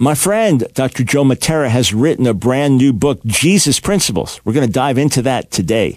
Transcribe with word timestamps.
My 0.00 0.14
friend, 0.14 0.64
Dr. 0.74 1.02
Joe 1.02 1.24
Mattera, 1.24 1.68
has 1.68 1.92
written 1.92 2.24
a 2.28 2.32
brand 2.32 2.76
new 2.78 2.92
book, 2.92 3.20
Jesus 3.24 3.80
Principles. 3.80 4.40
We're 4.44 4.52
going 4.52 4.64
to 4.64 4.72
dive 4.72 4.96
into 4.96 5.22
that 5.22 5.50
today. 5.50 5.96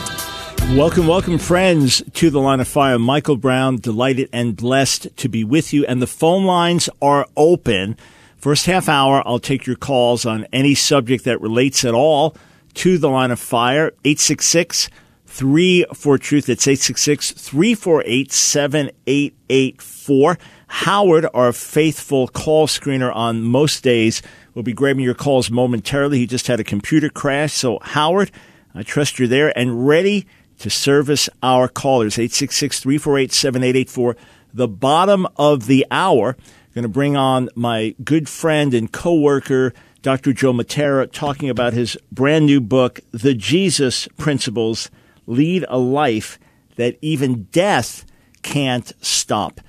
Welcome, 0.75 1.05
welcome, 1.05 1.37
friends, 1.37 2.01
to 2.13 2.29
the 2.29 2.39
line 2.39 2.61
of 2.61 2.67
fire. 2.67 2.97
Michael 2.97 3.35
Brown, 3.35 3.75
delighted 3.75 4.29
and 4.31 4.55
blessed 4.55 5.15
to 5.17 5.27
be 5.27 5.43
with 5.43 5.73
you. 5.73 5.85
And 5.85 6.01
the 6.01 6.07
phone 6.07 6.45
lines 6.45 6.89
are 7.01 7.27
open. 7.35 7.97
First 8.37 8.67
half 8.67 8.87
hour, 8.87 9.21
I'll 9.25 9.37
take 9.37 9.67
your 9.67 9.75
calls 9.75 10.25
on 10.25 10.47
any 10.53 10.73
subject 10.73 11.25
that 11.25 11.41
relates 11.41 11.83
at 11.83 11.93
all 11.93 12.37
to 12.75 12.97
the 12.97 13.09
line 13.09 13.31
of 13.31 13.39
fire. 13.39 13.87
866 14.05 14.89
3 15.25 15.85
for 15.93 16.17
truth. 16.17 16.47
It's 16.47 16.65
866 16.65 17.31
348 17.31 18.31
7884. 18.31 20.37
Howard, 20.67 21.27
our 21.33 21.51
faithful 21.51 22.29
call 22.29 22.67
screener 22.67 23.13
on 23.13 23.43
most 23.43 23.83
days, 23.83 24.21
will 24.53 24.63
be 24.63 24.73
grabbing 24.73 25.03
your 25.03 25.15
calls 25.15 25.51
momentarily. 25.51 26.19
He 26.19 26.27
just 26.27 26.47
had 26.47 26.61
a 26.61 26.63
computer 26.63 27.09
crash. 27.09 27.51
So, 27.51 27.77
Howard, 27.81 28.31
I 28.73 28.83
trust 28.83 29.19
you're 29.19 29.27
there 29.27 29.55
and 29.57 29.85
ready 29.85 30.25
to 30.61 30.69
service 30.69 31.29
our 31.43 31.67
callers. 31.67 32.15
866-348-7884. 32.15 34.15
The 34.53 34.67
bottom 34.67 35.27
of 35.37 35.67
the 35.67 35.85
hour, 35.91 36.35
I'm 36.37 36.73
going 36.73 36.83
to 36.83 36.89
bring 36.89 37.15
on 37.15 37.49
my 37.55 37.95
good 38.03 38.27
friend 38.27 38.73
and 38.73 38.91
coworker, 38.91 39.73
Dr. 40.01 40.33
Joe 40.33 40.53
Mattera, 40.53 41.11
talking 41.11 41.49
about 41.49 41.73
his 41.73 41.97
brand 42.11 42.45
new 42.45 42.61
book, 42.61 42.99
The 43.11 43.33
Jesus 43.33 44.07
Principles, 44.17 44.89
Lead 45.27 45.65
a 45.69 45.77
Life 45.77 46.39
That 46.75 46.97
Even 47.01 47.43
Death 47.51 48.05
Can't 48.41 48.91
Stop. 49.01 49.61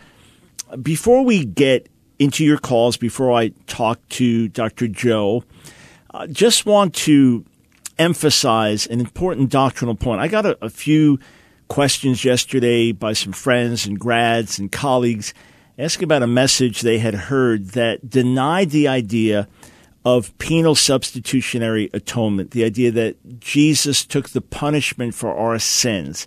Before 0.81 1.25
we 1.25 1.45
get 1.45 1.89
into 2.19 2.45
your 2.45 2.59
calls, 2.59 2.97
before 2.97 3.33
I 3.33 3.49
talk 3.67 4.07
to 4.11 4.49
Dr. 4.49 4.89
Joe, 4.89 5.45
I 6.11 6.27
just 6.27 6.67
want 6.67 6.95
to 6.95 7.45
emphasize 8.03 8.87
an 8.87 9.01
important 9.01 9.51
doctrinal 9.51 9.95
point. 9.95 10.21
I 10.21 10.29
got 10.29 10.45
a, 10.45 10.59
a 10.65 10.69
few 10.69 11.19
questions 11.69 12.25
yesterday 12.25 12.93
by 12.93 13.13
some 13.13 13.33
friends 13.33 13.87
and 13.87 13.99
grads 13.99 14.59
and 14.59 14.71
colleagues 14.71 15.33
asking 15.79 16.05
about 16.05 16.23
a 16.23 16.27
message 16.27 16.81
they 16.81 16.99
had 16.99 17.15
heard 17.15 17.69
that 17.71 18.11
denied 18.11 18.71
the 18.71 18.89
idea 18.89 19.49
of 20.05 20.37
penal 20.39 20.75
substitutionary 20.75 21.89
atonement, 21.95 22.51
the 22.51 22.65
idea 22.65 22.91
that 22.91 23.41
Jesus 23.41 24.05
took 24.05 24.31
the 24.31 24.41
punishment 24.41 25.15
for 25.15 25.35
our 25.35 25.59
sins, 25.59 26.27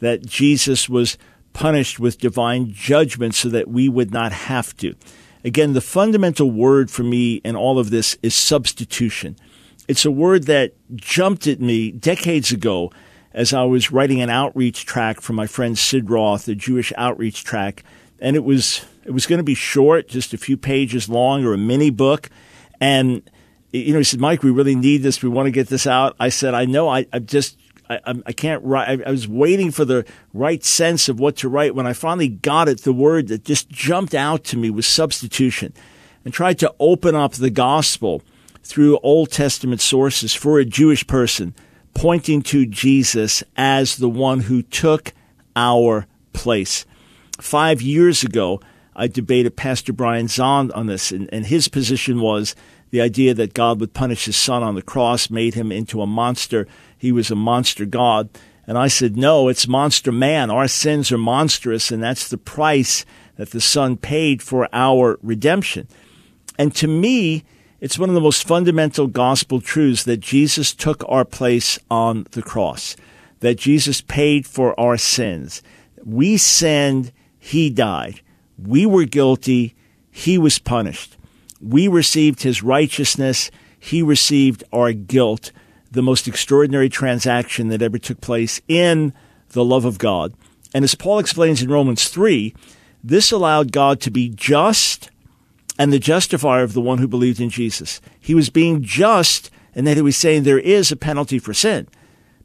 that 0.00 0.26
Jesus 0.26 0.88
was 0.88 1.16
punished 1.52 2.00
with 2.00 2.18
divine 2.18 2.72
judgment 2.72 3.34
so 3.34 3.48
that 3.48 3.68
we 3.68 3.88
would 3.88 4.12
not 4.12 4.32
have 4.32 4.76
to. 4.78 4.94
Again, 5.44 5.72
the 5.72 5.80
fundamental 5.80 6.50
word 6.50 6.90
for 6.90 7.02
me 7.02 7.36
in 7.44 7.56
all 7.56 7.78
of 7.78 7.90
this 7.90 8.18
is 8.22 8.34
substitution. 8.34 9.36
It's 9.92 10.06
a 10.06 10.10
word 10.10 10.44
that 10.44 10.72
jumped 10.94 11.46
at 11.46 11.60
me 11.60 11.90
decades 11.90 12.50
ago 12.50 12.90
as 13.34 13.52
I 13.52 13.64
was 13.64 13.92
writing 13.92 14.22
an 14.22 14.30
outreach 14.30 14.86
track 14.86 15.20
for 15.20 15.34
my 15.34 15.46
friend 15.46 15.76
Sid 15.76 16.08
Roth, 16.08 16.48
a 16.48 16.54
Jewish 16.54 16.94
outreach 16.96 17.44
track, 17.44 17.84
and 18.18 18.34
it 18.34 18.42
was 18.42 18.86
it 19.04 19.10
was 19.10 19.26
going 19.26 19.36
to 19.36 19.44
be 19.44 19.52
short, 19.52 20.08
just 20.08 20.32
a 20.32 20.38
few 20.38 20.56
pages 20.56 21.10
long, 21.10 21.44
or 21.44 21.52
a 21.52 21.58
mini 21.58 21.90
book. 21.90 22.30
And 22.80 23.20
you 23.70 23.92
know, 23.92 23.98
he 23.98 24.04
said, 24.04 24.18
"Mike, 24.18 24.42
we 24.42 24.50
really 24.50 24.74
need 24.74 25.02
this. 25.02 25.22
We 25.22 25.28
want 25.28 25.48
to 25.48 25.50
get 25.50 25.68
this 25.68 25.86
out." 25.86 26.16
I 26.18 26.30
said, 26.30 26.54
"I 26.54 26.64
know. 26.64 26.88
I, 26.88 27.04
I 27.12 27.18
just 27.18 27.58
I, 27.90 28.00
I, 28.24 28.32
can't 28.32 28.64
write. 28.64 28.88
I, 28.88 29.08
I, 29.08 29.10
was 29.10 29.28
waiting 29.28 29.70
for 29.70 29.84
the 29.84 30.06
right 30.32 30.64
sense 30.64 31.10
of 31.10 31.20
what 31.20 31.36
to 31.36 31.50
write. 31.50 31.74
When 31.74 31.86
I 31.86 31.92
finally 31.92 32.28
got 32.28 32.66
it, 32.66 32.80
the 32.80 32.94
word 32.94 33.28
that 33.28 33.44
just 33.44 33.68
jumped 33.68 34.14
out 34.14 34.42
to 34.44 34.56
me 34.56 34.70
was 34.70 34.86
substitution, 34.86 35.74
and 36.24 36.32
tried 36.32 36.58
to 36.60 36.74
open 36.80 37.14
up 37.14 37.34
the 37.34 37.50
gospel 37.50 38.22
through 38.62 38.98
Old 39.02 39.30
Testament 39.30 39.80
sources 39.80 40.34
for 40.34 40.58
a 40.58 40.64
Jewish 40.64 41.06
person, 41.06 41.54
pointing 41.94 42.42
to 42.42 42.66
Jesus 42.66 43.42
as 43.56 43.96
the 43.96 44.08
one 44.08 44.40
who 44.40 44.62
took 44.62 45.12
our 45.54 46.06
place. 46.32 46.86
Five 47.40 47.82
years 47.82 48.22
ago, 48.22 48.60
I 48.94 49.08
debated 49.08 49.56
Pastor 49.56 49.92
Brian 49.92 50.26
Zahnd 50.26 50.74
on 50.76 50.86
this, 50.86 51.12
and, 51.12 51.28
and 51.32 51.46
his 51.46 51.68
position 51.68 52.20
was 52.20 52.54
the 52.90 53.00
idea 53.00 53.32
that 53.34 53.54
God 53.54 53.80
would 53.80 53.94
punish 53.94 54.26
his 54.26 54.36
son 54.36 54.62
on 54.62 54.74
the 54.74 54.82
cross, 54.82 55.30
made 55.30 55.54
him 55.54 55.72
into 55.72 56.02
a 56.02 56.06
monster. 56.06 56.66
He 56.96 57.10
was 57.10 57.30
a 57.30 57.34
monster 57.34 57.86
God. 57.86 58.28
And 58.66 58.78
I 58.78 58.88
said, 58.88 59.16
no, 59.16 59.48
it's 59.48 59.66
monster 59.66 60.12
man. 60.12 60.50
Our 60.50 60.68
sins 60.68 61.10
are 61.10 61.18
monstrous, 61.18 61.90
and 61.90 62.02
that's 62.02 62.28
the 62.28 62.38
price 62.38 63.04
that 63.36 63.50
the 63.50 63.60
son 63.60 63.96
paid 63.96 64.42
for 64.42 64.68
our 64.72 65.18
redemption. 65.22 65.88
And 66.58 66.74
to 66.76 66.86
me, 66.86 67.44
it's 67.82 67.98
one 67.98 68.08
of 68.08 68.14
the 68.14 68.20
most 68.20 68.46
fundamental 68.46 69.08
gospel 69.08 69.60
truths 69.60 70.04
that 70.04 70.20
Jesus 70.20 70.72
took 70.72 71.02
our 71.08 71.24
place 71.24 71.80
on 71.90 72.28
the 72.30 72.40
cross, 72.40 72.94
that 73.40 73.56
Jesus 73.56 74.00
paid 74.00 74.46
for 74.46 74.78
our 74.78 74.96
sins. 74.96 75.64
We 76.04 76.36
sinned, 76.36 77.10
he 77.40 77.70
died. 77.70 78.20
We 78.56 78.86
were 78.86 79.04
guilty, 79.04 79.74
he 80.12 80.38
was 80.38 80.60
punished. 80.60 81.16
We 81.60 81.88
received 81.88 82.44
his 82.44 82.62
righteousness, 82.62 83.50
he 83.80 84.00
received 84.00 84.62
our 84.72 84.92
guilt. 84.92 85.50
The 85.90 86.02
most 86.02 86.28
extraordinary 86.28 86.88
transaction 86.88 87.66
that 87.68 87.82
ever 87.82 87.98
took 87.98 88.20
place 88.20 88.60
in 88.68 89.12
the 89.50 89.64
love 89.64 89.84
of 89.84 89.98
God. 89.98 90.34
And 90.72 90.84
as 90.84 90.94
Paul 90.94 91.18
explains 91.18 91.60
in 91.60 91.68
Romans 91.68 92.06
3, 92.06 92.54
this 93.02 93.32
allowed 93.32 93.72
God 93.72 94.00
to 94.02 94.10
be 94.12 94.28
just 94.28 95.10
and 95.78 95.92
the 95.92 95.98
justifier 95.98 96.62
of 96.62 96.74
the 96.74 96.80
one 96.80 96.98
who 96.98 97.08
believed 97.08 97.40
in 97.40 97.50
Jesus. 97.50 98.00
He 98.20 98.34
was 98.34 98.50
being 98.50 98.82
just, 98.82 99.50
and 99.74 99.86
that 99.86 99.96
he 99.96 100.02
was 100.02 100.16
saying 100.16 100.42
there 100.42 100.58
is 100.58 100.92
a 100.92 100.96
penalty 100.96 101.38
for 101.38 101.54
sin. 101.54 101.88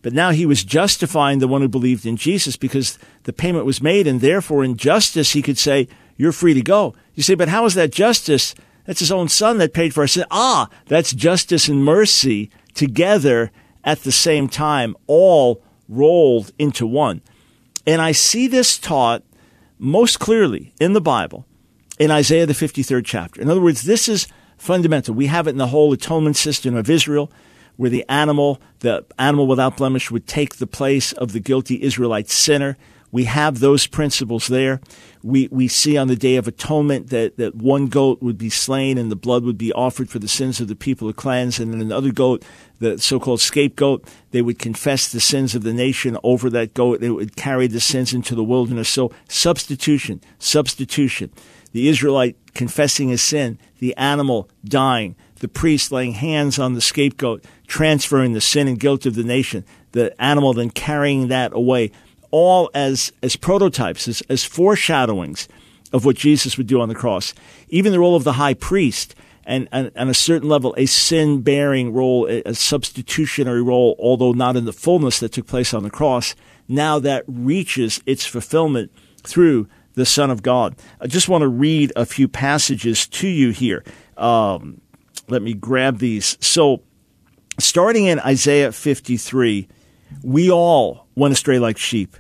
But 0.01 0.13
now 0.13 0.31
he 0.31 0.45
was 0.45 0.63
justifying 0.63 1.39
the 1.39 1.47
one 1.47 1.61
who 1.61 1.67
believed 1.67 2.05
in 2.05 2.17
Jesus 2.17 2.55
because 2.55 2.97
the 3.23 3.33
payment 3.33 3.65
was 3.65 3.81
made, 3.81 4.07
and 4.07 4.21
therefore 4.21 4.63
in 4.63 4.77
justice 4.77 5.31
he 5.31 5.41
could 5.41 5.57
say, 5.57 5.88
You're 6.15 6.31
free 6.31 6.53
to 6.53 6.61
go. 6.61 6.95
You 7.13 7.23
say, 7.23 7.35
But 7.35 7.49
how 7.49 7.65
is 7.65 7.73
that 7.73 7.91
justice? 7.91 8.55
That's 8.85 8.99
his 8.99 9.11
own 9.11 9.27
son 9.27 9.57
that 9.57 9.73
paid 9.73 9.94
for 9.94 10.01
our 10.01 10.07
sin. 10.07 10.25
Ah, 10.31 10.69
that's 10.85 11.11
justice 11.11 11.67
and 11.67 11.83
mercy 11.83 12.49
together 12.73 13.51
at 13.83 14.03
the 14.03 14.11
same 14.11 14.47
time, 14.47 14.95
all 15.07 15.61
rolled 15.89 16.51
into 16.57 16.88
one. 16.88 17.21
And 17.85 18.01
I 18.01 18.11
see 18.11 18.47
this 18.47 18.77
taught 18.77 19.23
most 19.77 20.19
clearly 20.19 20.73
in 20.79 20.94
the 20.94 21.01
Bible 21.01 21.45
in 21.97 22.11
Isaiah, 22.11 22.45
the 22.45 22.53
53rd 22.53 23.05
chapter. 23.05 23.41
In 23.41 23.49
other 23.49 23.61
words, 23.61 23.83
this 23.83 24.07
is 24.07 24.27
fundamental. 24.57 25.13
We 25.13 25.27
have 25.27 25.47
it 25.47 25.51
in 25.51 25.57
the 25.57 25.67
whole 25.67 25.93
atonement 25.93 26.37
system 26.37 26.75
of 26.75 26.89
Israel, 26.89 27.31
where 27.75 27.89
the 27.89 28.05
animal, 28.09 28.59
the 28.79 29.05
animal 29.19 29.47
without 29.47 29.77
blemish, 29.77 30.11
would 30.11 30.27
take 30.27 30.55
the 30.55 30.67
place 30.67 31.11
of 31.13 31.31
the 31.31 31.39
guilty 31.39 31.81
Israelite 31.83 32.29
sinner. 32.29 32.77
We 33.09 33.23
have 33.23 33.59
those 33.59 33.87
principles 33.87 34.47
there. 34.47 34.81
We, 35.23 35.47
we 35.49 35.67
see 35.69 35.97
on 35.97 36.07
the 36.07 36.15
Day 36.15 36.35
of 36.35 36.47
Atonement 36.47 37.09
that, 37.09 37.37
that 37.37 37.55
one 37.55 37.87
goat 37.87 38.21
would 38.21 38.37
be 38.37 38.49
slain 38.49 38.97
and 38.97 39.09
the 39.09 39.15
blood 39.15 39.43
would 39.43 39.57
be 39.57 39.71
offered 39.71 40.09
for 40.09 40.19
the 40.19 40.27
sins 40.27 40.59
of 40.59 40.67
the 40.67 40.75
people 40.75 41.07
to 41.07 41.13
cleanse. 41.13 41.57
And 41.59 41.73
then 41.73 41.79
another 41.79 42.11
goat, 42.11 42.43
the 42.79 42.97
so-called 42.97 43.39
scapegoat, 43.39 44.05
they 44.31 44.41
would 44.41 44.59
confess 44.59 45.07
the 45.07 45.21
sins 45.21 45.55
of 45.55 45.63
the 45.63 45.73
nation 45.73 46.17
over 46.21 46.50
that 46.50 46.73
goat. 46.73 47.00
They 47.00 47.09
would 47.09 47.38
carry 47.38 47.67
the 47.67 47.79
sins 47.79 48.13
into 48.13 48.35
the 48.35 48.43
wilderness. 48.43 48.89
So 48.89 49.11
substitution, 49.29 50.21
substitution 50.38 51.31
the 51.71 51.87
Israelite 51.87 52.35
confessing 52.53 53.09
his 53.09 53.21
sin, 53.21 53.59
the 53.79 53.95
animal 53.97 54.49
dying, 54.65 55.15
the 55.39 55.47
priest 55.47 55.91
laying 55.91 56.13
hands 56.13 56.57
on 56.57 56.73
the 56.73 56.81
scapegoat, 56.81 57.43
transferring 57.67 58.33
the 58.33 58.41
sin 58.41 58.67
and 58.67 58.79
guilt 58.79 59.05
of 59.05 59.15
the 59.15 59.23
nation, 59.23 59.63
the 59.91 60.19
animal 60.21 60.53
then 60.53 60.69
carrying 60.69 61.27
that 61.27 61.53
away, 61.53 61.91
all 62.31 62.69
as, 62.73 63.11
as 63.21 63.35
prototypes, 63.35 64.07
as, 64.07 64.21
as 64.29 64.43
foreshadowings 64.43 65.47
of 65.93 66.05
what 66.05 66.15
Jesus 66.15 66.57
would 66.57 66.67
do 66.67 66.81
on 66.81 66.89
the 66.89 66.95
cross. 66.95 67.33
Even 67.69 67.91
the 67.91 67.99
role 67.99 68.15
of 68.15 68.23
the 68.23 68.33
high 68.33 68.53
priest, 68.53 69.15
and, 69.45 69.69
and, 69.71 69.91
and 69.95 70.09
a 70.09 70.13
certain 70.13 70.49
level, 70.49 70.75
a 70.77 70.85
sin 70.85 71.41
bearing 71.41 71.93
role, 71.93 72.27
a, 72.27 72.43
a 72.43 72.53
substitutionary 72.53 73.63
role, 73.63 73.95
although 73.97 74.33
not 74.33 74.57
in 74.57 74.65
the 74.65 74.73
fullness 74.73 75.19
that 75.19 75.31
took 75.31 75.47
place 75.47 75.73
on 75.73 75.83
the 75.83 75.89
cross, 75.89 76.35
now 76.67 76.99
that 76.99 77.23
reaches 77.27 78.01
its 78.05 78.25
fulfillment 78.25 78.91
through 79.23 79.67
the 79.97 80.05
Son 80.05 80.29
of 80.29 80.44
God. 80.44 80.75
I 81.01 81.07
just 81.07 81.27
want 81.27 81.41
to 81.41 81.47
read 81.47 81.91
a 81.95 82.05
few 82.05 82.27
passages 82.27 83.07
to 83.07 83.27
you 83.27 83.49
here. 83.49 83.83
Um, 84.15 84.79
let 85.27 85.41
me 85.41 85.55
grab 85.55 85.97
these. 85.97 86.38
So, 86.39 86.83
starting 87.59 88.05
in 88.05 88.19
Isaiah 88.19 88.71
53, 88.71 89.67
we 90.21 90.51
all 90.51 91.07
went 91.15 91.33
astray 91.33 91.57
like 91.57 91.79
sheep. 91.79 92.15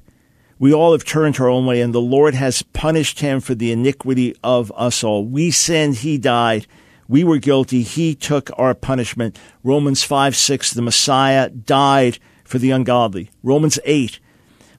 We 0.57 0.73
all 0.73 0.93
have 0.93 1.05
turned 1.05 1.39
our 1.39 1.49
own 1.49 1.67
way, 1.67 1.81
and 1.81 1.93
the 1.93 2.01
Lord 2.01 2.33
has 2.33 2.63
punished 2.63 3.19
him 3.19 3.41
for 3.41 3.53
the 3.53 3.71
iniquity 3.71 4.35
of 4.43 4.73
us 4.75 5.03
all. 5.03 5.23
We 5.23 5.51
sinned, 5.51 5.97
he 5.97 6.17
died. 6.17 6.65
We 7.07 7.23
were 7.23 7.37
guilty, 7.37 7.83
he 7.83 8.15
took 8.15 8.49
our 8.57 8.73
punishment. 8.73 9.37
Romans 9.63 10.03
5 10.03 10.35
6, 10.35 10.73
the 10.73 10.81
Messiah 10.81 11.49
died 11.49 12.17
for 12.43 12.57
the 12.57 12.71
ungodly. 12.71 13.29
Romans 13.43 13.77
8, 13.85 14.19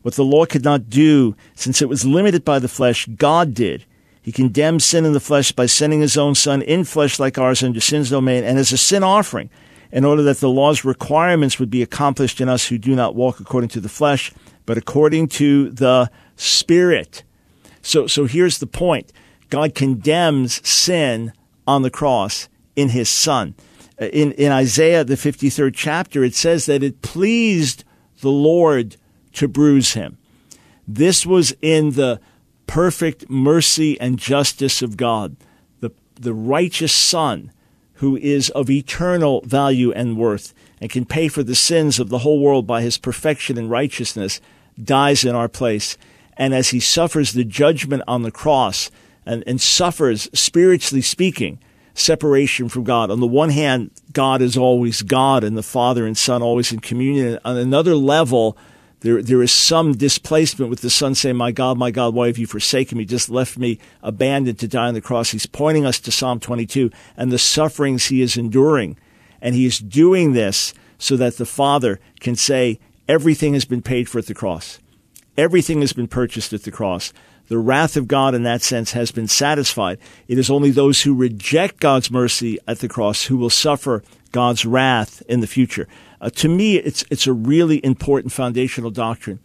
what 0.03 0.15
the 0.15 0.25
law 0.25 0.47
could 0.47 0.65
not 0.65 0.89
do, 0.89 1.37
since 1.55 1.83
it 1.83 1.89
was 1.89 2.05
limited 2.05 2.45
by 2.45 2.59
the 2.59 2.69
flesh, 2.69 3.07
God 3.07 3.55
did. 3.55 3.85
He 4.23 4.33
condemned 4.33 4.83
sin 4.83 5.05
in 5.05 5.13
the 5.13 5.21
flesh 5.21 5.53
by 5.53 5.67
sending 5.67 6.01
his 6.01 6.17
own 6.17 6.35
Son 6.35 6.61
in 6.63 6.85
flesh 6.85 7.19
like 7.19 7.39
ours 7.39 7.63
under 7.63 7.81
sin's 7.81 8.11
domain 8.11 8.45
and 8.45 8.59
as 8.59 8.73
a 8.73 8.79
sin 8.79 9.03
offering, 9.03 9.49
in 9.91 10.05
order 10.05 10.23
that 10.25 10.39
the 10.39 10.51
law's 10.51 10.85
requirements 10.85 11.59
would 11.59 11.71
be 11.71 11.83
accomplished 11.83 12.41
in 12.41 12.49
us 12.49 12.67
who 12.67 12.77
do 12.77 12.95
not 12.95 13.15
walk 13.15 13.41
according 13.41 13.71
to 13.71 13.81
the 13.81 13.89
flesh, 13.89 14.33
but 14.67 14.77
according 14.77 15.29
to 15.29 15.71
the 15.71 16.11
Spirit. 16.37 17.25
So, 17.81 18.07
so 18.07 18.27
here's 18.27 18.59
the 18.59 18.67
point 18.67 19.13
God 19.49 19.75
condemns 19.75 20.67
sin 20.69 21.33
on 21.67 21.83
the 21.83 21.91
cross 21.91 22.49
in 22.77 22.91
his 22.91 23.09
Son. 23.09 23.55
Uh, 24.01 24.07
in, 24.07 24.33
in 24.33 24.53
Isaiah, 24.53 25.05
the 25.05 25.15
53rd 25.15 25.73
chapter, 25.75 26.23
it 26.23 26.35
says 26.35 26.67
that 26.67 26.83
it 26.83 27.03
pleased 27.03 27.85
the 28.21 28.31
Lord 28.31 28.97
to 29.39 29.49
bruise 29.49 29.95
him. 29.95 30.19
This 30.87 31.27
was 31.27 31.55
in 31.61 31.93
the 31.93 32.21
perfect 32.67 33.29
mercy 33.29 33.99
and 34.01 34.19
justice 34.19 34.83
of 34.83 34.97
God, 34.97 35.37
the, 35.81 35.91
the 36.15 36.35
righteous 36.35 36.93
Son 36.93 37.53
who 37.95 38.17
is 38.17 38.51
of 38.51 38.71
eternal 38.71 39.41
value 39.43 39.93
and 39.93 40.17
worth 40.17 40.55
and 40.81 40.91
can 40.91 41.05
pay 41.05 41.29
for 41.29 41.43
the 41.43 41.55
sins 41.55 41.99
of 41.99 42.09
the 42.09 42.19
whole 42.19 42.41
world 42.41 42.67
by 42.67 42.81
his 42.81 42.97
perfection 42.97 43.59
and 43.59 43.71
righteousness, 43.71 44.41
dies 44.83 45.25
in 45.25 45.35
our 45.35 45.49
place. 45.49 45.99
And 46.37 46.55
as 46.55 46.71
he 46.71 46.79
suffers 46.79 47.33
the 47.33 47.45
judgment 47.45 48.05
on 48.07 48.23
the 48.23 48.31
cross 48.31 48.91
and, 49.27 49.43
and 49.47 49.61
suffers, 49.61 50.29
spiritually 50.33 51.03
speaking, 51.03 51.59
separation 51.95 52.69
from 52.69 52.85
God. 52.85 53.11
On 53.11 53.19
the 53.19 53.27
one 53.27 53.51
hand, 53.51 53.91
God 54.13 54.41
is 54.41 54.57
always 54.57 55.03
God 55.03 55.43
and 55.43 55.57
the 55.59 55.63
Father 55.63 56.07
and 56.07 56.17
Son 56.17 56.43
always 56.43 56.73
in 56.73 56.79
communion. 56.79 57.41
On 57.45 57.57
another 57.57 57.97
level, 57.97 58.57
there, 59.01 59.23
there 59.23 59.43
is 59.43 59.53
some 59.53 59.93
displacement 59.93 60.71
with 60.71 60.81
the 60.81 60.91
son 60.91 61.15
saying, 61.15 61.37
My 61.37 61.53
God, 61.53 61.79
my 61.79 61.91
God, 61.91 62.15
why 62.15 62.27
have 62.27 62.39
you 62.39 62.47
forsaken 62.47 62.99
me? 62.99 63.05
Just 63.05 63.31
left 63.31 63.57
me 63.57 63.79
abandoned 64.03 64.59
to 64.59 64.69
die 64.69 64.89
on 64.89 64.95
the 64.95 65.01
cross. 65.01 65.31
He's 65.31 65.47
pointing 65.47 65.87
us 65.87 66.01
to 66.01 66.11
Psalm 66.11 66.41
22 66.41 66.91
and 67.17 67.31
the 67.31 67.39
sufferings 67.39 68.07
he 68.07 68.23
is 68.23 68.37
enduring. 68.37 68.97
And 69.41 69.55
he 69.55 69.67
is 69.67 69.79
doing 69.79 70.33
this 70.33 70.75
so 70.99 71.17
that 71.17 71.37
the 71.37 71.47
Father 71.47 72.01
can 72.19 72.35
say, 72.35 72.81
Everything 73.07 73.55
has 73.55 73.65
been 73.65 73.83
paid 73.83 74.09
for 74.09 74.19
at 74.19 74.27
the 74.27 74.35
cross. 74.35 74.81
Everything 75.37 75.81
has 75.81 75.93
been 75.93 76.09
purchased 76.09 76.53
at 76.53 76.65
the 76.65 76.71
cross. 76.71 77.13
The 77.47 77.59
wrath 77.59 77.97
of 77.97 78.09
God 78.09 78.35
in 78.35 78.43
that 78.43 78.61
sense 78.61 78.93
has 78.93 79.11
been 79.11 79.29
satisfied. 79.29 79.99
It 80.27 80.39
is 80.39 80.51
only 80.51 80.71
those 80.71 81.03
who 81.03 81.15
reject 81.15 81.81
God's 81.81 82.11
mercy 82.11 82.59
at 82.67 82.81
the 82.81 82.89
cross 82.89 83.25
who 83.25 83.39
will 83.39 83.49
suffer 83.49 84.03
God's 84.33 84.67
wrath 84.67 85.23
in 85.29 85.41
the 85.41 85.47
future. 85.47 85.89
Uh, 86.21 86.31
to 86.31 86.49
me, 86.49 86.77
it's 86.77 87.05
it's 87.11 87.27
a 87.27 87.33
really 87.33 87.85
important 87.85 88.33
foundational 88.33 88.91
doctrine. 88.91 89.39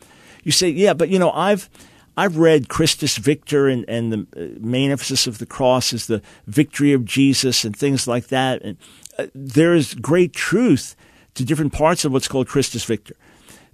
You 0.44 0.52
say, 0.52 0.70
yeah, 0.70 0.94
but 0.94 1.10
you 1.10 1.20
know, 1.20 1.32
I've 1.32 1.70
I've 2.16 2.38
read 2.38 2.70
Christus 2.70 3.18
Victor, 3.18 3.68
and, 3.68 3.86
and 3.88 4.12
the 4.12 4.28
uh, 4.36 4.60
main 4.60 4.92
emphasis 4.92 5.28
of 5.28 5.38
the 5.38 5.46
cross 5.46 5.94
is 5.94 6.08
the 6.08 6.22
victory 6.48 6.94
of 6.94 7.06
Jesus 7.06 7.66
and 7.66 7.76
things 7.76 8.08
like 8.08 8.28
that. 8.28 8.62
And 8.62 8.78
uh, 9.18 9.28
there 9.34 9.74
is 9.74 9.96
great 9.96 10.34
truth 10.34 10.96
to 11.36 11.46
different 11.46 11.74
parts 11.74 12.06
of 12.06 12.12
what's 12.12 12.28
called 12.28 12.48
Christus 12.48 12.86
Victor. 12.86 13.16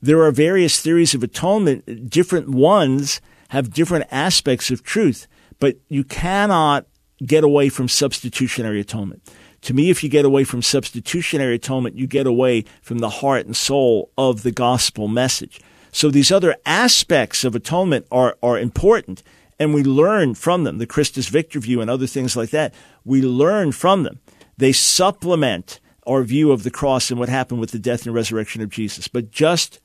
There 0.01 0.21
are 0.23 0.31
various 0.31 0.79
theories 0.79 1.13
of 1.13 1.23
atonement. 1.23 2.09
Different 2.09 2.49
ones 2.49 3.19
have 3.49 3.73
different 3.73 4.05
aspects 4.11 4.71
of 4.71 4.83
truth, 4.83 5.27
but 5.59 5.77
you 5.89 6.03
cannot 6.03 6.85
get 7.25 7.43
away 7.43 7.67
from 7.67 7.89
substitutionary 7.89 8.79
atonement. 8.79 9.21
To 9.61 9.73
me, 9.73 9.89
if 9.89 10.03
you 10.03 10.09
get 10.09 10.25
away 10.25 10.43
from 10.43 10.61
substitutionary 10.61 11.55
atonement, 11.55 11.95
you 11.95 12.07
get 12.07 12.27
away 12.27 12.65
from 12.81 12.99
the 12.99 13.09
heart 13.09 13.45
and 13.45 13.55
soul 13.55 14.11
of 14.17 14.43
the 14.43 14.51
gospel 14.51 15.07
message. 15.07 15.59
So 15.91 16.09
these 16.09 16.31
other 16.31 16.55
aspects 16.65 17.43
of 17.43 17.55
atonement 17.55 18.05
are, 18.11 18.37
are 18.41 18.57
important 18.57 19.23
and 19.59 19.73
we 19.73 19.83
learn 19.83 20.33
from 20.35 20.63
them. 20.63 20.77
The 20.77 20.87
Christus 20.87 21.27
Victor 21.27 21.59
view 21.59 21.81
and 21.81 21.89
other 21.89 22.07
things 22.07 22.37
like 22.37 22.51
that. 22.51 22.73
We 23.03 23.21
learn 23.21 23.73
from 23.73 24.03
them. 24.03 24.19
They 24.57 24.71
supplement 24.71 25.79
our 26.07 26.23
view 26.23 26.51
of 26.51 26.63
the 26.63 26.71
cross 26.71 27.11
and 27.11 27.19
what 27.19 27.29
happened 27.29 27.59
with 27.59 27.71
the 27.71 27.79
death 27.79 28.05
and 28.05 28.15
resurrection 28.15 28.61
of 28.61 28.69
Jesus. 28.69 29.07
But 29.07 29.31
just 29.31 29.79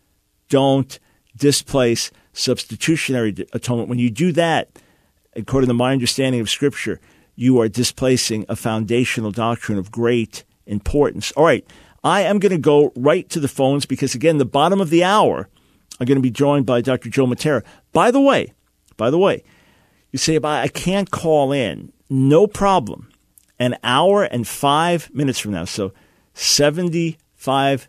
don't 0.48 0.98
displace 1.36 2.10
substitutionary 2.32 3.34
atonement. 3.52 3.88
When 3.88 3.98
you 3.98 4.10
do 4.10 4.30
that, 4.32 4.70
according 5.34 5.68
to 5.68 5.74
my 5.74 5.92
understanding 5.92 6.40
of 6.40 6.48
Scripture, 6.48 7.00
you 7.36 7.60
are 7.60 7.68
displacing 7.68 8.44
a 8.48 8.56
foundational 8.56 9.30
doctrine 9.30 9.78
of 9.78 9.90
great 9.90 10.44
importance. 10.66 11.32
All 11.32 11.44
right. 11.44 11.66
I 12.02 12.20
am 12.20 12.38
going 12.38 12.52
to 12.52 12.58
go 12.58 12.92
right 12.94 13.28
to 13.30 13.40
the 13.40 13.48
phones 13.48 13.86
because, 13.86 14.14
again, 14.14 14.36
the 14.36 14.44
bottom 14.44 14.80
of 14.80 14.90
the 14.90 15.02
hour, 15.02 15.48
I'm 15.98 16.06
going 16.06 16.18
to 16.18 16.22
be 16.22 16.30
joined 16.30 16.66
by 16.66 16.82
Dr. 16.82 17.08
Joe 17.08 17.26
Mattera. 17.26 17.64
By 17.92 18.10
the 18.10 18.20
way, 18.20 18.52
by 18.98 19.10
the 19.10 19.18
way, 19.18 19.42
you 20.12 20.18
say, 20.18 20.38
I 20.42 20.68
can't 20.68 21.10
call 21.10 21.50
in. 21.50 21.92
No 22.10 22.46
problem. 22.46 23.10
An 23.58 23.78
hour 23.82 24.24
and 24.24 24.46
five 24.46 25.12
minutes 25.14 25.38
from 25.38 25.52
now. 25.52 25.64
So 25.64 25.92
75 26.34 27.88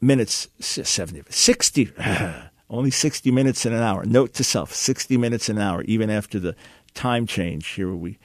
minutes, 0.00 0.48
70, 0.60 1.24
60, 1.28 1.90
only 2.70 2.90
60 2.90 3.30
minutes 3.32 3.66
in 3.66 3.72
an 3.72 3.82
hour. 3.82 4.04
Note 4.04 4.32
to 4.34 4.44
self, 4.44 4.72
60 4.72 5.16
minutes 5.16 5.48
an 5.48 5.58
hour, 5.58 5.82
even 5.82 6.08
after 6.08 6.38
the 6.38 6.54
time 6.94 7.26
change 7.26 7.66
here 7.68 7.94
we 7.94 8.18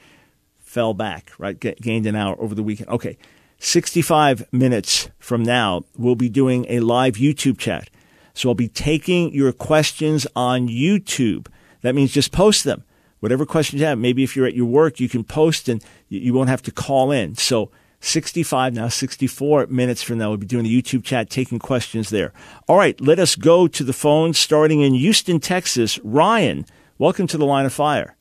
fell 0.74 0.92
back, 0.92 1.30
right? 1.38 1.60
G- 1.60 1.76
gained 1.80 2.04
an 2.04 2.16
hour 2.16 2.34
over 2.40 2.54
the 2.54 2.62
weekend. 2.64 2.90
Okay. 2.90 3.16
65 3.60 4.52
minutes 4.52 5.08
from 5.20 5.44
now, 5.44 5.84
we'll 5.96 6.16
be 6.16 6.28
doing 6.28 6.66
a 6.68 6.80
live 6.80 7.14
YouTube 7.14 7.58
chat. 7.58 7.88
So 8.34 8.48
I'll 8.48 8.56
be 8.56 8.68
taking 8.68 9.32
your 9.32 9.52
questions 9.52 10.26
on 10.34 10.66
YouTube. 10.66 11.46
That 11.82 11.94
means 11.94 12.12
just 12.12 12.32
post 12.32 12.64
them. 12.64 12.82
Whatever 13.20 13.46
questions 13.46 13.80
you 13.80 13.86
have. 13.86 13.98
Maybe 13.98 14.24
if 14.24 14.34
you're 14.34 14.46
at 14.46 14.56
your 14.56 14.66
work, 14.66 14.98
you 14.98 15.08
can 15.08 15.22
post 15.22 15.68
and 15.68 15.82
you 16.08 16.34
won't 16.34 16.48
have 16.48 16.62
to 16.62 16.72
call 16.72 17.12
in. 17.12 17.36
So 17.36 17.70
65 18.00 18.74
now, 18.74 18.88
64 18.88 19.68
minutes 19.68 20.02
from 20.02 20.18
now, 20.18 20.30
we'll 20.30 20.38
be 20.38 20.46
doing 20.46 20.64
the 20.64 20.82
YouTube 20.82 21.04
chat, 21.04 21.30
taking 21.30 21.60
questions 21.60 22.10
there. 22.10 22.32
All 22.68 22.76
right, 22.76 23.00
let 23.00 23.20
us 23.20 23.36
go 23.36 23.68
to 23.68 23.84
the 23.84 23.92
phone 23.92 24.34
starting 24.34 24.80
in 24.80 24.94
Houston, 24.94 25.38
Texas. 25.38 26.00
Ryan, 26.00 26.66
welcome 26.98 27.28
to 27.28 27.38
the 27.38 27.46
line 27.46 27.64
of 27.64 27.72
fire. 27.72 28.16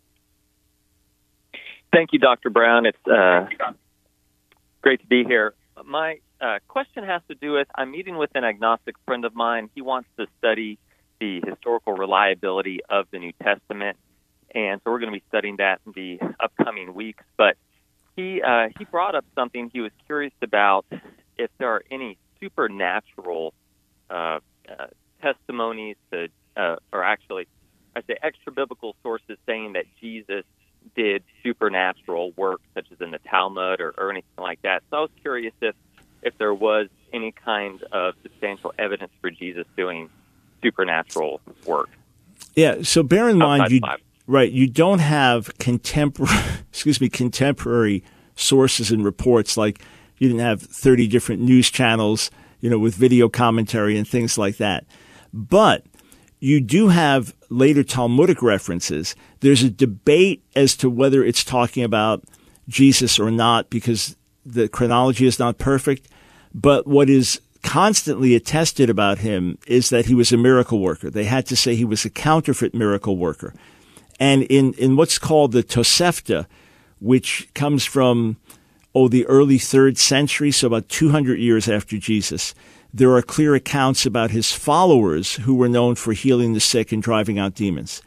Thank 1.93 2.11
you, 2.11 2.17
Dr. 2.17 2.49
Brown. 2.49 2.87
It's 2.87 3.07
uh, 3.07 3.45
great 4.81 4.99
to 5.01 5.05
be 5.05 5.23
here. 5.23 5.53
My 5.85 6.17
uh, 6.41 6.57
question 6.67 7.03
has 7.03 7.21
to 7.29 7.35
do 7.35 7.51
with 7.51 7.67
I'm 7.75 7.91
meeting 7.91 8.17
with 8.17 8.31
an 8.33 8.43
agnostic 8.43 8.95
friend 9.05 9.23
of 9.25 9.35
mine. 9.35 9.69
He 9.75 9.81
wants 9.81 10.09
to 10.17 10.25
study 10.39 10.79
the 11.19 11.39
historical 11.45 11.93
reliability 11.93 12.79
of 12.89 13.05
the 13.11 13.19
New 13.19 13.31
Testament, 13.43 13.97
and 14.55 14.81
so 14.83 14.89
we're 14.89 14.99
going 14.99 15.13
to 15.13 15.19
be 15.19 15.23
studying 15.29 15.57
that 15.57 15.81
in 15.85 15.91
the 15.95 16.19
upcoming 16.39 16.95
weeks. 16.95 17.23
But 17.37 17.57
he 18.15 18.41
uh, 18.41 18.69
he 18.75 18.85
brought 18.85 19.13
up 19.13 19.25
something 19.35 19.69
he 19.71 19.81
was 19.81 19.91
curious 20.07 20.33
about 20.41 20.87
if 21.37 21.51
there 21.59 21.69
are 21.69 21.83
any 21.91 22.17
supernatural 22.41 23.53
uh, 24.09 24.39
uh, 24.67 24.87
testimonies 25.21 25.97
to, 26.11 26.27
uh, 26.57 26.77
or 26.91 27.03
actually, 27.03 27.47
I 27.95 28.01
say 28.01 28.17
extra 28.23 28.51
biblical 28.51 28.95
sources 29.03 29.37
saying 29.45 29.73
that 29.73 29.85
Jesus 30.01 30.43
did 30.95 31.23
supernatural 31.43 32.31
work, 32.35 32.61
such 32.73 32.87
as 32.91 33.01
in 33.01 33.11
the 33.11 33.19
Talmud 33.19 33.81
or, 33.81 33.93
or 33.97 34.11
anything 34.11 34.29
like 34.37 34.61
that. 34.61 34.83
So 34.89 34.97
I 34.97 34.99
was 35.01 35.11
curious 35.21 35.53
if 35.61 35.75
if 36.21 36.37
there 36.37 36.53
was 36.53 36.87
any 37.11 37.31
kind 37.31 37.83
of 37.91 38.15
substantial 38.23 38.73
evidence 38.79 39.11
for 39.21 39.29
Jesus 39.29 39.65
doing 39.75 40.09
supernatural 40.61 41.41
work. 41.65 41.89
Yeah. 42.55 42.81
So 42.83 43.03
bear 43.03 43.29
in 43.29 43.37
mind, 43.37 43.71
you 43.71 43.81
right, 44.25 44.51
you 44.51 44.67
don't 44.67 44.99
have 44.99 45.57
contemporary, 45.57 46.33
excuse 46.69 47.01
me, 47.01 47.09
contemporary 47.09 48.03
sources 48.35 48.91
and 48.91 49.03
reports 49.03 49.57
like 49.57 49.83
you 50.17 50.27
didn't 50.27 50.41
have 50.41 50.61
30 50.61 51.07
different 51.07 51.41
news 51.41 51.69
channels, 51.69 52.31
you 52.61 52.69
know, 52.69 52.79
with 52.79 52.95
video 52.95 53.29
commentary 53.29 53.97
and 53.97 54.07
things 54.07 54.37
like 54.37 54.57
that. 54.57 54.85
But 55.33 55.85
you 56.43 56.59
do 56.59 56.89
have 56.89 57.33
later 57.47 57.83
Talmudic 57.83 58.41
references. 58.41 59.15
There's 59.39 59.63
a 59.63 59.69
debate 59.69 60.43
as 60.57 60.75
to 60.75 60.89
whether 60.89 61.23
it's 61.23 61.41
talking 61.41 61.85
about 61.85 62.25
Jesus 62.67 63.17
or 63.17 63.31
not 63.31 63.69
because 63.69 64.17
the 64.45 64.67
chronology 64.67 65.25
is 65.25 65.39
not 65.39 65.57
perfect. 65.57 66.09
But 66.53 66.85
what 66.85 67.09
is 67.09 67.39
constantly 67.61 68.35
attested 68.35 68.89
about 68.89 69.19
him 69.19 69.57
is 69.67 69.89
that 69.89 70.07
he 70.07 70.13
was 70.13 70.33
a 70.33 70.37
miracle 70.37 70.81
worker. 70.81 71.09
They 71.09 71.23
had 71.23 71.45
to 71.45 71.55
say 71.55 71.75
he 71.75 71.85
was 71.85 72.03
a 72.03 72.09
counterfeit 72.09 72.75
miracle 72.75 73.15
worker. 73.15 73.53
And 74.19 74.43
in, 74.43 74.73
in 74.73 74.97
what's 74.97 75.17
called 75.17 75.53
the 75.53 75.63
Tosefta, 75.63 76.45
which 76.99 77.47
comes 77.53 77.85
from 77.85 78.35
oh, 78.93 79.07
the 79.07 79.25
early 79.27 79.59
third 79.59 79.97
century, 79.97 80.51
so 80.51 80.67
about 80.67 80.89
200 80.89 81.39
years 81.39 81.69
after 81.69 81.97
Jesus, 81.97 82.53
there 82.93 83.11
are 83.11 83.21
clear 83.21 83.55
accounts 83.55 84.05
about 84.05 84.31
his 84.31 84.51
followers 84.51 85.35
who 85.37 85.55
were 85.55 85.69
known 85.69 85.95
for 85.95 86.13
healing 86.13 86.53
the 86.53 86.59
sick 86.59 86.91
and 86.91 87.01
driving 87.01 87.39
out 87.39 87.55
demons. 87.55 88.01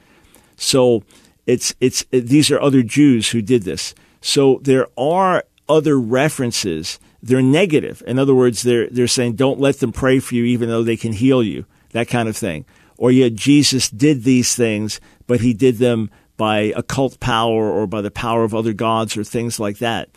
So 0.57 1.03
it's, 1.47 1.75
it's, 1.81 2.05
these 2.11 2.51
are 2.51 2.61
other 2.61 2.83
Jews 2.83 3.31
who 3.31 3.43
did 3.43 3.65
this. 3.65 3.95
So 4.21 4.61
there 4.63 4.87
are 4.97 5.45
other 5.69 5.99
references. 5.99 7.01
They're 7.23 7.43
negative. 7.43 8.03
In 8.07 8.19
other 8.19 8.35
words, 8.35 8.63
they're, 8.63 8.89
they're 8.89 9.09
saying, 9.09 9.35
don't 9.35 9.61
let 9.61 9.81
them 9.81 9.93
pray 9.93 10.21
for 10.21 10.37
you 10.37 10.45
even 10.45 10.69
though 10.69 10.85
they 10.85 10.97
can 10.97 11.13
heal 11.13 11.43
you, 11.43 11.67
that 11.91 12.09
kind 12.09 12.29
of 12.29 12.37
thing. 12.37 12.65
Or 12.97 13.11
yet 13.11 13.35
Jesus 13.35 13.91
did 13.91 14.23
these 14.23 14.55
things, 14.55 15.01
but 15.27 15.41
he 15.41 15.53
did 15.53 15.79
them 15.79 16.11
by 16.37 16.73
occult 16.77 17.19
power 17.19 17.71
or 17.71 17.87
by 17.87 18.01
the 18.01 18.11
power 18.11 18.45
of 18.45 18.55
other 18.55 18.73
gods 18.73 19.17
or 19.17 19.25
things 19.25 19.59
like 19.59 19.79
that. 19.79 20.09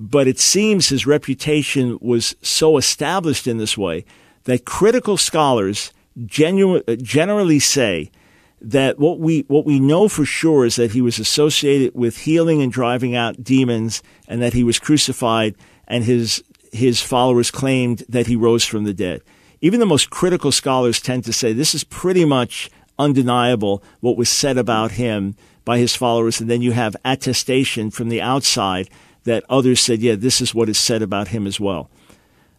But 0.00 0.28
it 0.28 0.38
seems 0.38 0.88
his 0.88 1.08
reputation 1.08 1.98
was 2.00 2.36
so 2.40 2.76
established 2.76 3.48
in 3.48 3.58
this 3.58 3.76
way 3.76 4.04
that 4.44 4.64
critical 4.64 5.16
scholars 5.16 5.92
genu- 6.24 6.84
uh, 6.86 6.94
generally 6.94 7.58
say 7.58 8.12
that 8.60 9.00
what 9.00 9.18
we 9.18 9.40
what 9.48 9.66
we 9.66 9.80
know 9.80 10.08
for 10.08 10.24
sure 10.24 10.64
is 10.64 10.76
that 10.76 10.92
he 10.92 11.00
was 11.00 11.18
associated 11.18 11.96
with 11.96 12.18
healing 12.18 12.62
and 12.62 12.72
driving 12.72 13.16
out 13.16 13.42
demons 13.42 14.00
and 14.28 14.40
that 14.40 14.52
he 14.52 14.62
was 14.62 14.78
crucified 14.78 15.56
and 15.88 16.04
his 16.04 16.44
his 16.72 17.02
followers 17.02 17.50
claimed 17.50 18.04
that 18.08 18.28
he 18.28 18.36
rose 18.36 18.64
from 18.64 18.84
the 18.84 18.94
dead. 18.94 19.20
Even 19.60 19.80
the 19.80 19.86
most 19.86 20.10
critical 20.10 20.52
scholars 20.52 21.00
tend 21.00 21.24
to 21.24 21.32
say 21.32 21.52
this 21.52 21.74
is 21.74 21.82
pretty 21.82 22.24
much 22.24 22.70
undeniable 23.00 23.82
what 23.98 24.16
was 24.16 24.28
said 24.28 24.56
about 24.56 24.92
him 24.92 25.34
by 25.64 25.78
his 25.78 25.96
followers 25.96 26.40
and 26.40 26.48
then 26.48 26.62
you 26.62 26.70
have 26.70 26.96
attestation 27.04 27.90
from 27.90 28.08
the 28.10 28.22
outside 28.22 28.88
that 29.28 29.44
others 29.48 29.80
said 29.80 30.00
yeah 30.00 30.14
this 30.14 30.40
is 30.40 30.54
what 30.54 30.68
is 30.68 30.78
said 30.78 31.02
about 31.02 31.28
him 31.28 31.46
as 31.46 31.60
well. 31.60 31.90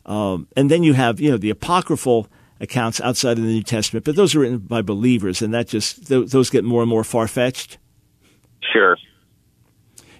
Um, 0.05 0.47
and 0.55 0.71
then 0.71 0.83
you 0.83 0.93
have 0.93 1.19
you 1.19 1.31
know 1.31 1.37
the 1.37 1.49
apocryphal 1.49 2.27
accounts 2.59 2.99
outside 3.01 3.37
of 3.37 3.43
the 3.43 3.51
New 3.51 3.63
Testament, 3.63 4.05
but 4.05 4.15
those 4.15 4.35
are 4.35 4.39
written 4.39 4.57
by 4.59 4.81
believers, 4.81 5.41
and 5.41 5.53
that 5.53 5.67
just 5.67 6.07
those 6.07 6.49
get 6.49 6.63
more 6.63 6.81
and 6.81 6.89
more 6.89 7.03
far 7.03 7.27
fetched. 7.27 7.77
Sure. 8.73 8.97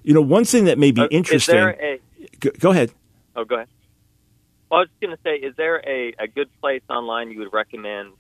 You 0.04 0.14
know, 0.14 0.22
one 0.22 0.46
thing 0.46 0.66
that 0.66 0.78
may 0.78 0.92
be 0.92 1.02
uh, 1.02 1.08
interesting. 1.12 1.58
A, 1.58 2.00
go, 2.40 2.52
go, 2.60 2.72
ahead. 2.72 2.92
Oh, 3.36 3.44
go 3.44 3.56
ahead. 3.56 3.68
Well, 4.70 4.80
I 4.80 4.82
was 4.82 4.90
just 4.90 5.02
going 5.02 5.16
to 5.16 5.22
say, 5.24 5.46
is 5.46 5.56
there 5.56 5.82
a, 5.86 6.14
a 6.20 6.28
good 6.28 6.50
place 6.62 6.82
online 6.90 7.32
you 7.32 7.40
would 7.40 7.54
recommend 7.54 8.14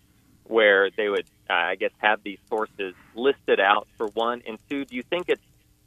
where 0.43 0.89
they 0.89 1.09
would, 1.09 1.25
uh, 1.49 1.53
I 1.53 1.75
guess, 1.75 1.91
have 1.99 2.21
these 2.23 2.39
sources 2.49 2.95
listed 3.15 3.59
out 3.59 3.87
for 3.97 4.07
one, 4.07 4.41
and 4.47 4.57
two, 4.69 4.85
do 4.85 4.95
you 4.95 5.03
think 5.03 5.29
it's 5.29 5.41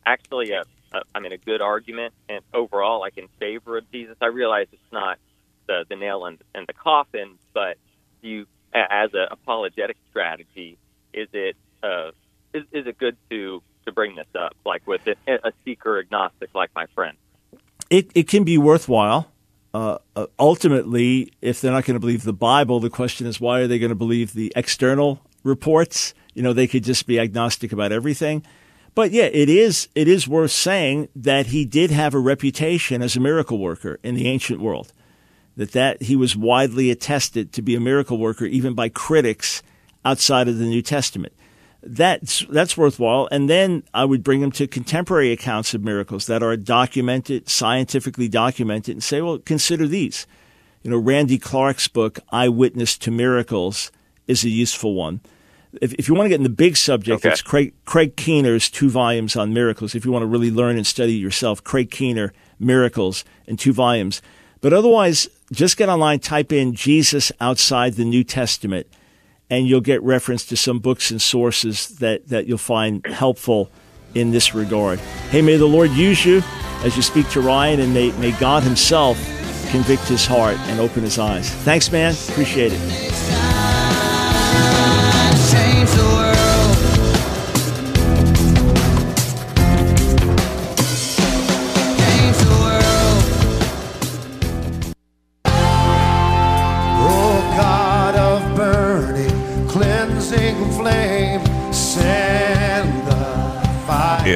actually 0.05 0.53
a, 0.53 0.65
a, 0.93 1.03
I 1.15 1.21
mean, 1.21 1.33
a 1.33 1.39
good 1.39 1.63
argument 1.63 2.15
and 2.29 2.41
overall, 2.53 3.01
like 3.01 3.19
in 3.19 3.29
favor 3.39 3.79
of 3.79 3.91
Jesus? 3.91 4.17
I 4.21 4.27
realize 4.27 4.67
it's 4.73 4.93
not 4.93 5.19
the 5.67 5.85
the 5.89 5.97
nail 5.97 6.27
in, 6.27 6.39
in 6.55 6.65
the 6.67 6.75
coffin, 6.75 7.39
but 7.53 7.77
you 8.21 8.47
as 8.75 9.11
an 9.13 9.27
apologetic 9.31 9.97
strategy? 10.11 10.79
Is 11.13 11.29
it 11.33 11.57
uh, 11.83 12.11
is, 12.55 12.65
is 12.73 12.87
it 12.87 12.99
good 12.99 13.17
to 13.31 13.63
to 13.87 13.93
bring 13.93 14.17
this 14.17 14.27
up, 14.39 14.55
like 14.65 14.87
with 14.87 15.07
a, 15.07 15.17
a 15.27 15.53
seeker 15.65 15.99
agnostic 15.99 16.55
like 16.55 16.71
my 16.75 16.87
friend? 16.95 17.17
It 17.91 18.11
it 18.15 18.29
can 18.29 18.45
be 18.45 18.59
worthwhile. 18.59 19.29
Uh, 19.75 19.99
uh, 20.15 20.27
ultimately, 20.39 21.33
if 21.41 21.63
they're 21.63 21.73
not 21.73 21.85
going 21.87 21.95
to 21.95 22.01
believe 22.01 22.25
the 22.25 22.33
Bible, 22.33 22.79
the 22.79 22.91
question 22.91 23.27
is 23.27 23.41
why 23.41 23.61
are 23.61 23.67
they 23.67 23.79
going 23.79 23.91
to 23.91 23.97
believe 23.97 24.35
the 24.35 24.53
external 24.55 25.21
reports? 25.45 26.13
You 26.35 26.43
know, 26.43 26.53
they 26.53 26.67
could 26.67 26.85
just 26.85 27.07
be 27.07 27.19
agnostic 27.19 27.73
about 27.73 27.91
everything. 27.91 28.45
But 28.95 29.11
yeah, 29.11 29.25
it 29.25 29.49
is 29.49 29.89
it 29.95 30.09
is 30.09 30.29
worth 30.29 30.51
saying 30.51 31.09
that 31.17 31.47
he 31.47 31.65
did 31.65 31.91
have 31.91 32.15
a 32.15 32.19
reputation 32.19 33.03
as 33.03 33.17
a 33.17 33.21
miracle 33.21 33.59
worker 33.59 33.99
in 34.03 34.15
the 34.15 34.29
ancient 34.29 34.61
world 34.61 34.93
that 35.57 35.73
that 35.73 36.03
he 36.03 36.17
was 36.17 36.37
widely 36.37 36.91
attested 36.91 37.53
to 37.53 37.63
be 37.63 37.75
a 37.75 37.81
miracle 37.81 38.19
worker 38.19 38.45
even 38.45 38.75
by 38.75 38.89
critics 38.89 39.63
outside 40.05 40.49
of 40.49 40.59
the 40.59 40.65
New 40.65 40.83
Testament. 40.83 41.33
That's 41.83 42.47
that's 42.47 42.77
worthwhile. 42.77 43.29
And 43.31 43.51
then 43.51 43.83
I 43.93 44.05
would 44.05 44.23
bring 44.23 44.41
him 44.41 44.53
to 44.53 44.67
contemporary 44.67 45.33
accounts 45.33 45.75
of 45.75 45.83
miracles 45.83 46.27
that 46.27 46.43
are 46.43 46.57
documented, 46.57 47.49
scientifically 47.49 48.29
documented, 48.29 48.95
and 48.95 49.03
say, 49.03 49.21
well, 49.21 49.39
consider 49.39 49.89
these. 49.89 50.27
You 50.83 50.91
know, 50.91 50.99
Randy 50.99 51.39
Clark's 51.39 51.89
book, 51.89 52.21
Eyewitness 52.31 52.99
to 52.99 53.11
Miracles, 53.11 53.91
is 54.27 54.45
a 54.45 54.49
useful 54.49 54.95
one. 54.95 55.21
If, 55.81 55.95
if 55.95 56.09
you 56.09 56.15
want 56.15 56.27
to 56.27 56.29
get 56.29 56.37
in 56.37 56.43
the 56.43 56.49
big 56.49 56.77
subject, 56.77 57.25
okay. 57.25 57.31
it's 57.31 57.43
Craig, 57.43 57.75
Craig 57.85 58.17
Keener's 58.17 58.69
two 58.69 58.91
volumes 58.91 59.37
on 59.37 59.55
miracles. 59.55 59.95
If 59.95 60.05
you 60.05 60.13
want 60.13 60.23
to 60.23 60.27
really 60.27 60.51
learn 60.51 60.77
and 60.77 60.87
study 60.87 61.15
yourself, 61.15 61.65
Craig 61.65 61.91
Keener, 61.91 62.33
Miracles, 62.59 63.25
in 63.47 63.57
two 63.57 63.73
volumes. 63.73 64.23
But 64.61 64.73
otherwise, 64.73 65.29
just 65.51 65.77
get 65.77 65.89
online, 65.89 66.21
type 66.21 66.53
in 66.53 66.75
Jesus 66.75 67.33
outside 67.41 67.95
the 67.95 68.05
New 68.05 68.23
Testament, 68.23 68.87
and 69.51 69.67
you'll 69.67 69.81
get 69.81 70.03
reference 70.03 70.45
to 70.47 70.57
some 70.57 70.79
books 70.79 71.11
and 71.11 71.21
sources 71.21 71.89
that, 71.99 72.29
that 72.29 72.47
you'll 72.47 72.59
find 72.59 73.05
helpful 73.07 73.71
in 74.15 74.31
this 74.31 74.55
regard. 74.55 74.99
Hey, 75.31 75.43
may 75.43 75.57
the 75.57 75.67
Lord 75.67 75.91
use 75.91 76.25
you 76.25 76.43
as 76.85 76.97
you 76.97 77.03
speak 77.03 77.29
to 77.31 77.41
Ryan, 77.41 77.81
and 77.81 77.95
may, 77.95 78.13
may 78.13 78.33
God 78.33 78.63
Himself 78.63 79.19
convict 79.73 80.03
his 80.03 80.27
heart 80.27 80.59
and 80.69 80.79
open 80.79 81.03
his 81.03 81.19
eyes. 81.19 81.51
Thanks, 81.65 81.91
man. 81.91 82.15
Appreciate 82.29 82.73
it. 82.75 83.42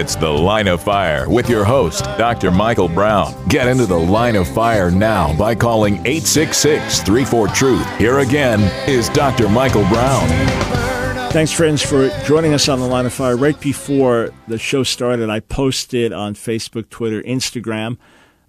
It's 0.06 0.14
The 0.14 0.30
Line 0.30 0.68
of 0.68 0.80
Fire 0.80 1.28
with 1.28 1.50
your 1.50 1.64
host, 1.64 2.04
Dr. 2.16 2.52
Michael 2.52 2.86
Brown. 2.86 3.34
Get 3.48 3.66
into 3.66 3.86
the 3.86 3.98
line 3.98 4.36
of 4.36 4.46
fire 4.46 4.88
now 4.88 5.36
by 5.36 5.56
calling 5.56 5.94
866 5.94 7.02
34 7.02 7.48
Truth. 7.48 7.98
Here 7.98 8.20
again 8.20 8.60
is 8.88 9.08
Dr. 9.08 9.48
Michael 9.48 9.82
Brown. 9.88 10.28
Thanks, 11.32 11.50
friends, 11.50 11.82
for 11.82 12.08
joining 12.24 12.54
us 12.54 12.68
on 12.68 12.78
The 12.78 12.86
Line 12.86 13.04
of 13.04 13.14
Fire. 13.14 13.36
Right 13.36 13.60
before 13.60 14.30
the 14.46 14.58
show 14.58 14.84
started, 14.84 15.28
I 15.28 15.40
posted 15.40 16.12
on 16.12 16.34
Facebook, 16.36 16.88
Twitter, 16.88 17.20
Instagram 17.22 17.96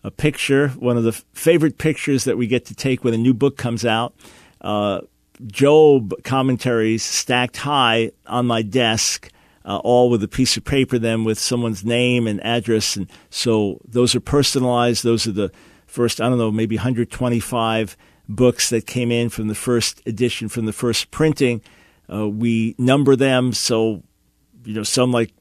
a 0.03 0.11
picture, 0.11 0.67
one 0.77 0.95
of 0.95 1.05
the 1.05 1.13
favorite 1.33 1.79
pictures 1.79 2.25
that 2.25 2.37
we 2.37 2.45
get 2.45 2.65
to 2.65 2.75
take 2.75 3.03
when 3.03 3.15
a 3.15 3.17
new 3.17 3.33
book 3.33 3.57
comes 3.57 3.83
out. 3.83 4.13
Uh, 4.61 5.01
Job 5.47 6.13
commentaries 6.23 7.01
stacked 7.01 7.57
high 7.57 8.11
on 8.27 8.45
my 8.45 8.61
desk 8.61 9.31
uh, 9.67 9.77
all 9.83 10.09
with 10.09 10.23
a 10.23 10.27
piece 10.27 10.55
of 10.55 10.63
paper, 10.63 10.97
then 10.97 11.25
with 11.25 11.37
someone's 11.37 11.83
name 11.83 12.25
and 12.25 12.43
address. 12.43 12.95
And 12.95 13.11
so 13.29 13.81
those 13.85 14.15
are 14.15 14.21
personalized. 14.21 15.03
Those 15.03 15.27
are 15.27 15.33
the 15.33 15.51
first, 15.85 16.21
I 16.21 16.29
don't 16.29 16.37
know, 16.37 16.51
maybe 16.51 16.77
125 16.77 17.97
books 18.29 18.69
that 18.69 18.87
came 18.87 19.11
in 19.11 19.29
from 19.29 19.49
the 19.49 19.55
first 19.55 20.01
edition, 20.07 20.47
from 20.47 20.65
the 20.65 20.73
first 20.73 21.11
printing. 21.11 21.61
Uh, 22.11 22.29
we 22.29 22.75
number 22.77 23.17
them. 23.17 23.51
So, 23.51 24.03
you 24.63 24.73
know, 24.73 24.83
some 24.83 25.11
like 25.11 25.33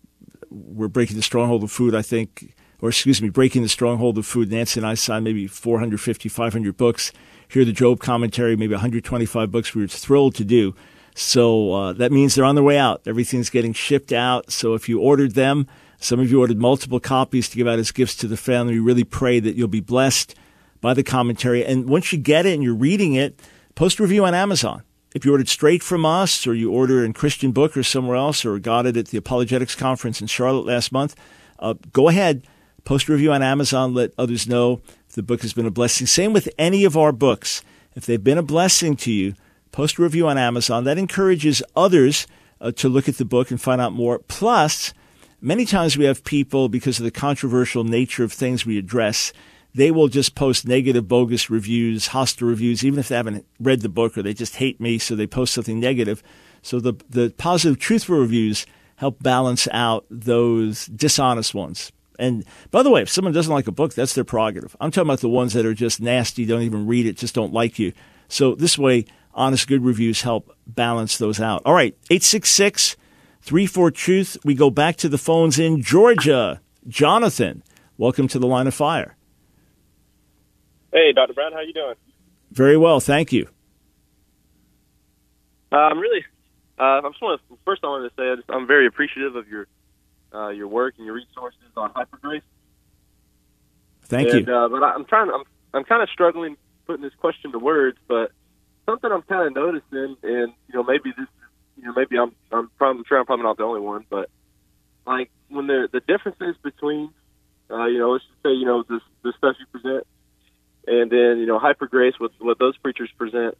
we're 0.51 0.89
breaking 0.89 1.17
the 1.17 1.23
stronghold 1.23 1.63
of 1.63 1.71
food, 1.71 1.95
I 1.95 2.03
think, 2.03 2.53
or 2.81 2.89
excuse 2.89 3.23
me, 3.23 3.29
breaking 3.29 3.63
the 3.63 3.69
stronghold 3.69 4.19
of 4.19 4.27
food. 4.27 4.51
Nancy 4.51 4.81
and 4.81 4.87
I 4.87 4.95
signed 4.95 5.25
maybe 5.25 5.47
450, 5.47 6.29
500 6.29 6.77
books. 6.77 7.13
Here, 7.49 7.65
the 7.65 7.73
Job 7.73 8.01
commentary, 8.01 8.57
maybe 8.57 8.75
125 8.75 9.53
books. 9.53 9.73
We 9.73 9.83
were 9.83 9.89
thrilled 9.89 10.35
to 10.35 10.45
do. 10.45 10.75
So 11.19 11.73
uh, 11.73 11.93
that 11.95 12.13
means 12.13 12.35
they're 12.35 12.45
on 12.45 12.57
their 12.57 12.65
way 12.65 12.77
out. 12.77 13.01
Everything's 13.07 13.49
getting 13.49 13.73
shipped 13.73 14.13
out. 14.13 14.53
So 14.53 14.75
if 14.75 14.87
you 14.87 15.01
ordered 15.01 15.33
them, 15.33 15.67
some 15.99 16.21
of 16.21 16.31
you 16.31 16.41
ordered 16.41 16.59
multiple 16.59 17.01
copies 17.01 17.49
to 17.49 17.57
give 17.57 17.67
out 17.67 17.79
as 17.79 17.91
gifts 17.91 18.17
to 18.17 18.29
the 18.29 18.37
family. 18.37 18.75
We 18.75 18.81
really 18.81 19.03
pray 19.03 19.41
that 19.41 19.57
you'll 19.57 19.67
be 19.67 19.81
blessed 19.81 20.35
by 20.83 20.93
the 20.93 21.03
commentary. 21.03 21.65
And 21.65 21.89
once 21.89 22.13
you 22.13 22.19
get 22.19 22.45
it 22.45 22.53
and 22.53 22.63
you're 22.63 22.75
reading 22.75 23.15
it, 23.15 23.41
post 23.75 23.99
a 23.99 24.03
review 24.03 24.27
on 24.27 24.35
Amazon. 24.35 24.83
If 25.15 25.25
you 25.25 25.33
ordered 25.33 25.49
straight 25.49 25.83
from 25.83 26.05
us, 26.05 26.47
or 26.47 26.53
you 26.53 26.71
order 26.71 27.03
in 27.03 27.15
Christian 27.15 27.51
Book 27.51 27.79
or 27.79 27.83
somewhere 27.83 28.17
else, 28.17 28.45
or 28.45 28.59
got 28.59 28.85
it 28.85 28.99
at 28.99 29.07
the 29.07 29.17
Apologetics 29.17 29.75
Conference 29.75 30.21
in 30.21 30.27
Charlotte 30.27 30.67
last 30.67 30.93
month, 30.93 31.17
uh, 31.59 31.75
go 31.95 32.11
ahead, 32.11 32.47
post 32.85 33.09
a 33.09 33.13
review 33.13 33.33
on 33.33 33.43
Amazon. 33.43 33.95
Let 33.95 34.13
others 34.19 34.47
know 34.47 34.83
the 35.15 35.23
book 35.23 35.41
has 35.41 35.55
been 35.55 35.65
a 35.65 35.71
blessing. 35.71 36.07
Same 36.07 36.35
with 36.35 36.51
any 36.59 36.85
of 36.85 36.95
our 36.95 37.13
books. 37.13 37.63
If 37.95 38.05
they've 38.05 38.23
been 38.23 38.37
a 38.37 38.43
blessing 38.43 38.97
to 38.97 39.11
you, 39.11 39.35
post 39.73 39.99
a 39.99 40.03
review 40.03 40.29
on 40.29 40.39
Amazon. 40.39 40.85
That 40.85 40.99
encourages 40.99 41.63
others 41.75 42.27
uh, 42.61 42.73
to 42.73 42.89
look 42.89 43.09
at 43.09 43.19
the 43.19 43.25
book 43.25 43.51
and 43.51 43.61
find 43.61 43.81
out 43.81 43.93
more. 43.93 44.19
Plus, 44.21 44.95
many 45.41 45.65
times 45.65 45.97
we 45.97 46.05
have 46.05 46.25
people, 46.25 46.69
because 46.69 46.99
of 46.99 47.05
the 47.05 47.11
controversial 47.11 47.85
nature 47.85 48.25
of 48.25 48.33
things 48.33 48.65
we 48.65 48.79
address, 48.79 49.33
they 49.75 49.91
will 49.91 50.09
just 50.09 50.35
post 50.35 50.67
negative, 50.67 51.07
bogus 51.07 51.51
reviews, 51.51 52.09
hostile 52.09 52.49
reviews, 52.49 52.85
even 52.85 52.99
if 52.99 53.09
they 53.09 53.17
haven't 53.17 53.45
read 53.61 53.83
the 53.83 53.91
book 53.91 54.17
or 54.17 54.23
they 54.23 54.33
just 54.33 54.57
hate 54.57 54.81
me, 54.81 54.99
so 54.99 55.15
they 55.15 55.27
post 55.27 55.53
something 55.53 55.79
negative. 55.79 56.23
So 56.63 56.81
the, 56.81 56.95
the 57.11 57.35
positive, 57.37 57.79
truthful 57.79 58.19
reviews 58.19 58.67
help 58.97 59.23
balance 59.23 59.69
out 59.73 60.07
those 60.11 60.87
dishonest 60.87 61.55
ones. 61.55 61.93
And 62.19 62.47
by 62.71 62.83
the 62.83 62.91
way, 62.91 63.03
if 63.03 63.11
someone 63.11 63.35
doesn't 63.35 63.53
like 63.53 63.67
a 63.67 63.73
book, 63.73 63.93
that's 63.93 64.15
their 64.15 64.25
prerogative. 64.25 64.75
I'm 64.81 64.91
talking 64.91 65.07
about 65.07 65.21
the 65.21 65.29
ones 65.29 65.53
that 65.53 65.67
are 65.67 65.75
just 65.75 66.01
nasty, 66.01 66.47
don't 66.47 66.63
even 66.63 66.87
read 66.87 67.05
it, 67.05 67.19
just 67.19 67.35
don't 67.35 67.53
like 67.53 67.79
you. 67.79 67.93
So 68.29 68.55
this 68.55 68.79
way, 68.79 69.05
honest, 69.37 69.69
good 69.69 69.85
reviews 69.85 70.23
help 70.23 70.57
balance 70.67 71.19
those 71.19 71.41
out. 71.41 71.63
All 71.65 71.75
right, 71.75 71.95
866 72.11 72.97
34 73.43 73.91
Truth. 73.93 74.39
We 74.45 74.55
go 74.55 74.71
back 74.71 74.97
to 74.97 75.09
the 75.09 75.19
phones 75.19 75.59
in 75.59 75.83
Georgia. 75.83 76.61
Jonathan, 76.89 77.63
welcome 77.97 78.27
to 78.29 78.39
the 78.41 78.47
line 78.47 78.67
of 78.67 78.75
fire. 78.75 79.17
Hey, 80.93 81.13
Dr. 81.13 81.35
Brown, 81.35 81.53
how 81.53 81.61
you 81.61 81.73
doing? 81.73 81.95
Very 82.51 82.77
well, 82.77 82.99
thank 82.99 83.33
you. 83.33 83.49
Uh, 85.71 85.77
I'm 85.77 85.99
really. 85.99 86.25
Uh, 86.79 86.83
I 86.83 87.01
just 87.09 87.23
want 87.23 87.41
to 87.49 87.59
first. 87.65 87.85
I 87.85 87.89
wanted 87.89 88.09
to 88.09 88.15
say 88.17 88.31
I 88.31 88.37
just, 88.37 88.51
I'm 88.51 88.67
very 88.67 88.87
appreciative 88.87 89.37
of 89.37 89.49
your 89.49 89.67
uh, 90.35 90.49
your 90.49 90.69
work 90.69 90.95
and 90.97 91.07
your 91.07 91.15
resources 91.15 91.61
on 91.77 91.93
hypergrace. 91.93 92.43
Thank 94.05 94.29
and, 94.31 94.47
you. 94.47 94.55
Uh, 94.55 94.69
but 94.69 94.83
I, 94.83 94.93
I'm 94.93 95.05
trying. 95.05 95.31
I'm 95.31 95.45
I'm 95.75 95.85
kind 95.85 96.03
of 96.03 96.09
struggling 96.11 96.57
putting 96.87 97.03
this 97.03 97.15
question 97.15 97.53
to 97.53 97.59
words, 97.59 97.99
but 98.09 98.31
something 98.87 99.11
I'm 99.11 99.23
kind 99.23 99.49
of 99.49 99.55
noticing, 99.55 100.17
and 100.23 100.53
you 100.69 100.75
know, 100.75 100.83
maybe 100.83 101.13
this, 101.17 101.29
you 101.77 101.85
know, 101.85 101.93
maybe 101.95 102.19
I'm 102.19 102.33
I'm 102.51 102.71
probably 102.79 103.05
sure 103.07 103.19
I'm 103.19 103.27
probably 103.27 103.45
not 103.45 103.59
the 103.59 103.65
only 103.65 103.81
one, 103.81 104.07
but 104.09 104.31
like 105.07 105.31
when 105.49 105.67
the 105.67 105.89
the 105.93 106.01
differences 106.01 106.57
between, 106.63 107.11
uh, 107.71 107.87
you 107.87 107.99
know, 107.99 108.13
let's 108.13 108.25
just 108.25 108.43
say 108.43 108.53
you 108.53 108.65
know 108.65 108.83
this 108.89 109.03
the 109.23 109.33
stuff 109.37 109.57
you 109.61 109.67
present, 109.67 110.07
and 110.87 111.11
then 111.11 111.39
you 111.39 111.47
know 111.47 111.59
hypergrace 111.59 112.19
what 112.19 112.33
what 112.39 112.59
those 112.59 112.77
preachers 112.79 113.11
present, 113.19 113.57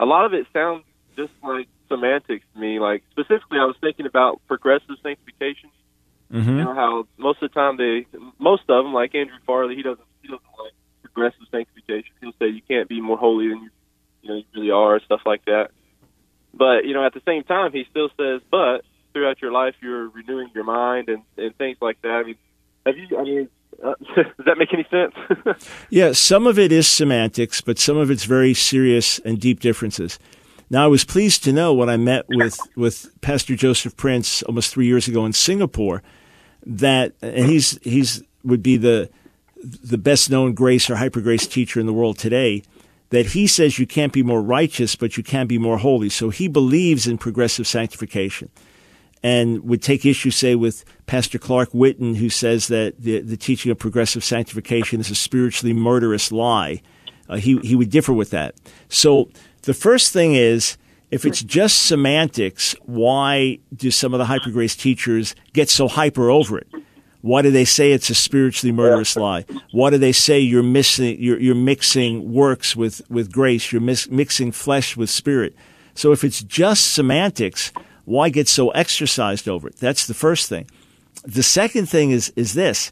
a 0.00 0.06
lot 0.06 0.24
of 0.24 0.34
it 0.34 0.46
sounds 0.52 0.84
just 1.16 1.32
like 1.42 1.68
semantics 1.88 2.44
to 2.54 2.60
me. 2.60 2.80
Like 2.80 3.04
specifically, 3.10 3.58
I 3.58 3.66
was 3.66 3.76
thinking 3.80 4.06
about 4.06 4.40
progressive 4.48 4.96
sanctification. 5.02 5.70
Mm-hmm. 6.32 6.58
You 6.58 6.64
know 6.64 6.74
how 6.74 7.06
most 7.18 7.42
of 7.42 7.50
the 7.50 7.54
time 7.54 7.76
they, 7.76 8.06
most 8.38 8.62
of 8.68 8.84
them, 8.84 8.94
like 8.94 9.14
Andrew 9.14 9.36
Farley, 9.46 9.74
he 9.76 9.82
doesn't 9.82 10.06
he 10.22 10.28
doesn't 10.28 10.42
like 10.58 10.72
progressive 11.02 11.42
sanctification. 11.50 12.12
He'll 12.20 12.32
say 12.38 12.48
you 12.48 12.62
can't 12.66 12.88
be 12.88 13.00
more 13.00 13.18
holy 13.18 13.48
than 13.48 13.62
you, 13.64 13.70
you 14.22 14.30
know, 14.30 14.36
you 14.36 14.44
really 14.54 14.70
are, 14.70 15.00
stuff 15.00 15.20
like 15.24 15.44
that. 15.46 15.70
But 16.52 16.84
you 16.84 16.94
know, 16.94 17.04
at 17.04 17.14
the 17.14 17.22
same 17.26 17.44
time, 17.44 17.72
he 17.72 17.84
still 17.90 18.08
says, 18.16 18.40
but 18.50 18.84
throughout 19.12 19.40
your 19.40 19.52
life, 19.52 19.74
you're 19.80 20.08
renewing 20.08 20.50
your 20.54 20.64
mind 20.64 21.08
and 21.08 21.22
and 21.36 21.56
things 21.56 21.78
like 21.80 22.00
that. 22.02 22.08
I 22.10 22.22
mean, 22.24 22.36
have 22.86 22.96
you? 22.96 23.18
I 23.18 23.22
mean, 23.22 23.48
uh, 23.82 23.94
does 24.16 24.46
that 24.46 24.58
make 24.58 24.72
any 24.72 24.86
sense? 24.90 25.68
yeah, 25.90 26.12
some 26.12 26.46
of 26.46 26.58
it 26.58 26.72
is 26.72 26.88
semantics, 26.88 27.60
but 27.60 27.78
some 27.78 27.96
of 27.96 28.10
it's 28.10 28.24
very 28.24 28.54
serious 28.54 29.18
and 29.20 29.40
deep 29.40 29.60
differences. 29.60 30.18
Now, 30.72 30.84
I 30.84 30.86
was 30.86 31.04
pleased 31.04 31.42
to 31.44 31.52
know 31.52 31.74
when 31.74 31.88
I 31.88 31.96
met 31.96 32.26
with, 32.28 32.56
with 32.76 33.10
Pastor 33.22 33.56
Joseph 33.56 33.96
Prince 33.96 34.42
almost 34.44 34.72
three 34.72 34.86
years 34.86 35.08
ago 35.08 35.26
in 35.26 35.32
Singapore 35.32 36.00
that, 36.64 37.12
and 37.20 37.46
he's, 37.46 37.76
he's, 37.82 38.22
would 38.44 38.62
be 38.62 38.76
the, 38.76 39.10
the 39.56 39.98
best 39.98 40.30
known 40.30 40.54
grace 40.54 40.88
or 40.88 40.94
hyper 40.96 41.20
grace 41.20 41.48
teacher 41.48 41.80
in 41.80 41.86
the 41.86 41.92
world 41.92 42.18
today, 42.18 42.62
that 43.10 43.26
he 43.26 43.46
says 43.46 43.78
you 43.78 43.86
can't 43.86 44.12
be 44.12 44.22
more 44.22 44.42
righteous, 44.42 44.96
but 44.96 45.16
you 45.16 45.22
can 45.22 45.46
be 45.46 45.58
more 45.58 45.78
holy. 45.78 46.08
So 46.08 46.30
he 46.30 46.48
believes 46.48 47.06
in 47.06 47.18
progressive 47.18 47.66
sanctification 47.66 48.48
and 49.22 49.64
would 49.64 49.82
take 49.82 50.06
issue, 50.06 50.30
say, 50.30 50.54
with 50.54 50.84
Pastor 51.06 51.38
Clark 51.38 51.70
Whitten, 51.72 52.16
who 52.16 52.30
says 52.30 52.68
that 52.68 53.00
the, 53.00 53.20
the 53.20 53.36
teaching 53.36 53.70
of 53.70 53.78
progressive 53.78 54.24
sanctification 54.24 55.00
is 55.00 55.10
a 55.10 55.14
spiritually 55.14 55.74
murderous 55.74 56.32
lie. 56.32 56.80
Uh, 57.28 57.36
he, 57.36 57.58
he 57.58 57.76
would 57.76 57.90
differ 57.90 58.12
with 58.12 58.30
that. 58.30 58.54
So 58.88 59.28
the 59.62 59.74
first 59.74 60.12
thing 60.12 60.34
is, 60.34 60.78
if 61.10 61.26
it's 61.26 61.42
just 61.42 61.84
semantics, 61.84 62.74
why 62.86 63.58
do 63.74 63.90
some 63.90 64.14
of 64.14 64.18
the 64.18 64.26
hyper 64.26 64.50
grace 64.50 64.76
teachers 64.76 65.34
get 65.52 65.68
so 65.68 65.88
hyper 65.88 66.30
over 66.30 66.56
it? 66.56 66.68
Why 67.22 67.42
do 67.42 67.50
they 67.50 67.64
say 67.64 67.92
it's 67.92 68.10
a 68.10 68.14
spiritually 68.14 68.72
murderous 68.72 69.16
lie? 69.16 69.44
Why 69.72 69.90
do 69.90 69.98
they 69.98 70.12
say 70.12 70.40
you're 70.40 70.62
missing, 70.62 71.16
you're, 71.20 71.38
you're 71.38 71.54
mixing 71.54 72.32
works 72.32 72.74
with, 72.74 73.02
with 73.10 73.30
grace? 73.30 73.72
You're 73.72 73.82
mis- 73.82 74.10
mixing 74.10 74.52
flesh 74.52 74.96
with 74.96 75.10
spirit. 75.10 75.54
So 75.94 76.12
if 76.12 76.24
it's 76.24 76.42
just 76.42 76.92
semantics, 76.92 77.72
why 78.04 78.30
get 78.30 78.48
so 78.48 78.70
exercised 78.70 79.48
over 79.48 79.68
it? 79.68 79.76
That's 79.76 80.06
the 80.06 80.14
first 80.14 80.48
thing. 80.48 80.66
The 81.24 81.42
second 81.42 81.86
thing 81.86 82.10
is, 82.10 82.32
is 82.36 82.54
this. 82.54 82.90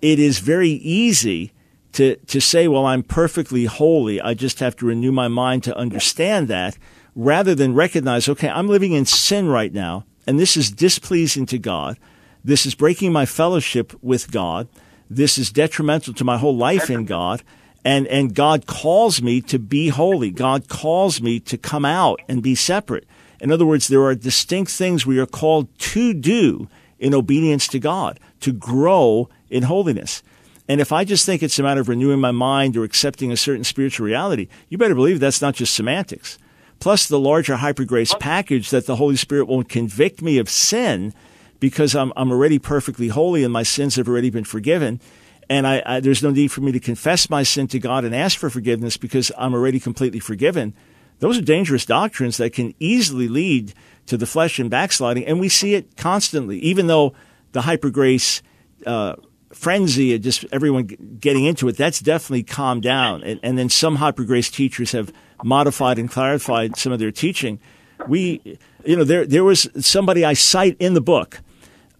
It 0.00 0.18
is 0.18 0.38
very 0.38 0.70
easy 0.70 1.52
to, 1.92 2.16
to 2.16 2.40
say, 2.40 2.68
well, 2.68 2.86
I'm 2.86 3.02
perfectly 3.02 3.64
holy. 3.64 4.20
I 4.20 4.34
just 4.34 4.60
have 4.60 4.76
to 4.76 4.86
renew 4.86 5.12
my 5.12 5.28
mind 5.28 5.64
to 5.64 5.76
understand 5.76 6.48
that 6.48 6.78
rather 7.14 7.54
than 7.54 7.74
recognize, 7.74 8.28
okay, 8.28 8.48
I'm 8.48 8.68
living 8.68 8.92
in 8.92 9.04
sin 9.04 9.48
right 9.48 9.72
now 9.72 10.04
and 10.26 10.38
this 10.38 10.56
is 10.56 10.70
displeasing 10.70 11.46
to 11.46 11.58
God. 11.58 11.98
This 12.44 12.66
is 12.66 12.74
breaking 12.74 13.12
my 13.12 13.26
fellowship 13.26 13.92
with 14.02 14.30
God. 14.30 14.68
This 15.08 15.38
is 15.38 15.52
detrimental 15.52 16.14
to 16.14 16.24
my 16.24 16.38
whole 16.38 16.56
life 16.56 16.90
in 16.90 17.04
God. 17.06 17.42
And, 17.84 18.06
and 18.06 18.34
God 18.34 18.66
calls 18.66 19.20
me 19.20 19.40
to 19.42 19.58
be 19.58 19.88
holy. 19.88 20.30
God 20.30 20.68
calls 20.68 21.20
me 21.20 21.40
to 21.40 21.58
come 21.58 21.84
out 21.84 22.20
and 22.28 22.42
be 22.42 22.54
separate. 22.54 23.06
In 23.40 23.50
other 23.50 23.66
words, 23.66 23.88
there 23.88 24.02
are 24.02 24.14
distinct 24.14 24.70
things 24.70 25.04
we 25.04 25.18
are 25.18 25.26
called 25.26 25.66
to 25.78 26.14
do 26.14 26.68
in 27.00 27.12
obedience 27.12 27.66
to 27.68 27.80
God, 27.80 28.20
to 28.40 28.52
grow 28.52 29.28
in 29.50 29.64
holiness. 29.64 30.22
And 30.68 30.80
if 30.80 30.92
I 30.92 31.04
just 31.04 31.26
think 31.26 31.42
it's 31.42 31.58
a 31.58 31.62
matter 31.64 31.80
of 31.80 31.88
renewing 31.88 32.20
my 32.20 32.30
mind 32.30 32.76
or 32.76 32.84
accepting 32.84 33.32
a 33.32 33.36
certain 33.36 33.64
spiritual 33.64 34.06
reality, 34.06 34.46
you 34.68 34.78
better 34.78 34.94
believe 34.94 35.18
that's 35.18 35.42
not 35.42 35.56
just 35.56 35.74
semantics. 35.74 36.38
Plus 36.78 37.06
the 37.06 37.18
larger 37.18 37.56
hyper 37.56 37.84
grace 37.84 38.14
package 38.20 38.70
that 38.70 38.86
the 38.86 38.96
Holy 38.96 39.16
Spirit 39.16 39.48
won't 39.48 39.68
convict 39.68 40.22
me 40.22 40.38
of 40.38 40.48
sin 40.48 41.12
because 41.62 41.94
I'm, 41.94 42.12
I'm 42.16 42.32
already 42.32 42.58
perfectly 42.58 43.06
holy 43.06 43.44
and 43.44 43.52
my 43.52 43.62
sins 43.62 43.94
have 43.94 44.08
already 44.08 44.30
been 44.30 44.42
forgiven. 44.42 45.00
And 45.48 45.64
I, 45.64 45.80
I, 45.86 46.00
there's 46.00 46.20
no 46.20 46.32
need 46.32 46.48
for 46.48 46.60
me 46.60 46.72
to 46.72 46.80
confess 46.80 47.30
my 47.30 47.44
sin 47.44 47.68
to 47.68 47.78
God 47.78 48.04
and 48.04 48.12
ask 48.12 48.36
for 48.36 48.50
forgiveness 48.50 48.96
because 48.96 49.30
I'm 49.38 49.54
already 49.54 49.78
completely 49.78 50.18
forgiven. 50.18 50.74
Those 51.20 51.38
are 51.38 51.42
dangerous 51.42 51.86
doctrines 51.86 52.36
that 52.38 52.52
can 52.52 52.74
easily 52.80 53.28
lead 53.28 53.74
to 54.06 54.16
the 54.16 54.26
flesh 54.26 54.58
and 54.58 54.68
backsliding. 54.70 55.24
And 55.24 55.38
we 55.38 55.48
see 55.48 55.74
it 55.74 55.96
constantly, 55.96 56.58
even 56.58 56.88
though 56.88 57.14
the 57.52 57.60
hyper 57.60 57.90
grace, 57.90 58.42
uh, 58.84 59.14
frenzy 59.52 60.14
and 60.14 60.24
just 60.24 60.44
everyone 60.50 60.86
getting 61.20 61.44
into 61.44 61.68
it, 61.68 61.76
that's 61.76 62.00
definitely 62.00 62.42
calmed 62.42 62.82
down. 62.82 63.22
And, 63.22 63.38
and 63.44 63.56
then 63.56 63.68
some 63.68 63.96
hyper 63.96 64.24
grace 64.24 64.50
teachers 64.50 64.90
have 64.90 65.12
modified 65.44 65.96
and 65.96 66.10
clarified 66.10 66.76
some 66.76 66.90
of 66.90 66.98
their 66.98 67.12
teaching. 67.12 67.60
We, 68.08 68.58
you 68.84 68.96
know, 68.96 69.04
there, 69.04 69.24
there 69.24 69.44
was 69.44 69.68
somebody 69.78 70.24
I 70.24 70.32
cite 70.32 70.76
in 70.80 70.94
the 70.94 71.00
book, 71.00 71.40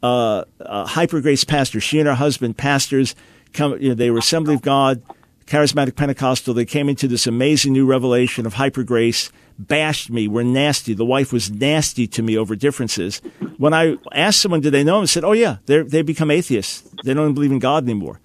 uh, 0.02 0.44
a 0.60 0.86
hyper 0.86 1.20
grace 1.20 1.44
pastor. 1.44 1.80
She 1.80 1.98
and 1.98 2.08
her 2.08 2.14
husband, 2.14 2.56
pastors, 2.56 3.14
come, 3.52 3.80
you 3.80 3.90
know, 3.90 3.94
they 3.94 4.10
were 4.10 4.18
Assembly 4.18 4.54
of 4.54 4.62
God, 4.62 5.02
charismatic 5.46 5.96
Pentecostal. 5.96 6.54
They 6.54 6.64
came 6.64 6.88
into 6.88 7.08
this 7.08 7.26
amazing 7.26 7.72
new 7.72 7.86
revelation 7.86 8.46
of 8.46 8.54
hyper 8.54 8.82
grace 8.82 9.30
bashed 9.58 10.10
me, 10.10 10.28
were 10.28 10.44
nasty. 10.44 10.94
The 10.94 11.04
wife 11.04 11.32
was 11.32 11.50
nasty 11.50 12.06
to 12.08 12.22
me 12.22 12.36
over 12.36 12.56
differences. 12.56 13.18
When 13.58 13.74
I 13.74 13.96
asked 14.12 14.40
someone, 14.40 14.60
did 14.60 14.72
they 14.72 14.82
know 14.84 14.98
him? 14.98 15.02
I 15.02 15.06
said, 15.06 15.24
oh, 15.24 15.32
yeah, 15.32 15.58
they 15.66 15.82
they 15.82 16.02
become 16.02 16.30
atheists. 16.30 16.88
They 17.04 17.14
don't 17.14 17.24
even 17.24 17.34
believe 17.34 17.52
in 17.52 17.58
God 17.58 17.84
anymore. 17.84 18.20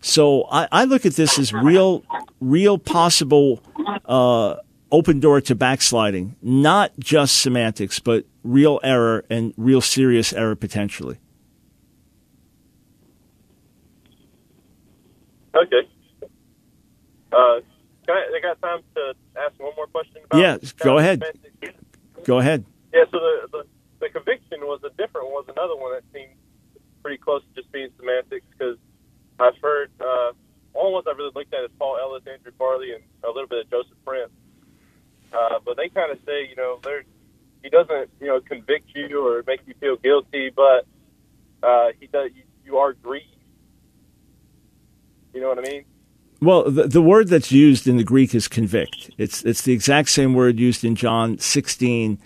So 0.00 0.46
I, 0.50 0.68
I 0.70 0.84
look 0.84 1.06
at 1.06 1.14
this 1.14 1.38
as 1.38 1.52
real, 1.52 2.04
real 2.40 2.76
possible 2.76 3.62
uh, 4.04 4.56
open 4.94 5.18
door 5.18 5.40
to 5.40 5.56
backsliding, 5.56 6.36
not 6.40 6.92
just 7.00 7.40
semantics, 7.40 7.98
but 7.98 8.24
real 8.44 8.78
error 8.84 9.24
and 9.28 9.52
real 9.56 9.80
serious 9.80 10.32
error 10.32 10.54
potentially. 10.54 11.18
Okay. 15.56 15.88
Uh, 17.32 17.36
I, 17.36 17.60
I, 18.08 18.40
got 18.40 18.60
time 18.62 18.82
to 18.94 19.14
ask 19.36 19.58
one 19.58 19.72
more 19.76 19.88
question? 19.88 20.18
About 20.24 20.38
yeah, 20.38 20.58
go 20.78 20.98
ahead. 20.98 21.24
Semantics? 21.24 21.84
Go 22.24 22.38
ahead. 22.38 22.64
Yeah, 22.92 23.04
so 23.10 23.18
the, 23.18 23.48
the, 23.50 23.66
the 24.00 24.08
conviction 24.10 24.60
was 24.62 24.80
a 24.84 24.90
different 24.90 25.26
one, 25.26 25.44
was 25.44 25.46
another 25.48 25.74
one 25.74 25.92
that 25.92 26.04
seemed 26.12 26.38
pretty 27.02 27.18
close 27.18 27.42
to 27.42 27.60
just 27.60 27.72
being 27.72 27.88
semantics 27.98 28.46
because 28.56 28.78
I've 29.40 29.58
heard, 29.60 29.90
uh, 30.00 30.32
one 30.72 30.92
ones 30.92 31.06
I've 31.10 31.16
really 31.16 31.32
looked 31.34 31.52
at 31.52 31.64
is 31.64 31.70
Paul 31.78 31.98
Ellis, 32.00 32.22
Andrew 32.32 32.52
Farley, 32.56 32.92
and 32.94 33.02
a 33.24 33.28
little 33.28 33.48
bit 33.48 33.66
of 33.66 33.70
Joseph 33.70 33.98
Prince. 34.04 34.30
Uh, 35.34 35.58
but 35.64 35.76
they 35.76 35.88
kind 35.88 36.12
of 36.12 36.18
say, 36.24 36.48
you 36.48 36.56
know, 36.56 36.78
there 36.82 37.04
he 37.62 37.70
doesn't, 37.70 38.10
you 38.20 38.26
know, 38.26 38.40
convict 38.40 38.90
you 38.94 39.26
or 39.26 39.42
make 39.46 39.60
you 39.66 39.74
feel 39.80 39.96
guilty, 39.96 40.50
but 40.54 40.86
uh, 41.62 41.88
he 41.98 42.06
does. 42.06 42.30
You, 42.34 42.42
you 42.64 42.76
are 42.78 42.92
grieved. 42.92 43.26
You 45.32 45.40
know 45.40 45.48
what 45.48 45.58
I 45.58 45.62
mean? 45.62 45.84
Well, 46.40 46.70
the, 46.70 46.86
the 46.86 47.02
word 47.02 47.28
that's 47.28 47.50
used 47.50 47.88
in 47.88 47.96
the 47.96 48.04
Greek 48.04 48.34
is 48.34 48.48
convict. 48.48 49.10
It's 49.16 49.42
it's 49.44 49.62
the 49.62 49.72
exact 49.72 50.10
same 50.10 50.34
word 50.34 50.60
used 50.60 50.84
in 50.84 50.94
John 50.94 51.38
16. 51.38 52.18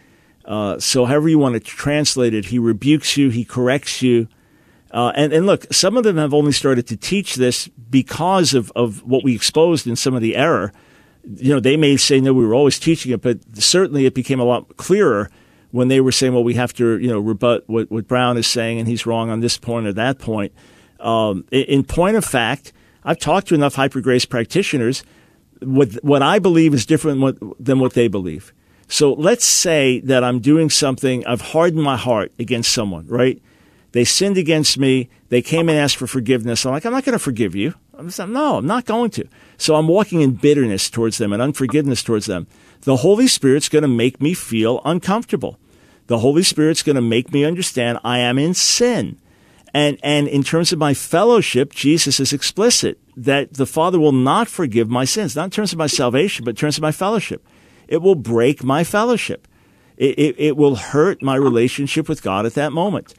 Uh, 0.44 0.79
so, 0.81 1.05
however 1.05 1.29
you 1.29 1.38
want 1.38 1.55
to 1.55 1.61
translate 1.61 2.35
it, 2.35 2.47
he 2.47 2.59
rebukes 2.59 3.16
you, 3.16 3.29
he 3.31 3.44
corrects 3.44 4.03
you. 4.03 4.29
Uh, 4.90 5.12
and, 5.14 5.33
and 5.33 5.47
look, 5.47 5.73
some 5.73 5.97
of 5.97 6.05
them 6.05 6.16
have 6.16 6.33
only 6.33 6.53
started 6.53 6.87
to 6.87 6.97
teach 6.97 7.37
this 7.37 7.68
because 7.68 8.55
of, 8.55 8.73
of 8.75 9.05
what 9.05 9.23
we 9.23 9.35
exposed 9.35 9.87
in 9.87 9.94
some 9.94 10.14
of 10.14 10.23
the 10.23 10.35
error. 10.35 10.73
You 11.37 11.55
know, 11.55 11.61
they 11.61 11.77
may 11.77 11.97
say, 11.97 12.21
no, 12.21 12.33
we 12.33 12.47
were 12.47 12.55
always 12.55 12.79
teaching 12.79 13.12
it, 13.12 13.21
but 13.21 13.38
certainly 13.55 14.07
it 14.07 14.14
became 14.14 14.41
a 14.41 14.45
lot 14.45 14.77
clearer 14.77 15.31
when 15.71 15.88
they 15.88 16.01
were 16.01 16.12
saying, 16.12 16.33
well, 16.33 16.45
we 16.45 16.55
have 16.55 16.73
to, 16.75 16.99
you 16.99 17.09
know, 17.09 17.19
rebut 17.19 17.64
what, 17.67 17.91
what 17.91 18.09
Brown 18.09 18.38
is 18.38 18.47
saying 18.47 18.79
and 18.79 18.88
he's 18.88 19.05
wrong 19.05 19.29
on 19.29 19.41
this 19.41 19.59
point 19.59 19.87
or 19.87 19.93
that 19.93 20.19
point. 20.19 20.53
Um, 21.01 21.45
in 21.53 21.85
point 21.85 22.17
of 22.17 22.25
fact, 22.25 22.73
I've 23.05 23.19
talked 23.19 23.49
to 23.49 23.55
enough 23.55 23.75
hyper 23.75 24.01
grace 24.01 24.25
practitioners. 24.25 25.05
What, 25.61 25.93
what 26.05 26.23
I 26.23 26.38
believe 26.38 26.73
is 26.73 26.87
different 26.87 27.21
than 27.62 27.79
what 27.81 27.93
they 27.93 28.09
believe. 28.09 28.53
So 28.88 29.12
let's 29.12 29.45
say 29.45 30.01
that 30.01 30.25
I'm 30.25 30.41
doing 30.41 30.71
something, 30.71 31.27
I've 31.27 31.43
hardened 31.43 31.83
my 31.83 31.97
heart 31.97 32.33
against 32.38 32.73
someone, 32.73 33.07
right? 33.07 33.41
They 33.93 34.05
sinned 34.05 34.38
against 34.38 34.79
me. 34.79 35.11
They 35.29 35.43
came 35.43 35.69
and 35.69 35.79
asked 35.79 35.97
for 35.97 36.07
forgiveness. 36.07 36.64
I'm 36.64 36.73
like, 36.73 36.87
I'm 36.87 36.93
not 36.93 37.05
going 37.05 37.12
to 37.12 37.19
forgive 37.19 37.55
you. 37.55 37.75
I'm 37.99 38.11
saying, 38.11 38.33
no, 38.33 38.59
I'm 38.59 38.67
not 38.67 38.85
going 38.85 39.11
to. 39.11 39.27
So 39.57 39.75
I'm 39.75 39.89
walking 39.89 40.21
in 40.21 40.35
bitterness 40.35 40.89
towards 40.89 41.19
them 41.19 41.33
and 41.33 41.43
unforgiveness 41.43 42.03
towards 42.03 42.27
them. 42.27 42.47
The 42.83 42.97
Holy 42.97 43.27
Spirit's 43.27 43.69
going 43.69 43.83
to 43.83 43.89
make 43.89 44.21
me 44.21 44.35
feel 44.35 44.81
uncomfortable. 44.85 45.59
The 46.07 46.19
Holy 46.19 46.45
Spirit's 46.45 46.83
going 46.83 46.97
to 46.97 47.03
make 47.03 47.33
me 47.33 47.45
understand 47.45 47.99
I 48.05 48.19
am 48.19 48.39
in 48.39 48.55
sin. 48.55 49.19
And, 49.75 49.99
and 50.03 50.29
in 50.29 50.43
terms 50.43 50.73
of 50.73 50.79
my 50.79 50.95
fellowship, 50.95 51.73
Jesus 51.73 52.21
is 52.21 52.33
explicit 52.33 52.99
that 53.17 53.55
the 53.55 53.67
Father 53.67 53.99
will 53.99 54.13
not 54.13 54.49
forgive 54.49 54.89
my 54.89 55.05
sins, 55.05 55.37
not 55.37 55.47
in 55.47 55.51
terms 55.51 55.73
of 55.73 55.79
my 55.79 55.89
salvation, 55.89 56.45
but 56.45 56.51
in 56.51 56.57
terms 56.57 56.79
of 56.79 56.83
my 56.83 56.93
fellowship. 56.93 57.45
It 57.89 57.99
will 57.99 58.15
break 58.15 58.63
my 58.63 58.85
fellowship. 58.85 59.49
It, 59.97 60.19
it, 60.19 60.37
it 60.39 60.57
will 60.57 60.77
hurt 60.77 61.21
my 61.21 61.35
relationship 61.35 62.09
with 62.09 62.23
God 62.23 62.47
at 62.47 62.55
that 62.55 62.73
moment. 62.73 63.13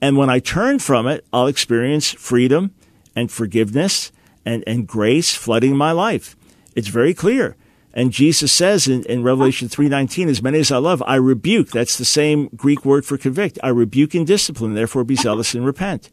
And 0.00 0.16
when 0.16 0.28
I 0.28 0.40
turn 0.40 0.80
from 0.80 1.06
it, 1.06 1.24
I'll 1.32 1.46
experience 1.46 2.12
freedom 2.12 2.74
and 3.14 3.30
forgiveness 3.30 4.10
and, 4.44 4.64
and 4.66 4.86
grace 4.86 5.34
flooding 5.34 5.76
my 5.76 5.92
life. 5.92 6.36
It's 6.74 6.88
very 6.88 7.14
clear. 7.14 7.56
And 7.92 8.10
Jesus 8.10 8.52
says 8.52 8.88
in, 8.88 9.04
in 9.04 9.22
Revelation 9.22 9.68
3.19, 9.68 10.28
as 10.28 10.42
many 10.42 10.58
as 10.58 10.72
I 10.72 10.78
love, 10.78 11.02
I 11.06 11.14
rebuke. 11.14 11.70
That's 11.70 11.96
the 11.96 12.04
same 12.04 12.48
Greek 12.56 12.84
word 12.84 13.06
for 13.06 13.16
convict. 13.16 13.58
I 13.62 13.68
rebuke 13.68 14.14
and 14.14 14.26
discipline, 14.26 14.74
therefore 14.74 15.04
be 15.04 15.14
zealous 15.14 15.54
and 15.54 15.64
repent. 15.64 16.10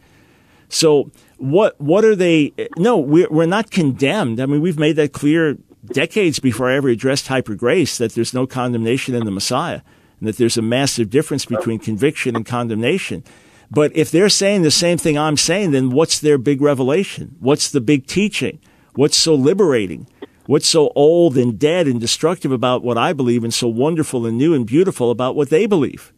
So 0.70 1.12
what, 1.38 1.80
what 1.82 2.06
are 2.06 2.15
they? 2.15 2.54
No, 2.78 2.98
we're, 2.98 3.28
we're 3.30 3.48
not 3.48 3.72
condemned. 3.72 4.39
I 4.39 4.46
mean, 4.46 4.62
we've 4.62 4.80
made 4.80 4.96
that 4.98 5.12
clear 5.12 5.58
decades 5.88 6.39
before 6.39 6.70
I 6.70 6.76
ever 6.76 6.89
addressed 6.89 7.28
hyper 7.28 7.56
grace 7.56 7.98
that 7.98 8.13
there's 8.13 8.34
no 8.34 8.46
condemnation 8.46 9.15
in 9.15 9.26
the 9.26 9.32
Messiah 9.32 9.82
and 10.20 10.30
that 10.30 10.38
there's 10.38 10.58
a 10.58 10.62
massive 10.62 11.10
difference 11.10 11.46
between 11.46 11.80
conviction 11.80 12.36
and 12.36 12.46
condemnation. 12.46 13.24
But 13.72 13.96
if 13.96 14.12
they're 14.12 14.30
saying 14.30 14.64
the 14.64 14.72
same 14.72 14.98
thing 14.98 15.18
I'm 15.18 15.38
saying, 15.38 15.72
then 15.72 15.92
what's 15.92 16.20
their 16.20 16.38
big 16.38 16.62
revelation? 16.62 17.38
What's 17.40 17.72
the 17.72 17.80
big 17.80 18.06
teaching? 18.06 18.60
What's 18.96 19.16
so 19.16 19.34
liberating? 19.34 20.08
What's 20.46 20.68
so 20.68 20.92
old 20.94 21.38
and 21.38 21.58
dead 21.58 21.88
and 21.88 22.00
destructive 22.00 22.52
about 22.52 22.84
what 22.84 22.98
I 22.98 23.14
believe 23.14 23.46
and 23.46 23.54
so 23.54 23.70
wonderful 23.70 24.26
and 24.26 24.38
new 24.38 24.54
and 24.54 24.68
beautiful 24.68 25.10
about 25.10 25.38
what 25.38 25.50
they 25.50 25.66
believe? 25.66 26.12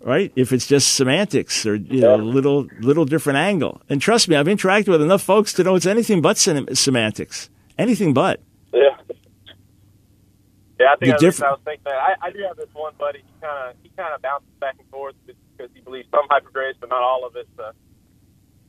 Right? 0.00 0.32
If 0.36 0.52
it's 0.52 0.66
just 0.66 0.92
semantics 0.92 1.64
or, 1.64 1.76
you 1.76 2.02
know, 2.02 2.16
a 2.16 2.20
little, 2.20 2.66
little 2.80 3.06
different 3.06 3.38
angle. 3.38 3.80
And 3.88 4.02
trust 4.02 4.28
me, 4.28 4.36
I've 4.36 4.46
interacted 4.46 4.88
with 4.88 5.00
enough 5.00 5.22
folks 5.22 5.54
to 5.54 5.64
know 5.64 5.76
it's 5.76 5.86
anything 5.86 6.20
but 6.20 6.36
semantics. 6.36 7.48
Anything 7.78 8.12
but. 8.12 8.42
Yeah. 8.74 8.90
Yeah, 10.78 10.86
I 10.92 10.96
think 10.96 11.14
I, 11.14 11.16
diff- 11.16 11.42
I 11.42 11.50
was 11.52 11.60
thinking 11.64 11.84
that. 11.84 11.94
I, 11.94 12.26
I 12.26 12.30
do 12.30 12.40
have 12.46 12.56
this 12.56 12.68
one 12.74 12.92
buddy. 12.98 13.20
He 13.20 13.40
kind 13.40 13.70
of 13.70 13.76
he 13.82 13.88
kind 13.96 14.12
of 14.14 14.20
bounces 14.20 14.50
back 14.60 14.74
and 14.78 14.88
forth 14.90 15.14
because 15.64 15.76
he 15.76 15.82
believes 15.82 16.08
some 16.10 16.26
hyper 16.28 16.50
grace, 16.50 16.76
but 16.78 16.90
not 16.90 17.02
all 17.02 17.26
of 17.26 17.36
it. 17.36 17.48
So 17.56 17.70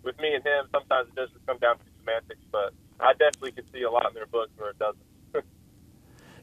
with 0.04 0.18
me 0.20 0.34
and 0.34 0.44
him, 0.44 0.66
sometimes 0.72 1.10
it 1.10 1.16
doesn't 1.16 1.46
come 1.46 1.58
down 1.60 1.78
to 1.78 1.84
semantics, 2.00 2.42
but 2.52 2.74
I 3.00 3.14
definitely 3.14 3.52
can 3.52 3.72
see 3.72 3.82
a 3.84 3.92
lot 3.92 4.08
in 4.08 4.14
their 4.14 4.28
books 4.28 4.52
where 4.58 4.70
it 4.70 4.80
doesn't. 4.80 5.04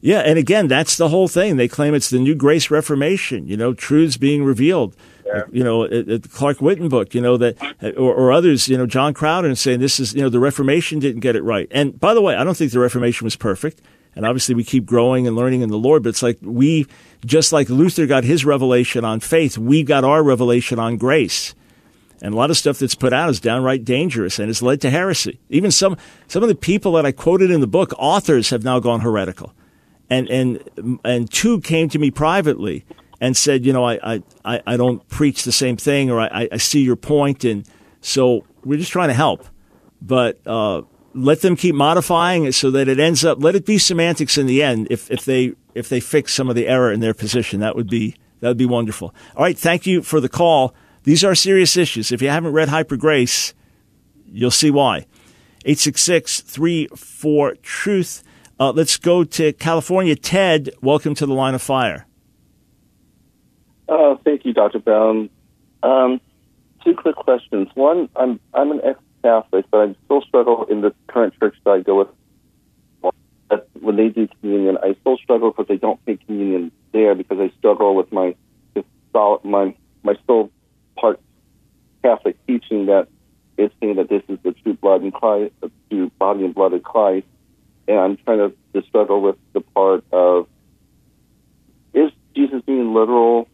yeah, 0.01 0.21
and 0.21 0.39
again, 0.39 0.69
that's 0.69 0.97
the 0.97 1.09
whole 1.09 1.29
thing. 1.29 1.57
They 1.57 1.69
claim 1.69 1.95
it's 1.95 2.11
the 2.11 2.19
New 2.19 2.35
Grace 2.35 2.71
Reformation. 2.71 3.47
You 3.47 3.57
know, 3.57 3.73
truths 3.73 4.17
being 4.17 4.45
revealed. 4.45 4.97
Yeah. 5.25 5.45
You 5.51 5.65
know, 5.65 5.83
uh, 5.83 5.87
uh, 5.87 6.15
it, 6.15 6.31
Clark 6.31 6.59
Whitten 6.59 6.91
book. 6.91 7.15
You 7.15 7.21
know 7.21 7.37
that, 7.39 7.63
uh, 7.83 7.91
or, 7.91 8.13
or, 8.15 8.33
others. 8.33 8.69
You 8.69 8.77
know, 8.77 8.87
John 8.87 9.15
Crowder 9.15 9.55
saying 9.55 9.81
this 9.81 9.99
is 9.99 10.15
you 10.15 10.21
know 10.21 10.29
the 10.29 10.41
Reformation 10.41 10.99
didn't 10.99 11.21
get 11.21 11.37
it 11.37 11.43
right. 11.43 11.69
And 11.71 11.99
by 11.99 12.13
the 12.13 12.21
way, 12.21 12.35
I 12.35 12.45
don't 12.45 12.57
think 12.57 12.73
the 12.73 12.81
Reformation 12.81 13.25
was 13.25 13.37
perfect. 13.37 13.81
And 14.15 14.27
obviously, 14.27 14.55
we 14.55 14.65
keep 14.65 14.85
growing 14.85 15.27
and 15.27 15.35
learning 15.35 15.63
in 15.63 15.71
the 15.71 15.79
Lord. 15.79 16.03
But 16.03 16.11
it's 16.11 16.23
like 16.23 16.39
we, 16.43 16.87
just 17.25 17.53
like 17.53 17.69
Luther 17.69 18.07
got 18.07 18.25
his 18.25 18.45
revelation 18.45 19.05
on 19.05 19.21
faith, 19.21 19.57
we 19.57 19.83
got 19.83 20.05
our 20.05 20.23
revelation 20.23 20.79
on 20.79 20.97
grace. 20.97 21.55
And 22.23 22.35
a 22.35 22.37
lot 22.37 22.51
of 22.51 22.57
stuff 22.57 22.79
that's 22.79 22.95
put 22.95 23.13
out 23.13 23.31
is 23.31 23.41
downright 23.41 23.85
dangerous 23.85 24.39
and 24.39 24.49
has 24.49 24.63
led 24.63 24.81
to 24.83 24.91
heresy. 24.91 25.41
Even 25.51 25.73
some 25.73 25.97
some 26.29 26.43
of 26.43 26.49
the 26.49 26.55
people 26.55 26.93
that 26.93 27.05
I 27.05 27.11
quoted 27.11 27.51
in 27.51 27.61
the 27.61 27.67
book, 27.67 27.93
authors, 27.99 28.51
have 28.51 28.63
now 28.63 28.79
gone 28.79 29.01
heretical. 29.01 29.53
And 30.09 30.29
and 30.29 31.01
and 31.05 31.31
two 31.31 31.61
came 31.63 31.89
to 31.89 31.99
me 31.99 32.11
privately 32.13 32.85
and 33.21 33.37
said, 33.37 33.67
you 33.67 33.73
know, 33.73 33.85
I 33.85 34.23
I, 34.45 34.63
I 34.67 34.77
don't 34.77 35.07
preach 35.09 35.43
the 35.43 35.53
same 35.53 35.77
thing, 35.77 36.11
or 36.11 36.21
I, 36.21 36.49
I 36.53 36.59
see 36.59 36.83
your 36.83 36.97
point, 36.97 37.45
and 37.45 37.67
so 38.01 38.45
we're 38.65 38.79
just 38.79 38.93
trying 38.93 39.09
to 39.09 39.15
help. 39.15 39.45
But 40.01 40.41
uh, 40.47 40.83
let 41.15 41.41
them 41.43 41.57
keep 41.57 41.75
modifying 41.75 42.45
it 42.45 42.55
so 42.55 42.71
that 42.71 42.89
it 42.89 42.99
ends 42.99 43.25
up. 43.25 43.43
Let 43.43 43.55
it 43.55 43.67
be 43.67 43.79
semantics 43.79 44.39
in 44.39 44.47
the 44.47 44.63
end. 44.63 44.89
If 44.91 45.11
if 45.11 45.25
they 45.25 45.55
if 45.75 45.89
they 45.89 46.01
fix 46.01 46.35
some 46.35 46.49
of 46.49 46.57
the 46.57 46.67
error 46.67 46.93
in 46.93 47.01
their 47.01 47.15
position, 47.15 47.61
that 47.61 47.77
would 47.77 47.89
be 47.89 48.17
that 48.41 48.49
would 48.49 48.57
be 48.57 48.67
wonderful. 48.67 49.15
All 49.37 49.43
right, 49.43 49.59
thank 49.59 49.87
you 49.87 50.03
for 50.03 50.21
the 50.21 50.29
call. 50.29 50.75
These 51.05 51.25
are 51.25 51.35
serious 51.35 51.77
issues. 51.77 52.13
If 52.13 52.23
you 52.23 52.29
haven't 52.29 52.53
read 52.53 52.69
Hyper 52.69 52.97
Grace, 52.97 53.55
you'll 54.27 54.51
see 54.51 54.71
why. 54.71 55.07
866 55.65 56.41
34 56.41 57.55
Truth. 57.63 58.23
Uh, 58.59 58.71
let's 58.73 58.97
go 58.97 59.25
to 59.25 59.53
California. 59.55 60.15
Ted, 60.15 60.71
welcome 60.81 61.15
to 61.15 61.27
the 61.27 61.35
line 61.35 61.55
of 61.55 61.63
fire. 61.63 62.07
Uh, 63.89 64.17
thank 64.25 64.45
you, 64.45 64.53
Dr. 64.53 64.79
Brown. 64.79 65.29
Um, 65.83 66.21
two 66.85 66.95
quick 66.95 67.17
questions. 67.17 67.69
One, 67.75 68.09
I'm 68.17 68.41
I'm 68.55 68.71
an 68.71 68.81
ex 68.85 68.99
Catholic, 69.23 69.67
but 69.71 69.89
I 69.89 69.95
still 70.05 70.23
struggle 70.23 70.67
in 70.71 70.81
the 70.81 70.95
current 71.09 71.35
church 71.39 71.57
that 71.65 71.71
I 71.71 71.81
go 71.81 71.99
with. 71.99 72.09
When 73.81 73.97
they 73.97 74.09
do 74.09 74.29
communion, 74.41 74.79
I 74.83 74.95
still 75.01 75.19
struggle 75.19 75.51
because 75.51 75.69
they 75.69 75.77
don't 75.77 76.01
take 76.07 76.25
communion 76.27 76.73
there 76.93 77.15
because 77.15 77.39
I 77.39 77.53
struggle 77.59 77.95
with 77.95 78.11
my 78.13 78.35
my 79.45 79.75
my 80.03 80.15
still 80.23 80.51
part 80.99 81.21
Catholic 82.03 82.37
teaching 82.47 82.87
that 82.87 83.09
it's 83.57 83.75
saying 83.81 83.97
that 83.97 84.09
this 84.09 84.23
is 84.29 84.39
the 84.43 84.53
true 84.53 84.75
blood 84.75 85.03
and 85.03 85.13
Christ, 85.13 85.53
the 85.61 85.71
true 85.91 86.11
body 86.19 86.45
and 86.45 86.55
blood 86.55 86.73
of 86.73 86.83
Christ, 86.83 87.27
and 87.87 87.99
I'm 87.99 88.17
trying 88.17 88.39
to, 88.39 88.55
to 88.75 88.87
struggle 88.87 89.21
with 89.21 89.37
the 89.53 89.61
part 89.61 90.05
of 90.13 90.49
is 91.93 92.11
Jesus 92.35 92.63
being 92.67 92.95
literal 92.95 93.49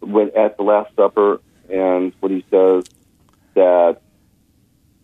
when 0.00 0.30
at 0.36 0.56
the 0.56 0.62
Last 0.62 0.94
Supper 0.96 1.40
and 1.68 2.12
what 2.20 2.30
he 2.30 2.44
says 2.50 2.84
that 3.54 4.00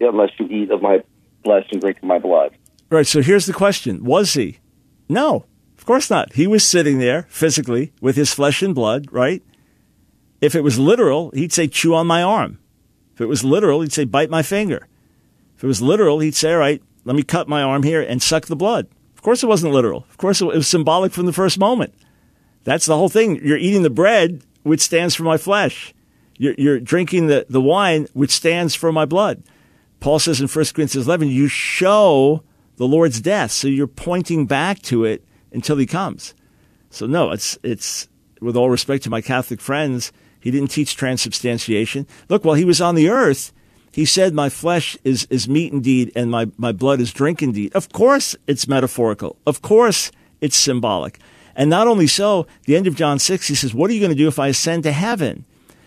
unless 0.01 0.31
you 0.39 0.47
eat 0.47 0.71
of 0.71 0.83
my 0.83 1.03
flesh 1.45 1.67
and 1.71 1.81
drink 1.81 1.99
of 1.99 2.05
my 2.05 2.19
blood. 2.19 2.53
Right. 2.91 3.07
So 3.07 3.23
here's 3.23 3.47
the 3.47 3.53
question: 3.53 4.05
Was 4.05 4.35
he? 4.35 4.59
No, 5.09 5.47
of 5.79 5.87
course 5.87 6.11
not. 6.11 6.35
He 6.35 6.47
was 6.47 6.67
sitting 6.67 6.99
there 6.99 7.27
physically 7.29 7.93
with 8.01 8.17
his 8.17 8.33
flesh 8.33 8.63
and 8.63 8.75
blood. 8.75 9.09
Right. 9.11 9.43
If 10.41 10.55
it 10.55 10.63
was 10.63 10.79
literal, 10.79 11.31
he'd 11.33 11.53
say, 11.53 11.67
"Chew 11.67 11.95
on 11.95 12.07
my 12.07 12.23
arm." 12.23 12.59
If 13.15 13.21
it 13.21 13.27
was 13.27 13.43
literal, 13.43 13.81
he'd 13.81 13.93
say, 13.93 14.05
"Bite 14.05 14.31
my 14.31 14.43
finger." 14.43 14.87
If 15.57 15.65
it 15.65 15.67
was 15.67 15.81
literal, 15.81 16.21
he'd 16.21 16.35
say, 16.35 16.53
"All 16.53 16.59
right, 16.59 16.83
let 17.05 17.17
me 17.17 17.23
cut 17.23 17.49
my 17.49 17.63
arm 17.63 17.83
here 17.83 18.03
and 18.03 18.23
suck 18.23 18.47
the 18.47 18.57
blood." 18.57 18.89
Of 19.15 19.23
course, 19.23 19.43
it 19.43 19.47
wasn't 19.47 19.73
literal. 19.73 20.07
Of 20.11 20.19
course, 20.19 20.41
it 20.41 20.47
was 20.47 20.69
symbolic 20.69 21.13
from 21.13 21.27
the 21.27 21.33
first 21.33 21.59
moment. 21.59 21.95
That's 22.65 22.87
the 22.87 22.97
whole 22.97 23.09
thing. 23.09 23.41
You're 23.45 23.57
eating 23.57 23.83
the 23.83 23.91
bread, 23.91 24.43
which 24.63 24.81
stands 24.81 25.15
for 25.15 25.23
my 25.23 25.39
flesh. 25.39 25.95
You're, 26.37 26.55
you're 26.59 26.81
drinking 26.81 27.29
the, 27.29 27.47
the 27.49 27.61
wine, 27.61 28.09
which 28.13 28.33
stands 28.33 28.75
for 28.75 28.93
my 28.93 29.05
blood. 29.05 29.43
Paul 30.01 30.19
says 30.19 30.41
in 30.41 30.49
1 30.49 30.65
Corinthians 30.75 31.07
11, 31.07 31.29
you 31.29 31.49
show 31.49 32.43
the 32.77 32.87
Lord's 32.87 33.21
death. 33.21 33.51
So 33.51 33.69
you're 33.69 33.87
pointing 33.87 34.47
back 34.47 34.81
to 34.83 35.05
it 35.05 35.25
until 35.53 35.77
he 35.77 35.87
comes. 35.87 36.35
So 36.91 37.07
no, 37.07 37.31
it's, 37.31 37.59
it's, 37.63 38.09
with 38.41 38.57
all 38.57 38.71
respect 38.71 39.05
to 39.05 39.11
my 39.11 39.21
Catholic 39.21 39.61
friends, 39.61 40.13
he 40.41 40.51
didn't 40.51 40.71
teach 40.71 40.97
transubstantiation. 40.97 42.07
Look, 42.29 42.45
while 42.45 42.55
he 42.55 42.65
was 42.65 42.81
on 42.81 42.95
the 42.95 43.09
earth, 43.09 43.53
he 43.93 44.05
said, 44.05 44.35
my 44.35 44.51
flesh 44.51 44.97
is, 45.05 45.27
is 45.31 45.49
meat 45.49 45.73
indeed 45.73 46.13
and 46.15 46.31
my, 46.31 46.49
my 46.59 46.73
blood 46.73 47.01
is 47.01 47.13
drink 47.13 47.43
indeed. 47.43 47.75
Of 47.75 47.93
course 47.93 48.37
it's 48.47 48.69
metaphorical. 48.69 49.39
Of 49.47 49.63
course 49.63 50.13
it's 50.41 50.57
symbolic. 50.57 51.19
And 51.55 51.71
not 51.71 51.89
only 51.89 52.07
so, 52.07 52.47
the 52.67 52.77
end 52.77 52.87
of 52.87 52.95
John 52.95 53.19
6, 53.19 53.49
he 53.49 53.55
says, 53.55 53.73
what 53.73 53.89
are 53.89 53.95
you 53.95 54.01
going 54.01 54.13
to 54.13 54.17
do 54.17 54.29
if 54.29 54.39
I 54.39 54.49
ascend 54.49 54.83
to 54.83 54.93
heaven? 54.93 55.47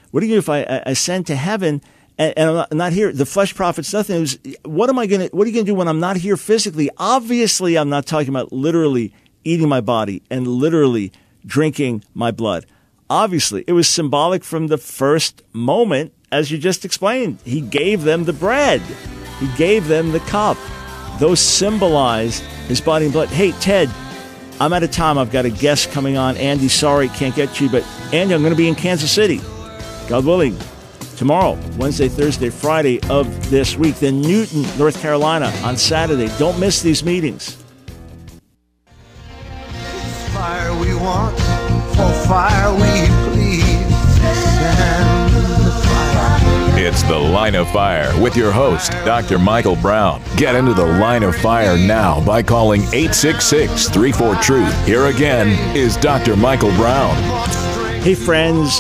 What 0.09 0.23
are 0.23 0.25
you 0.25 0.33
going 0.33 0.41
to 0.41 0.47
do 0.47 0.63
if 0.63 0.67
I 0.67 0.89
ascend 0.89 1.27
to 1.27 1.35
heaven 1.35 1.83
and, 2.19 2.33
and 2.37 2.49
I'm, 2.49 2.55
not, 2.55 2.73
not, 2.73 2.93
here. 2.93 3.11
The 3.11 3.25
flesh 3.25 3.55
profits 3.55 3.93
nothing. 3.93 4.19
Was, 4.19 4.37
what 4.63 4.89
am 4.89 4.99
I 4.99 5.07
going 5.07 5.29
to, 5.29 5.35
what 5.35 5.45
are 5.45 5.49
you 5.49 5.53
going 5.53 5.65
to 5.65 5.71
do 5.71 5.75
when 5.75 5.87
I'm 5.87 6.01
not 6.01 6.17
here 6.17 6.37
physically? 6.37 6.89
Obviously, 6.97 7.77
I'm 7.77 7.89
not 7.89 8.05
talking 8.05 8.29
about 8.29 8.51
literally 8.51 9.13
eating 9.45 9.69
my 9.69 9.81
body 9.81 10.21
and 10.29 10.45
literally 10.45 11.13
drinking 11.45 12.03
my 12.13 12.31
blood. 12.31 12.65
Obviously, 13.09 13.63
it 13.65 13.71
was 13.71 13.87
symbolic 13.87 14.43
from 14.43 14.67
the 14.67 14.77
first 14.77 15.41
moment, 15.53 16.13
as 16.31 16.51
you 16.51 16.57
just 16.57 16.85
explained. 16.85 17.39
He 17.43 17.61
gave 17.61 18.03
them 18.03 18.25
the 18.25 18.33
bread. 18.33 18.81
He 19.39 19.47
gave 19.55 19.87
them 19.87 20.11
the 20.11 20.19
cup. 20.19 20.57
Those 21.19 21.39
symbolize 21.39 22.39
his 22.67 22.81
body 22.81 23.05
and 23.05 23.13
blood. 23.13 23.29
Hey, 23.29 23.53
Ted, 23.53 23.89
I'm 24.59 24.73
out 24.73 24.83
of 24.83 24.91
time. 24.91 25.17
I've 25.17 25.31
got 25.31 25.45
a 25.45 25.49
guest 25.49 25.91
coming 25.91 26.17
on. 26.17 26.35
Andy, 26.37 26.67
sorry, 26.67 27.07
can't 27.09 27.33
get 27.33 27.61
you, 27.61 27.69
but 27.69 27.83
Andy, 28.13 28.33
I'm 28.33 28.41
going 28.41 28.53
to 28.53 28.57
be 28.57 28.67
in 28.67 28.75
Kansas 28.75 29.11
City. 29.11 29.41
God 30.07 30.25
willing, 30.25 30.57
tomorrow, 31.19 31.59
Wednesday, 31.77 32.07
Thursday, 32.07 32.49
Friday 32.49 33.01
of 33.09 33.27
this 33.51 33.75
week. 33.75 33.95
Then 33.97 34.21
Newton, 34.21 34.65
North 34.77 35.01
Carolina 35.01 35.51
on 35.63 35.75
Saturday. 35.75 36.29
Don't 36.39 36.57
miss 36.57 36.81
these 36.81 37.03
meetings. 37.03 37.61
Fire 40.33 40.73
we 40.79 40.95
want, 40.95 41.37
for 41.93 42.09
fire 42.25 42.73
we 42.73 43.33
please. 43.33 43.63
Send 44.21 45.33
the 45.33 45.71
fire. 45.83 46.79
It's 46.79 47.03
The 47.03 47.19
Line 47.19 47.55
of 47.55 47.69
Fire 47.69 48.17
with 48.21 48.37
your 48.37 48.53
host, 48.53 48.91
Dr. 49.03 49.37
Michael 49.37 49.75
Brown. 49.75 50.21
Get 50.37 50.55
into 50.55 50.73
the 50.73 50.85
line 50.85 51.23
of 51.23 51.35
fire 51.35 51.77
now 51.77 52.23
by 52.23 52.41
calling 52.41 52.83
866 52.93 53.89
34 53.89 54.35
Truth. 54.35 54.85
Here 54.85 55.07
again 55.07 55.49
is 55.75 55.97
Dr. 55.97 56.37
Michael 56.37 56.73
Brown. 56.77 57.13
Hey 58.01 58.15
friends, 58.15 58.79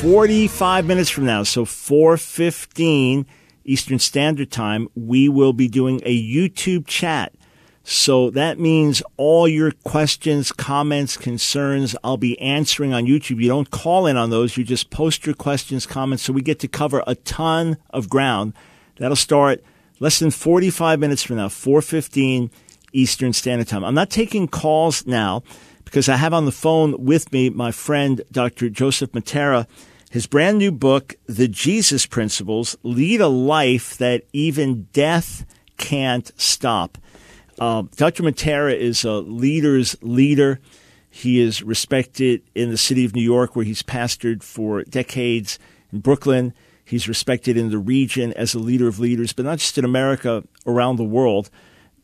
45 0.00 0.86
minutes 0.86 1.10
from 1.10 1.26
now, 1.26 1.42
so 1.42 1.66
4:15 1.66 3.26
Eastern 3.66 3.98
Standard 3.98 4.50
Time, 4.50 4.88
we 4.94 5.28
will 5.28 5.52
be 5.52 5.68
doing 5.68 6.00
a 6.06 6.18
YouTube 6.18 6.86
chat. 6.86 7.34
So 7.84 8.30
that 8.30 8.58
means 8.58 9.02
all 9.18 9.46
your 9.46 9.72
questions, 9.84 10.52
comments, 10.52 11.18
concerns, 11.18 11.94
I'll 12.02 12.16
be 12.16 12.40
answering 12.40 12.94
on 12.94 13.04
YouTube. 13.04 13.42
You 13.42 13.48
don't 13.48 13.70
call 13.70 14.06
in 14.06 14.16
on 14.16 14.30
those. 14.30 14.56
You 14.56 14.64
just 14.64 14.88
post 14.88 15.26
your 15.26 15.34
questions, 15.34 15.84
comments. 15.84 16.22
So 16.22 16.32
we 16.32 16.40
get 16.40 16.60
to 16.60 16.68
cover 16.68 17.04
a 17.06 17.14
ton 17.14 17.76
of 17.90 18.08
ground. 18.08 18.54
That'll 18.98 19.16
start 19.16 19.62
less 19.98 20.18
than 20.18 20.30
45 20.30 20.98
minutes 20.98 21.22
from 21.22 21.36
now, 21.36 21.50
415 21.50 22.50
Eastern 22.94 23.34
Standard 23.34 23.68
Time. 23.68 23.84
I'm 23.84 23.94
not 23.94 24.08
taking 24.08 24.48
calls 24.48 25.06
now 25.06 25.42
because 25.84 26.08
I 26.08 26.16
have 26.16 26.32
on 26.32 26.46
the 26.46 26.52
phone 26.52 27.04
with 27.04 27.30
me 27.32 27.50
my 27.50 27.70
friend, 27.70 28.22
Dr. 28.32 28.70
Joseph 28.70 29.12
Mattera. 29.12 29.66
His 30.10 30.26
brand 30.26 30.58
new 30.58 30.72
book, 30.72 31.14
The 31.26 31.46
Jesus 31.46 32.04
Principles, 32.04 32.76
Lead 32.82 33.20
a 33.20 33.28
Life 33.28 33.96
That 33.98 34.24
Even 34.32 34.88
Death 34.92 35.46
Can't 35.76 36.32
Stop. 36.36 36.98
Uh, 37.60 37.84
Dr. 37.94 38.24
Mattera 38.24 38.76
is 38.76 39.04
a 39.04 39.12
leader's 39.12 39.96
leader. 40.02 40.58
He 41.08 41.38
is 41.38 41.62
respected 41.62 42.42
in 42.56 42.70
the 42.70 42.76
city 42.76 43.04
of 43.04 43.14
New 43.14 43.22
York, 43.22 43.54
where 43.54 43.64
he's 43.64 43.84
pastored 43.84 44.42
for 44.42 44.82
decades. 44.82 45.60
In 45.92 46.00
Brooklyn, 46.00 46.54
he's 46.84 47.06
respected 47.06 47.56
in 47.56 47.70
the 47.70 47.78
region 47.78 48.32
as 48.32 48.52
a 48.52 48.58
leader 48.58 48.88
of 48.88 48.98
leaders, 48.98 49.32
but 49.32 49.44
not 49.44 49.58
just 49.58 49.78
in 49.78 49.84
America, 49.84 50.42
around 50.66 50.96
the 50.96 51.04
world. 51.04 51.50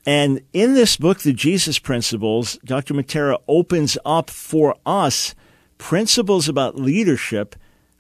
And 0.07 0.43
in 0.53 0.75
this 0.75 0.97
book, 0.97 1.23
The 1.23 1.33
Jesus 1.33 1.81
Principles, 1.81 2.57
Dr. 2.65 2.95
Mattera 2.95 3.43
opens 3.49 3.99
up 4.05 4.31
for 4.31 4.77
us 4.87 5.35
principles 5.77 6.49
about 6.49 6.77
leadership 6.77 7.57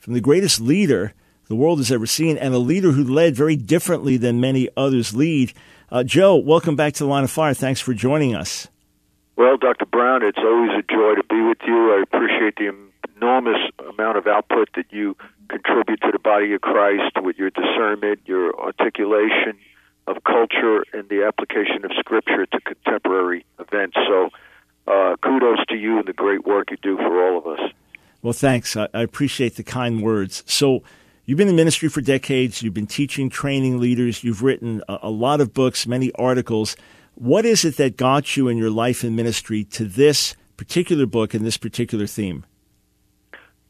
from 0.07 0.15
the 0.15 0.21
greatest 0.21 0.61
leader 0.61 1.13
the 1.49 1.57
world 1.57 1.81
has 1.81 1.91
ever 1.91 2.07
seen 2.07 2.39
and 2.39 2.55
a 2.55 2.59
leader 2.59 2.93
who 2.93 3.03
led 3.03 3.35
very 3.35 3.57
differently 3.57 4.17
than 4.17 4.41
many 4.41 4.69
others 4.77 5.17
lead. 5.17 5.53
Uh, 5.91 6.05
Joe, 6.05 6.37
welcome 6.37 6.77
back 6.77 6.93
to 6.93 7.03
the 7.03 7.11
Line 7.11 7.25
of 7.25 7.31
Fire. 7.33 7.55
Thanks 7.55 7.81
for 7.81 7.93
joining 7.93 8.33
us. 8.33 8.69
Well, 9.35 9.57
Dr. 9.57 9.85
Brown, 9.85 10.23
it's 10.23 10.39
always 10.39 10.71
a 10.79 10.83
joy 10.83 11.17
to 11.17 11.25
be 11.29 11.41
with 11.41 11.59
you. 11.67 11.93
I 11.93 12.05
appreciate 12.05 12.55
the 12.55 12.73
enormous 13.17 13.59
amount 13.81 14.17
of 14.17 14.29
output 14.29 14.69
that 14.77 14.87
you 14.91 15.17
contribute 15.49 16.01
to 16.03 16.13
the 16.13 16.21
body 16.21 16.53
of 16.53 16.61
Christ 16.61 17.21
with 17.21 17.37
your 17.37 17.51
discernment, 17.51 18.21
your 18.27 18.57
articulation 18.61 19.59
of 20.07 20.23
culture, 20.23 20.85
and 20.93 21.09
the 21.09 21.25
application 21.27 21.85
of 21.85 21.91
Scripture 21.99 22.47
to 22.47 22.61
contemporary 22.61 23.45
events. 23.59 23.97
So, 24.07 24.31
uh, 24.87 25.17
kudos 25.21 25.67
to 25.67 25.75
you 25.75 25.99
and 25.99 26.07
the 26.07 26.13
great 26.13 26.47
work 26.47 26.71
you 26.71 26.77
do 26.81 26.97
for 26.97 27.27
all 27.27 27.39
of 27.39 27.49
us. 27.49 27.73
Well, 28.27 28.33
thanks. 28.33 28.77
I, 28.77 28.89
I 28.93 29.03
appreciate 29.03 29.55
the 29.55 29.63
kind 29.63 30.03
words. 30.03 30.43
So, 30.49 30.83
you've 31.27 31.39
been 31.39 31.47
in 31.47 31.55
ministry 31.55 31.89
for 31.89 32.01
decades. 32.01 32.61
You've 32.61 32.75
been 32.75 32.89
teaching, 32.89 33.31
training 33.31 33.79
leaders. 33.79 34.25
You've 34.25 34.43
written 34.43 34.83
a, 34.89 34.99
a 35.03 35.11
lot 35.11 35.41
of 35.41 35.55
books, 35.55 35.87
many 35.87 36.11
articles. 36.17 36.77
What 37.15 37.45
is 37.45 37.65
it 37.65 37.77
that 37.77 37.97
got 37.97 38.37
you 38.37 38.49
in 38.49 38.57
your 38.59 38.69
life 38.69 39.05
and 39.05 39.15
ministry 39.15 39.63
to 39.67 39.85
this 39.85 40.35
particular 40.57 41.07
book 41.07 41.35
and 41.35 41.47
this 41.47 41.57
particular 41.57 42.09
theme? 42.09 42.45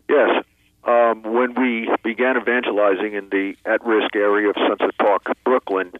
Yes. 0.08 0.42
Um, 0.84 1.22
when 1.22 1.52
we 1.54 1.90
began 2.02 2.38
evangelizing 2.38 3.12
in 3.12 3.28
the 3.28 3.56
at 3.66 3.84
risk 3.84 4.16
area 4.16 4.48
of 4.48 4.56
Sunset 4.56 4.96
Park, 4.98 5.24
Brooklyn, 5.44 5.92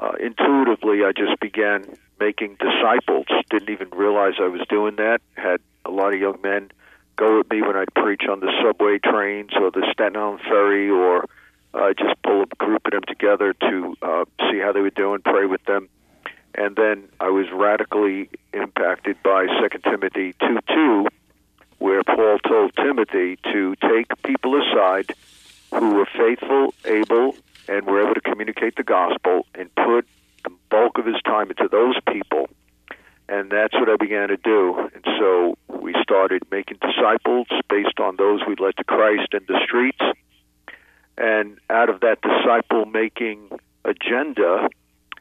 uh, 0.00 0.12
intuitively 0.18 1.04
I 1.04 1.12
just 1.14 1.38
began 1.40 1.84
making 2.18 2.56
disciples. 2.58 3.26
Didn't 3.50 3.68
even 3.68 3.90
realize 3.90 4.36
I 4.40 4.48
was 4.48 4.62
doing 4.70 4.96
that. 4.96 5.20
Had 5.34 5.60
a 5.84 5.90
lot 5.90 6.14
of 6.14 6.20
young 6.20 6.40
men 6.42 6.70
go 7.18 7.38
with 7.38 7.50
me 7.50 7.60
when 7.60 7.76
I'd 7.76 7.92
preach 7.94 8.22
on 8.30 8.40
the 8.40 8.50
subway 8.62 8.98
trains 8.98 9.50
or 9.60 9.70
the 9.70 9.86
Staten 9.92 10.16
Island 10.16 10.40
ferry, 10.40 10.88
or 10.88 11.26
uh, 11.74 11.92
just 11.98 12.14
pull 12.22 12.42
a 12.42 12.46
group 12.64 12.86
of 12.86 12.92
them 12.92 13.02
together 13.06 13.52
to 13.52 13.96
uh, 14.00 14.24
see 14.48 14.58
how 14.58 14.72
they 14.72 14.80
were 14.80 14.90
doing, 14.90 15.20
pray 15.20 15.44
with 15.44 15.62
them. 15.64 15.88
And 16.54 16.76
then 16.76 17.08
I 17.20 17.28
was 17.28 17.46
radically 17.52 18.30
impacted 18.54 19.16
by 19.22 19.46
Second 19.60 19.82
Timothy 19.84 20.34
two 20.40 20.58
two, 20.68 21.08
where 21.78 22.02
Paul 22.04 22.38
told 22.38 22.74
Timothy 22.76 23.36
to 23.52 23.74
take 23.82 24.06
people 24.22 24.60
aside 24.62 25.12
who 25.70 25.94
were 25.94 26.08
faithful, 26.16 26.72
able, 26.84 27.36
and 27.68 27.84
were 27.86 28.02
able 28.02 28.14
to 28.14 28.20
communicate 28.20 28.76
the 28.76 28.82
gospel, 28.84 29.44
and 29.54 29.72
put 29.74 30.06
the 30.44 30.50
bulk 30.70 30.98
of 30.98 31.04
his 31.04 31.20
time 31.24 31.50
into 31.50 31.68
those 31.68 31.96
people 32.12 32.48
and 33.28 33.50
that's 33.50 33.74
what 33.74 33.88
I 33.88 33.96
began 33.96 34.28
to 34.28 34.36
do. 34.36 34.88
And 34.94 35.04
so 35.18 35.58
we 35.68 35.94
started 36.02 36.42
making 36.50 36.78
disciples 36.80 37.46
based 37.68 38.00
on 38.00 38.16
those 38.16 38.40
we 38.46 38.56
led 38.56 38.76
to 38.78 38.84
Christ 38.84 39.34
in 39.34 39.44
the 39.46 39.60
streets. 39.64 40.00
And 41.18 41.58
out 41.68 41.90
of 41.90 42.00
that 42.00 42.18
disciple 42.22 42.86
making 42.86 43.50
agenda, 43.84 44.68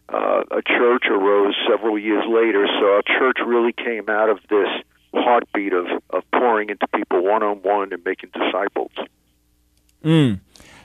uh, 0.10 0.44
a 0.52 0.62
church 0.62 1.06
arose 1.10 1.56
several 1.70 1.98
years 1.98 2.24
later. 2.28 2.66
So 2.80 2.94
our 2.94 3.02
church 3.02 3.38
really 3.46 3.74
came 3.74 4.10
out 4.10 4.30
of 4.30 4.40
this 4.50 4.70
heartbeat 5.14 5.74
of, 5.74 5.88
of 6.12 6.24
pouring 6.32 6.70
into 6.70 6.88
people 6.96 7.24
one 7.24 7.44
on 7.44 7.58
one 7.58 7.92
and 7.92 8.04
making 8.06 8.30
disciples. 8.34 8.92
Mm. 10.04 10.40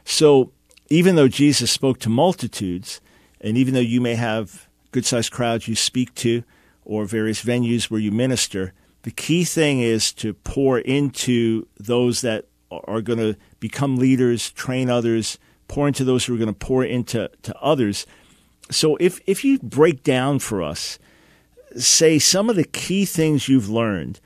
So 0.05 0.51
even 0.89 1.15
though 1.17 1.29
Jesus 1.29 1.71
spoke 1.71 2.01
to 2.01 2.09
multitudes, 2.09 3.01
and 3.41 3.57
even 3.57 3.75
though 3.75 3.81
you 3.81 4.01
may 4.01 4.15
have 4.15 4.69
good 4.91 5.07
sized 5.07 5.31
crowds 5.31 5.69
you 5.69 5.77
speak 5.77 6.15
to, 6.17 6.43
or 6.85 7.05
various 7.05 7.45
venues 7.45 7.85
where 7.85 8.01
you 8.01 8.11
minister, 8.11 8.73
the 9.03 9.11
key 9.11 9.45
thing 9.45 9.81
is 9.81 10.13
to 10.15 10.35
pour 10.35 10.79
into 10.79 11.67
those 11.79 12.21
that 12.21 12.47
are 12.71 13.03
going 13.03 13.19
to 13.19 13.37
become 13.61 13.97
leaders, 13.97 14.51
train 14.53 14.89
others, 14.89 15.39
pour 15.69 15.89
into 15.89 16.05
those 16.05 16.25
who 16.25 16.35
are 16.35 16.39
going 16.39 16.49
to 16.49 16.53
pour 16.53 16.85
into 16.85 17.31
to 17.43 17.59
others. 17.61 18.07
So 18.71 18.97
if 18.97 19.21
if 19.27 19.45
you 19.45 19.59
break 19.59 20.03
down 20.03 20.39
for 20.39 20.63
us, 20.63 20.99
say 21.77 22.19
some 22.19 22.49
of 22.49 22.57
the 22.57 22.65
key 22.65 23.05
things 23.05 23.49
you've 23.49 23.69
learned 23.69 24.21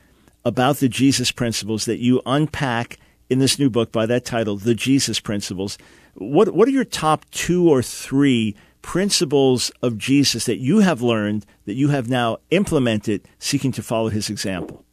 about 0.45 0.77
the 0.77 0.89
Jesus 0.89 1.31
principles 1.31 1.85
that 1.85 1.99
you 1.99 2.21
unpack 2.25 2.99
in 3.29 3.39
this 3.39 3.59
new 3.59 3.69
book 3.69 3.91
by 3.91 4.05
that 4.05 4.23
title, 4.23 4.55
The 4.55 4.75
Jesus 4.75 5.19
Principles, 5.19 5.77
what 6.15 6.53
what 6.53 6.67
are 6.67 6.71
your 6.71 6.85
top 6.85 7.25
two 7.31 7.69
or 7.69 7.81
three 7.81 8.55
principles 8.87 9.69
of 9.81 9.97
Jesus 9.97 10.45
that 10.45 10.59
you 10.59 10.79
have 10.79 11.01
learned 11.01 11.45
that 11.65 11.73
you 11.73 11.89
have 11.89 12.09
now 12.09 12.37
implemented 12.51 13.27
seeking 13.37 13.73
to 13.73 13.83
follow 13.83 14.07
his 14.07 14.29
example? 14.29 14.85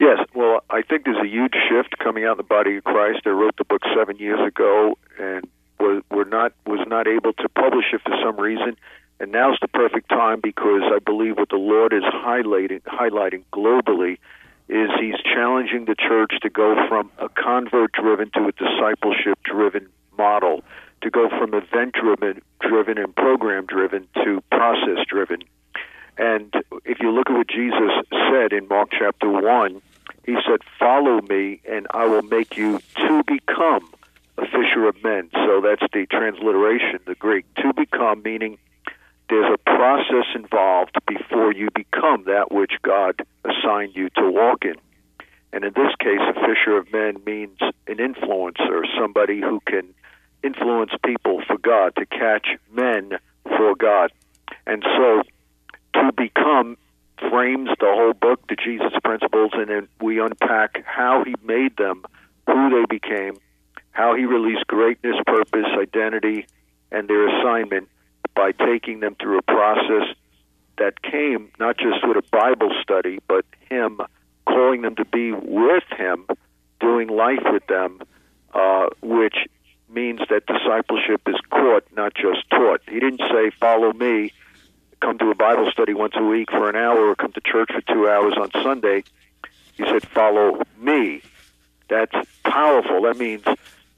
Yes, 0.00 0.18
well, 0.34 0.64
I 0.70 0.82
think 0.82 1.04
there's 1.04 1.24
a 1.24 1.28
huge 1.28 1.54
shift 1.68 1.96
coming 2.02 2.24
out 2.24 2.32
in 2.32 2.38
the 2.38 2.42
body 2.42 2.78
of 2.78 2.82
Christ. 2.82 3.20
I 3.24 3.28
wrote 3.30 3.56
the 3.58 3.64
book 3.64 3.82
seven 3.96 4.16
years 4.16 4.40
ago 4.44 4.98
and 5.20 5.46
was 5.78 6.02
were 6.10 6.24
not 6.24 6.52
was 6.66 6.84
not 6.88 7.06
able 7.06 7.32
to 7.34 7.48
publish 7.48 7.84
it 7.92 8.00
for 8.02 8.12
some 8.24 8.40
reason, 8.40 8.76
and 9.20 9.30
now's 9.30 9.58
the 9.62 9.68
perfect 9.68 10.08
time 10.08 10.40
because 10.42 10.82
I 10.92 10.98
believe 10.98 11.36
what 11.36 11.50
the 11.50 11.56
Lord 11.56 11.92
is 11.92 12.02
highlighting 12.02 12.82
highlighting 12.82 13.44
globally 13.52 14.18
is 14.68 14.90
He's 15.00 15.20
challenging 15.22 15.84
the 15.84 15.94
church 15.94 16.32
to 16.42 16.50
go 16.50 16.74
from 16.88 17.12
a 17.18 17.28
convert 17.28 17.92
driven 17.92 18.32
to 18.34 18.48
a 18.48 18.52
discipleship 18.52 19.38
driven 19.44 19.86
model 20.18 20.64
to 21.06 21.10
go 21.10 21.28
from 21.28 21.54
event 21.54 21.94
driven 21.94 22.42
driven 22.60 22.98
and 22.98 23.14
program 23.14 23.64
driven 23.64 24.08
to 24.14 24.42
process 24.50 25.06
driven. 25.08 25.42
And 26.18 26.52
if 26.84 26.98
you 27.00 27.12
look 27.12 27.30
at 27.30 27.36
what 27.36 27.48
Jesus 27.48 27.92
said 28.10 28.52
in 28.52 28.66
Mark 28.66 28.88
chapter 28.90 29.30
1, 29.30 29.80
he 30.24 30.36
said, 30.48 30.60
Follow 30.78 31.20
me, 31.28 31.60
and 31.70 31.86
I 31.92 32.06
will 32.06 32.22
make 32.22 32.56
you 32.56 32.80
to 32.96 33.22
become 33.24 33.88
a 34.36 34.46
fisher 34.46 34.88
of 34.88 35.00
men. 35.04 35.30
So 35.32 35.60
that's 35.60 35.84
the 35.92 36.06
transliteration, 36.10 36.98
the 37.06 37.14
Greek. 37.14 37.44
To 37.56 37.72
become, 37.72 38.22
meaning 38.24 38.58
there's 39.28 39.52
a 39.52 39.58
process 39.58 40.26
involved 40.34 40.96
before 41.06 41.52
you 41.52 41.68
become 41.72 42.24
that 42.24 42.50
which 42.50 42.72
God 42.82 43.22
assigned 43.44 43.94
you 43.94 44.08
to 44.16 44.28
walk 44.28 44.64
in. 44.64 44.74
And 45.52 45.64
in 45.64 45.72
this 45.74 45.94
case, 46.00 46.20
a 46.20 46.34
fisher 46.34 46.76
of 46.76 46.92
men 46.92 47.22
means 47.24 47.58
an 47.86 47.98
influencer, 47.98 48.82
somebody 48.98 49.40
who 49.40 49.60
can 49.66 49.94
influence 50.46 50.92
people 51.04 51.42
for 51.46 51.58
God, 51.58 51.94
to 51.96 52.06
catch 52.06 52.46
men 52.72 53.12
for 53.44 53.74
God. 53.74 54.12
And 54.66 54.84
so 54.96 55.22
to 55.94 56.12
become 56.16 56.76
frames 57.30 57.70
the 57.80 57.86
whole 57.86 58.12
book, 58.12 58.46
the 58.48 58.56
Jesus 58.56 58.92
principles, 59.02 59.52
and 59.54 59.68
then 59.68 59.88
we 60.00 60.20
unpack 60.20 60.84
how 60.84 61.24
he 61.24 61.34
made 61.44 61.76
them, 61.76 62.04
who 62.46 62.70
they 62.70 62.84
became, 62.88 63.36
how 63.90 64.14
he 64.14 64.24
released 64.24 64.66
greatness, 64.66 65.16
purpose, 65.26 65.66
identity, 65.80 66.46
and 66.92 67.08
their 67.08 67.28
assignment 67.28 67.88
by 68.34 68.52
taking 68.52 69.00
them 69.00 69.16
through 69.20 69.38
a 69.38 69.42
process 69.42 70.14
that 70.78 71.02
came 71.02 71.50
not 71.58 71.78
just 71.78 72.06
with 72.06 72.16
a 72.16 72.28
Bible 72.30 72.70
study, 72.82 73.18
but 73.26 73.44
him 73.70 74.00
calling 74.46 74.82
them 74.82 74.94
to 74.96 75.04
be 75.06 75.32
with 75.32 75.84
him, 75.96 76.26
doing 76.80 77.08
life 77.08 77.42
with 77.50 77.66
them, 77.66 78.00
uh, 78.54 78.86
which 79.02 79.36
means 79.88 80.20
that 80.30 80.46
discipleship 80.46 81.22
is 81.26 81.36
caught, 81.50 81.84
not 81.94 82.14
just 82.14 82.48
taught. 82.50 82.80
He 82.88 83.00
didn't 83.00 83.22
say, 83.30 83.50
Follow 83.58 83.92
me, 83.92 84.32
come 85.00 85.18
to 85.18 85.30
a 85.30 85.34
Bible 85.34 85.70
study 85.70 85.94
once 85.94 86.14
a 86.16 86.24
week 86.24 86.50
for 86.50 86.68
an 86.68 86.76
hour, 86.76 87.10
or 87.10 87.14
come 87.14 87.32
to 87.32 87.40
church 87.40 87.70
for 87.72 87.80
two 87.92 88.08
hours 88.08 88.34
on 88.40 88.50
Sunday. 88.62 89.04
He 89.74 89.84
said, 89.84 90.06
Follow 90.08 90.62
me. 90.78 91.22
That's 91.88 92.14
powerful. 92.44 93.02
That 93.02 93.16
means 93.16 93.44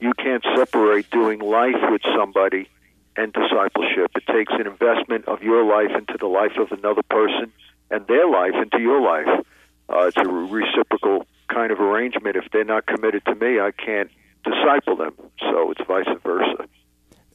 you 0.01 0.13
can't 0.15 0.45
separate 0.55 1.11
doing 1.11 1.41
life 1.41 1.91
with 1.91 2.03
somebody 2.17 2.69
and 3.17 3.33
discipleship. 3.33 4.13
It 4.15 4.27
takes 4.33 4.53
an 4.53 4.67
investment 4.67 5.27
of 5.27 5.43
your 5.43 5.65
life 5.65 5.97
into 5.97 6.17
the 6.19 6.27
life 6.27 6.57
of 6.59 6.71
another 6.71 7.03
person 7.03 7.53
and 7.91 8.07
their 8.07 8.29
life 8.29 8.55
into 8.55 8.81
your 8.81 9.01
life. 9.01 9.45
Uh, 9.89 10.07
it's 10.07 10.17
a 10.19 10.29
reciprocal 10.29 11.27
kind 11.49 11.73
of 11.73 11.81
arrangement. 11.81 12.37
If 12.37 12.45
they're 12.53 12.65
not 12.65 12.87
committed 12.87 13.25
to 13.25 13.35
me, 13.35 13.59
I 13.59 13.73
can't 13.73 14.11
disciple 14.45 14.97
them. 14.97 15.15
So 15.41 15.71
it's 15.71 15.81
vice 15.87 16.07
versa. 16.23 16.69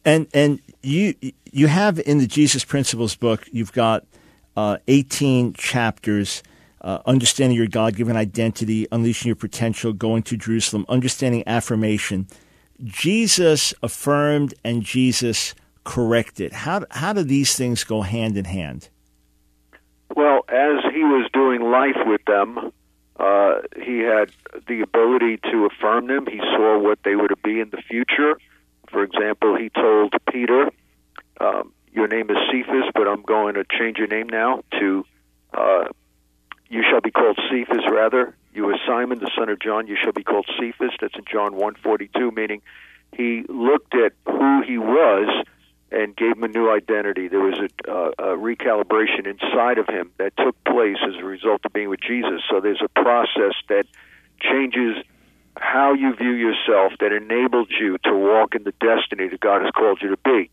And 0.06 0.28
and 0.34 0.60
you 0.82 1.16
you 1.52 1.68
have 1.68 2.00
in 2.00 2.18
the 2.18 2.28
Jesus 2.28 2.66
Principles 2.66 3.16
book, 3.16 3.48
you've 3.52 3.74
got 3.74 4.06
uh, 4.56 4.78
18 4.88 5.54
chapters. 5.54 6.44
Uh, 6.82 7.02
understanding 7.06 7.56
your 7.56 7.66
God 7.66 7.96
given 7.96 8.18
identity, 8.18 8.86
unleashing 8.92 9.30
your 9.30 9.38
potential, 9.38 9.94
going 9.94 10.22
to 10.24 10.36
Jerusalem, 10.36 10.86
understanding 10.90 11.42
affirmation. 11.48 12.28
Jesus 12.84 13.74
affirmed 13.82 14.54
and 14.66 14.84
Jesus 14.84 15.56
corrected. 15.86 16.52
How, 16.52 16.84
how 16.92 17.14
do 17.14 17.24
these 17.24 17.56
things 17.56 17.84
go 17.84 18.02
hand 18.02 18.38
in 18.38 18.46
hand? 18.46 18.90
Well, 20.16 20.42
as 20.50 20.84
he 20.94 21.04
was 21.04 21.30
doing 21.34 21.62
life 21.62 22.06
with 22.06 22.22
them, 22.26 22.72
uh, 23.20 23.62
he 23.82 24.00
had 24.00 24.32
the 24.68 24.82
ability 24.82 25.38
to 25.52 25.66
affirm 25.66 26.08
them. 26.08 26.26
He 26.26 26.40
saw 26.40 26.80
what 26.80 27.00
they 27.04 27.16
were 27.16 27.28
to 27.28 27.36
be 27.36 27.60
in 27.60 27.70
the 27.70 27.82
future. 27.82 28.40
For 28.90 29.04
example, 29.04 29.56
he 29.56 29.70
told 29.70 30.14
Peter, 30.32 30.72
um, 31.40 31.74
Your 31.92 32.08
name 32.08 32.30
is 32.30 32.38
Cephas, 32.52 32.92
but 32.94 33.08
I'm 33.08 33.22
going 33.22 33.56
to 33.56 33.66
change 33.78 33.98
your 33.98 34.08
name 34.08 34.30
now 34.30 34.64
to 34.80 35.06
uh, 35.54 35.86
You 36.70 36.84
shall 36.90 37.02
be 37.02 37.12
called 37.12 37.40
Cephas, 37.50 37.84
rather. 37.92 38.36
You 38.54 38.70
are 38.70 38.78
Simon, 38.86 39.20
the 39.20 39.32
son 39.38 39.50
of 39.50 39.60
John. 39.60 39.88
You 39.88 39.98
shall 40.02 40.12
be 40.12 40.24
called 40.24 40.48
Cephas. 40.60 40.92
That's 41.00 41.16
in 41.16 41.26
John 41.32 41.54
142, 41.54 42.32
meaning 42.32 42.62
he 43.12 43.44
looked 43.48 43.96
at 43.96 44.14
who 44.26 44.62
he 44.64 44.78
was 44.78 45.46
and 45.94 46.16
gave 46.16 46.38
him 46.38 46.44
a 46.44 46.48
new 46.48 46.72
identity. 46.72 47.28
There 47.28 47.40
was 47.40 47.60
a, 47.60 47.92
uh, 47.92 48.12
a 48.18 48.38
recalibration 48.38 49.28
inside 49.28 49.78
of 49.78 49.88
him 49.88 50.12
that 50.18 50.36
took 50.38 50.62
place 50.64 50.98
as 51.08 51.16
a 51.20 51.24
result 51.24 51.62
of 51.66 51.74
being 51.74 51.90
with 51.90 52.02
Jesus. 52.02 52.42
So 52.50 52.60
there's 52.60 52.82
a 52.84 52.90
process 52.90 53.54
that 53.70 53.86
changes 54.42 54.98
how 55.58 55.94
you 55.94 56.16
view 56.16 56.32
yourself 56.32 56.94
that 57.00 57.12
enabled 57.14 57.70
you 57.70 57.98
to 58.00 58.14
walk 58.14 58.56
in 58.56 58.64
the 58.64 58.74
destiny 58.80 59.28
that 59.28 59.40
God 59.40 59.62
has 59.62 59.72
called 59.72 60.00
you 60.02 60.10
to 60.10 60.18
be. 60.18 60.50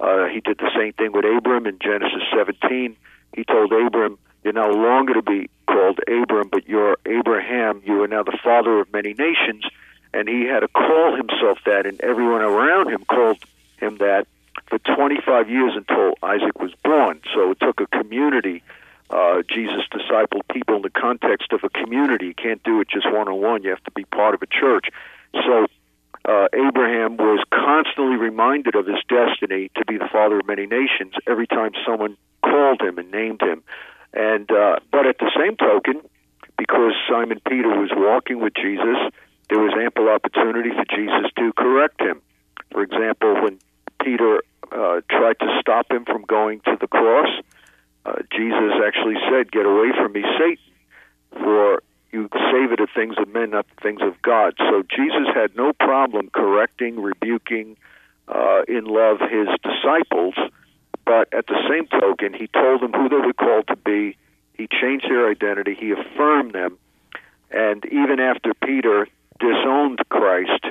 Uh, 0.00 0.26
he 0.26 0.40
did 0.40 0.58
the 0.58 0.70
same 0.76 0.92
thing 0.94 1.12
with 1.12 1.24
Abram 1.24 1.66
in 1.66 1.78
Genesis 1.80 2.22
17. 2.36 2.96
He 3.36 3.44
told 3.44 3.72
Abram, 3.72 4.18
You're 4.42 4.52
no 4.52 4.70
longer 4.70 5.14
to 5.14 5.22
be 5.22 5.48
called 5.68 6.00
Abram, 6.08 6.48
but 6.48 6.68
you're 6.68 6.96
Abraham. 7.06 7.82
You 7.84 8.02
are 8.02 8.08
now 8.08 8.24
the 8.24 8.36
father 8.42 8.80
of 8.80 8.92
many 8.92 9.14
nations. 9.14 9.64
And 10.12 10.28
he 10.28 10.44
had 10.44 10.60
to 10.60 10.68
call 10.68 11.16
himself 11.16 11.58
that, 11.64 11.86
and 11.86 12.00
everyone 12.00 12.42
around 12.42 12.90
him 12.90 13.04
called 13.04 13.38
him 13.78 13.96
that 13.98 14.26
for 14.72 14.78
25 14.96 15.50
years 15.50 15.72
until 15.76 16.14
Isaac 16.22 16.58
was 16.58 16.72
born. 16.82 17.20
So 17.34 17.50
it 17.50 17.60
took 17.60 17.80
a 17.80 17.86
community. 17.86 18.62
Uh, 19.10 19.42
Jesus 19.46 19.82
discipled 19.92 20.48
people 20.50 20.76
in 20.76 20.82
the 20.82 20.90
context 20.90 21.52
of 21.52 21.60
a 21.62 21.68
community. 21.68 22.28
You 22.28 22.34
can't 22.34 22.62
do 22.62 22.80
it 22.80 22.88
just 22.88 23.04
one 23.12 23.28
on 23.28 23.38
one. 23.38 23.62
You 23.62 23.68
have 23.68 23.84
to 23.84 23.90
be 23.90 24.04
part 24.04 24.34
of 24.34 24.40
a 24.40 24.46
church. 24.46 24.86
So 25.34 25.66
uh, 26.24 26.48
Abraham 26.54 27.18
was 27.18 27.44
constantly 27.52 28.16
reminded 28.16 28.74
of 28.74 28.86
his 28.86 28.96
destiny 29.08 29.70
to 29.76 29.84
be 29.84 29.98
the 29.98 30.08
father 30.10 30.40
of 30.40 30.46
many 30.46 30.64
nations 30.64 31.12
every 31.26 31.46
time 31.46 31.72
someone 31.84 32.16
called 32.42 32.80
him 32.80 32.96
and 32.96 33.10
named 33.10 33.42
him. 33.42 33.62
And 34.14 34.50
uh, 34.50 34.76
but 34.90 35.06
at 35.06 35.18
the 35.18 35.30
same 35.36 35.56
token, 35.56 36.00
because 36.56 36.92
Simon 37.10 37.40
Peter 37.46 37.68
was 37.68 37.90
walking 37.94 38.40
with 38.40 38.54
Jesus, 38.54 38.96
there 39.50 39.58
was 39.58 39.74
ample 39.78 40.08
opportunity 40.08 40.70
for 40.70 40.84
Jesus 40.96 41.30
to 41.36 41.52
correct 41.52 42.00
him. 42.00 42.22
For 42.70 42.82
example, 42.82 43.34
when 43.42 43.58
Peter 44.02 44.42
uh, 44.70 45.00
tried 45.10 45.38
to 45.40 45.58
stop 45.60 45.90
him 45.90 46.04
from 46.04 46.22
going 46.22 46.60
to 46.60 46.76
the 46.80 46.86
cross. 46.86 47.28
Uh, 48.04 48.16
Jesus 48.34 48.72
actually 48.84 49.16
said, 49.30 49.52
Get 49.52 49.66
away 49.66 49.90
from 49.96 50.12
me, 50.12 50.22
Satan, 50.38 50.58
for 51.30 51.82
you 52.10 52.28
save 52.52 52.72
it 52.72 52.78
the 52.78 52.88
things 52.94 53.14
of 53.18 53.28
men, 53.28 53.50
not 53.50 53.66
the 53.74 53.80
things 53.82 54.00
of 54.02 54.20
God. 54.22 54.54
So 54.58 54.82
Jesus 54.94 55.28
had 55.34 55.56
no 55.56 55.72
problem 55.72 56.30
correcting, 56.32 57.00
rebuking 57.00 57.76
uh, 58.28 58.62
in 58.68 58.84
love 58.84 59.18
his 59.20 59.48
disciples, 59.62 60.34
but 61.04 61.32
at 61.32 61.46
the 61.46 61.58
same 61.68 61.86
token, 62.00 62.34
he 62.34 62.48
told 62.48 62.82
them 62.82 62.92
who 62.92 63.08
they 63.08 63.16
were 63.16 63.32
called 63.32 63.66
to 63.68 63.76
be. 63.76 64.16
He 64.54 64.68
changed 64.68 65.06
their 65.08 65.28
identity, 65.30 65.74
he 65.78 65.92
affirmed 65.92 66.52
them, 66.52 66.76
and 67.50 67.84
even 67.86 68.20
after 68.20 68.52
Peter 68.54 69.08
disowned 69.40 70.00
Christ, 70.08 70.64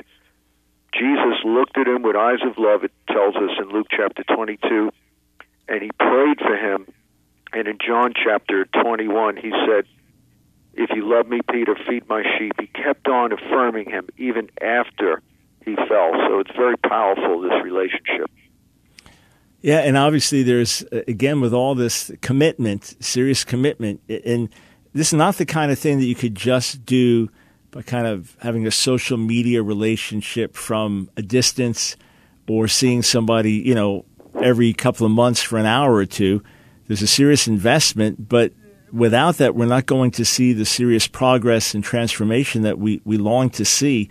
Jesus 0.94 1.44
looked 1.44 1.76
at 1.76 1.86
him 1.86 2.02
with 2.02 2.16
eyes 2.16 2.40
of 2.44 2.58
love, 2.58 2.84
it 2.84 2.92
tells 3.12 3.36
us 3.36 3.50
in 3.58 3.68
Luke 3.70 3.86
chapter 3.90 4.24
22, 4.24 4.90
and 5.68 5.82
he 5.82 5.90
prayed 5.98 6.38
for 6.38 6.56
him. 6.56 6.86
And 7.52 7.68
in 7.68 7.78
John 7.86 8.12
chapter 8.14 8.64
21, 8.82 9.36
he 9.36 9.50
said, 9.66 9.84
If 10.74 10.90
you 10.94 11.08
love 11.08 11.28
me, 11.28 11.40
Peter, 11.50 11.76
feed 11.88 12.08
my 12.08 12.22
sheep. 12.38 12.52
He 12.58 12.66
kept 12.66 13.08
on 13.08 13.32
affirming 13.32 13.90
him 13.90 14.08
even 14.16 14.48
after 14.60 15.20
he 15.64 15.76
fell. 15.76 16.12
So 16.26 16.40
it's 16.40 16.50
very 16.56 16.76
powerful, 16.78 17.40
this 17.42 17.62
relationship. 17.62 18.30
Yeah, 19.60 19.78
and 19.78 19.96
obviously 19.96 20.42
there's, 20.42 20.82
uh, 20.92 21.02
again, 21.06 21.40
with 21.40 21.54
all 21.54 21.74
this 21.74 22.10
commitment, 22.20 22.96
serious 23.00 23.44
commitment, 23.44 24.00
and 24.08 24.48
this 24.92 25.08
is 25.08 25.14
not 25.14 25.36
the 25.36 25.46
kind 25.46 25.70
of 25.70 25.78
thing 25.78 26.00
that 26.00 26.06
you 26.06 26.16
could 26.16 26.34
just 26.34 26.84
do 26.84 27.30
by 27.70 27.82
kind 27.82 28.06
of 28.06 28.36
having 28.40 28.66
a 28.66 28.70
social 28.70 29.16
media 29.16 29.62
relationship 29.62 30.56
from 30.56 31.08
a 31.16 31.22
distance 31.22 31.96
or 32.48 32.68
seeing 32.68 33.02
somebody, 33.02 33.52
you 33.52 33.74
know, 33.74 34.04
every 34.40 34.72
couple 34.72 35.06
of 35.06 35.12
months 35.12 35.42
for 35.42 35.58
an 35.58 35.66
hour 35.66 35.94
or 35.94 36.06
two. 36.06 36.42
There's 36.86 37.02
a 37.02 37.06
serious 37.06 37.46
investment, 37.46 38.28
but 38.28 38.52
without 38.92 39.36
that, 39.36 39.54
we're 39.54 39.66
not 39.66 39.86
going 39.86 40.10
to 40.12 40.24
see 40.24 40.52
the 40.52 40.64
serious 40.64 41.06
progress 41.06 41.74
and 41.74 41.82
transformation 41.82 42.62
that 42.62 42.78
we, 42.78 43.00
we 43.04 43.16
long 43.16 43.50
to 43.50 43.64
see. 43.64 44.10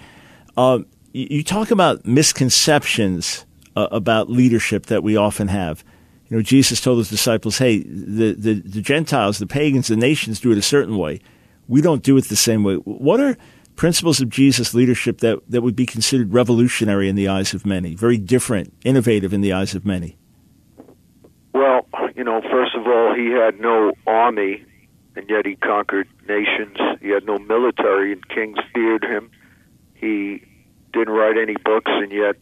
Uh, 0.56 0.80
you 1.14 1.44
talk 1.44 1.72
about 1.72 2.06
misconceptions 2.06 3.46
uh, 3.76 3.88
about 3.92 4.30
leadership 4.30 4.88
that 4.88 5.04
we 5.04 5.18
often 5.18 5.50
have. 5.50 5.84
You 6.30 6.38
know, 6.38 6.44
Jesus 6.44 6.80
told 6.80 7.00
his 7.00 7.10
disciples, 7.10 7.58
hey, 7.58 7.80
the, 7.84 8.34
the, 8.34 8.54
the 8.54 8.82
Gentiles, 8.82 9.38
the 9.38 9.48
pagans, 9.48 9.90
the 9.90 9.98
nations 9.98 10.40
do 10.40 10.52
it 10.52 10.58
a 10.58 10.62
certain 10.62 10.98
way 10.98 11.20
we 11.72 11.82
don't 11.82 12.04
do 12.04 12.18
it 12.18 12.26
the 12.26 12.36
same 12.36 12.66
way. 12.66 12.76
What 12.76 13.22
are 13.22 13.38
principles 13.82 14.22
of 14.22 14.30
Jesus 14.30 14.76
leadership 14.76 15.22
that, 15.22 15.40
that 15.50 15.64
would 15.64 15.76
be 15.76 15.88
considered 15.88 16.32
revolutionary 16.32 17.10
in 17.10 17.16
the 17.16 17.28
eyes 17.28 17.56
of 17.56 17.66
many, 17.66 17.96
very 17.96 18.20
different, 18.20 18.72
innovative 18.86 19.34
in 19.34 19.42
the 19.42 19.52
eyes 19.52 19.74
of 19.74 19.88
many? 19.88 20.20
Well, 21.52 21.88
you 22.16 22.24
know, 22.24 22.44
first 22.44 22.76
of 22.76 22.86
all, 22.86 23.16
he 23.16 23.32
had 23.32 23.60
no 23.60 23.94
army, 24.06 24.64
and 25.16 25.28
yet 25.28 25.48
he 25.48 25.56
conquered 25.56 26.08
nations. 26.30 26.78
He 27.02 27.10
had 27.10 27.26
no 27.26 27.40
military, 27.40 28.14
and 28.14 28.22
kings 28.30 28.60
feared 28.72 29.04
him. 29.04 29.32
He 29.96 30.46
didn't 30.94 31.16
write 31.16 31.40
any 31.40 31.56
books, 31.56 31.90
and 31.92 32.12
yet 32.12 32.36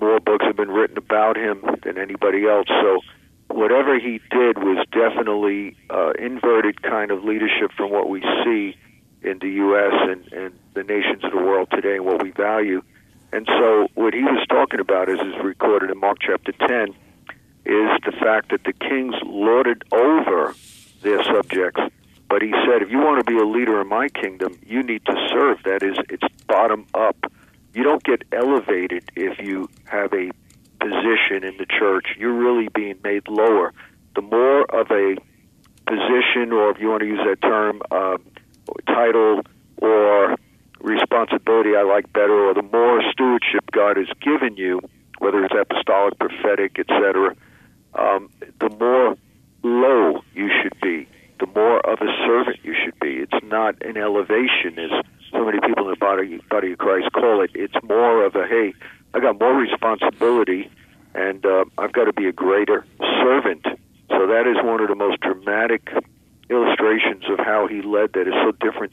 more 0.00 0.18
books 0.18 0.46
have 0.46 0.56
been 0.56 0.70
written 0.70 0.96
about 0.96 1.36
him 1.36 1.62
than 1.84 1.98
anybody 1.98 2.46
else. 2.48 2.68
So 2.68 3.00
whatever 3.48 3.98
he 3.98 4.22
did 4.30 4.56
was 4.56 4.82
definitely 4.92 5.76
uh, 5.90 6.12
inverted 6.18 6.80
kind 6.80 7.10
of 7.10 7.22
leadership 7.22 7.72
from 7.76 7.90
what 7.90 8.08
we 8.08 8.22
see 8.46 8.74
in 9.20 9.40
the 9.40 9.48
U.S. 9.48 9.92
and, 9.92 10.32
and 10.32 10.58
the 10.76 10.84
nations 10.84 11.24
of 11.24 11.32
the 11.32 11.38
world 11.38 11.68
today 11.72 11.96
and 11.96 12.04
what 12.04 12.22
we 12.22 12.30
value. 12.30 12.82
And 13.32 13.46
so, 13.46 13.88
what 13.94 14.14
he 14.14 14.22
was 14.22 14.46
talking 14.48 14.78
about, 14.78 15.08
as 15.08 15.18
is 15.18 15.34
recorded 15.42 15.90
in 15.90 15.98
Mark 15.98 16.18
chapter 16.20 16.52
10, 16.52 16.90
is 17.64 17.90
the 18.04 18.12
fact 18.20 18.50
that 18.50 18.62
the 18.64 18.72
kings 18.72 19.14
lorded 19.24 19.82
over 19.90 20.54
their 21.02 21.24
subjects. 21.24 21.80
But 22.28 22.42
he 22.42 22.52
said, 22.66 22.82
if 22.82 22.90
you 22.90 22.98
want 22.98 23.24
to 23.24 23.30
be 23.30 23.38
a 23.38 23.44
leader 23.44 23.80
in 23.80 23.88
my 23.88 24.08
kingdom, 24.08 24.58
you 24.64 24.82
need 24.82 25.04
to 25.06 25.14
serve. 25.30 25.62
That 25.64 25.82
is, 25.82 25.96
it's 26.08 26.26
bottom 26.46 26.86
up. 26.94 27.16
You 27.72 27.82
don't 27.82 28.02
get 28.04 28.22
elevated 28.32 29.10
if 29.16 29.38
you 29.38 29.68
have 29.84 30.12
a 30.12 30.30
position 30.78 31.42
in 31.42 31.56
the 31.56 31.66
church, 31.66 32.06
you're 32.18 32.32
really 32.32 32.68
being 32.68 32.98
made 33.02 33.28
lower. 33.28 33.72
The 34.14 34.22
more 34.22 34.62
of 34.74 34.90
a 34.90 35.16
position, 35.86 36.52
or 36.52 36.70
if 36.70 36.78
you 36.80 36.88
want 36.88 37.00
to 37.00 37.06
use 37.06 37.20
that 37.26 37.40
term, 37.42 37.80
uh, 37.90 38.18
title 38.86 39.42
or 39.78 40.36
responsibility 40.86 41.76
I 41.76 41.82
like 41.82 42.12
better, 42.12 42.48
or 42.48 42.54
the 42.54 42.62
more 42.62 43.02
stewardship 43.12 43.70
God 43.72 43.96
has 43.96 44.06
given 44.20 44.56
you, 44.56 44.80
whether 45.18 45.44
it's 45.44 45.54
apostolic, 45.54 46.18
prophetic, 46.18 46.78
etc., 46.78 47.34
um, 47.94 48.30
the 48.60 48.70
more 48.78 49.16
low 49.62 50.22
you 50.34 50.50
should 50.62 50.78
be, 50.80 51.08
the 51.40 51.46
more 51.46 51.80
of 51.80 52.00
a 52.00 52.12
servant 52.24 52.58
you 52.62 52.74
should 52.84 52.98
be. 53.00 53.16
It's 53.16 53.44
not 53.44 53.82
an 53.82 53.96
elevation, 53.96 54.78
as 54.78 54.90
so 55.32 55.44
many 55.44 55.58
people 55.60 55.84
in 55.84 55.90
the 55.90 55.96
body 55.96 56.40
body 56.48 56.72
of 56.72 56.78
Christ 56.78 57.12
call 57.12 57.42
it. 57.42 57.50
It's 57.54 57.74
more 57.82 58.24
of 58.24 58.36
a 58.36 58.46
hey, 58.46 58.72
I 59.12 59.20
got 59.20 59.40
more 59.40 59.54
responsibility, 59.54 60.70
and 61.14 61.44
uh, 61.44 61.64
I've 61.78 61.92
got 61.92 62.04
to 62.04 62.12
be 62.12 62.28
a 62.28 62.32
greater 62.32 62.86
servant. 63.00 63.66
So 64.08 64.26
that 64.28 64.46
is 64.46 64.56
one 64.64 64.80
of 64.80 64.88
the 64.88 64.94
most 64.94 65.20
dramatic 65.20 65.90
illustrations 66.48 67.24
of 67.28 67.38
how 67.38 67.66
he 67.66 67.82
led 67.82 68.12
that 68.12 68.28
is 68.28 68.34
so 68.44 68.52
different 68.52 68.92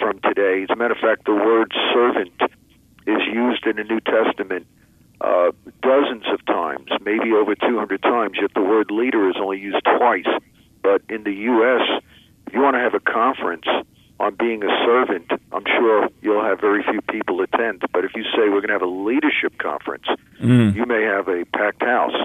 from 0.00 0.20
today. 0.20 0.64
As 0.64 0.70
a 0.70 0.76
matter 0.76 0.94
of 0.94 1.00
fact, 1.00 1.26
the 1.26 1.34
word 1.34 1.72
servant 1.92 2.40
is 3.06 3.22
used 3.32 3.66
in 3.66 3.76
the 3.76 3.84
New 3.84 4.00
Testament 4.00 4.66
uh, 5.20 5.52
dozens 5.82 6.24
of 6.32 6.44
times, 6.46 6.88
maybe 7.02 7.32
over 7.32 7.54
200 7.54 8.02
times, 8.02 8.38
yet 8.40 8.52
the 8.54 8.62
word 8.62 8.90
leader 8.90 9.28
is 9.28 9.36
only 9.38 9.58
used 9.58 9.84
twice. 9.84 10.28
But 10.82 11.02
in 11.08 11.24
the 11.24 11.32
U.S., 11.32 12.02
if 12.46 12.54
you 12.54 12.60
want 12.60 12.74
to 12.74 12.80
have 12.80 12.94
a 12.94 13.00
conference 13.00 13.66
on 14.18 14.34
being 14.34 14.62
a 14.62 14.84
servant, 14.84 15.30
I'm 15.52 15.64
sure 15.66 16.08
you'll 16.22 16.44
have 16.44 16.60
very 16.60 16.82
few 16.82 17.00
people 17.02 17.40
attend. 17.42 17.82
But 17.92 18.04
if 18.04 18.12
you 18.14 18.22
say 18.22 18.48
we're 18.48 18.60
going 18.60 18.68
to 18.68 18.74
have 18.74 18.82
a 18.82 18.86
leadership 18.86 19.58
conference, 19.58 20.06
mm. 20.40 20.74
you 20.74 20.86
may 20.86 21.02
have 21.02 21.28
a 21.28 21.44
packed 21.54 21.82
house. 21.82 22.16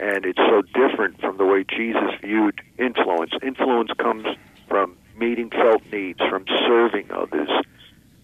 And 0.00 0.24
it's 0.24 0.38
so 0.38 0.62
different 0.74 1.20
from 1.20 1.36
the 1.36 1.44
way 1.44 1.64
Jesus 1.64 2.10
viewed 2.22 2.60
influence. 2.78 3.32
Influence 3.42 3.90
comes 3.98 4.26
from 4.68 4.96
meeting 5.16 5.50
felt 5.50 5.82
needs, 5.92 6.18
from 6.18 6.44
serving 6.66 7.10
others. 7.10 7.48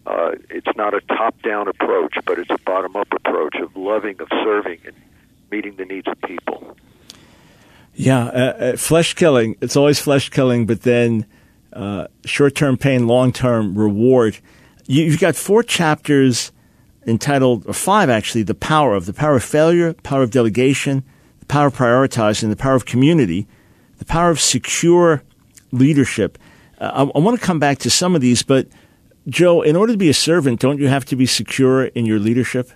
Uh, 0.07 0.33
it's 0.49 0.77
not 0.77 0.95
a 0.95 1.01
top 1.03 1.41
down 1.43 1.69
approach, 1.69 2.15
but 2.25 2.39
it's 2.39 2.51
a 2.51 2.59
bottom 2.65 2.97
up 2.97 3.09
approach 3.13 3.57
of 3.57 3.77
loving, 3.77 4.21
of 4.21 4.29
serving, 4.31 4.81
and 4.85 4.97
meeting 5.51 5.77
the 5.77 5.85
needs 5.85 6.09
of 6.09 6.21
people. 6.23 6.77
Yeah, 7.95 8.25
uh, 8.27 8.29
uh, 8.29 8.77
flesh 8.77 9.15
killing. 9.15 9.57
It's 9.61 9.77
always 9.77 10.01
flesh 10.01 10.31
killing, 10.31 10.67
but 10.67 10.83
then 10.83 11.27
uh, 11.73 12.07
short 12.25 12.55
term 12.55 12.77
pain, 12.77 13.07
long 13.07 13.33
term 13.33 13.77
reward. 13.77 14.39
You, 14.87 15.11
have 15.11 15.21
got 15.21 15.37
four 15.37 15.63
chapters 15.63 16.51
entitled, 17.07 17.67
or 17.67 17.75
five 17.75 18.09
actually, 18.09 18.43
the 18.43 18.55
power 18.55 18.95
of 18.95 19.07
the 19.07 19.13
power 19.13 19.37
of 19.37 19.45
failure, 19.45 19.93
power 19.93 20.23
of 20.23 20.31
delegation, 20.31 21.05
the 21.41 21.47
power 21.47 21.67
of 21.67 21.77
prioritizing, 21.77 22.49
the 22.49 22.57
power 22.57 22.75
of 22.75 22.87
community, 22.87 23.47
the 23.99 24.05
power 24.05 24.31
of 24.31 24.41
secure 24.41 25.23
leadership. 25.73 26.39
Uh, 26.81 27.07
I, 27.15 27.19
I 27.19 27.21
want 27.21 27.39
to 27.39 27.45
come 27.45 27.59
back 27.59 27.79
to 27.79 27.91
some 27.91 28.15
of 28.15 28.21
these, 28.21 28.43
but 28.43 28.69
Joe, 29.29 29.63
in 29.63 29.77
order 29.77 29.93
to 29.93 29.99
be 29.99 30.09
a 30.09 30.15
servant, 30.15 30.61
don't 30.61 30.79
you 30.79 30.89
have 30.89 31.05
to 31.07 31.17
be 31.17 31.27
secure 31.27 31.85
in 31.85 32.07
your 32.07 32.19
leadership? 32.19 32.71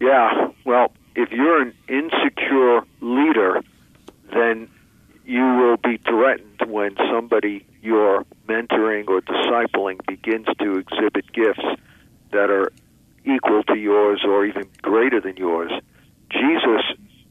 Yeah. 0.00 0.48
Well, 0.64 0.92
if 1.14 1.30
you're 1.30 1.60
an 1.60 1.74
insecure 1.88 2.82
leader, 3.00 3.60
then 4.32 4.68
you 5.24 5.42
will 5.42 5.76
be 5.76 5.98
threatened 5.98 6.62
when 6.66 6.96
somebody 7.10 7.66
you're 7.82 8.24
mentoring 8.48 9.08
or 9.08 9.20
discipling 9.20 10.04
begins 10.06 10.46
to 10.58 10.78
exhibit 10.78 11.32
gifts 11.32 11.64
that 12.30 12.50
are 12.50 12.72
equal 13.24 13.62
to 13.64 13.76
yours 13.76 14.22
or 14.24 14.44
even 14.44 14.68
greater 14.80 15.20
than 15.20 15.36
yours. 15.36 15.72
Jesus 16.30 16.82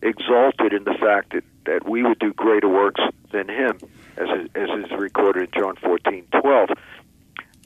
exalted 0.02 0.74
in 0.74 0.84
the 0.84 0.94
fact 0.94 1.34
that, 1.34 1.44
that 1.66 1.88
we 1.90 2.04
would 2.04 2.20
do 2.20 2.34
greater 2.34 2.68
works 2.68 3.02
than 3.32 3.48
him, 3.50 3.78
as, 4.18 4.28
as 4.56 4.70
is 4.86 4.92
recorded 4.98 5.54
in 5.54 5.62
John 5.62 5.76
14, 5.78 6.26
12. 6.42 6.70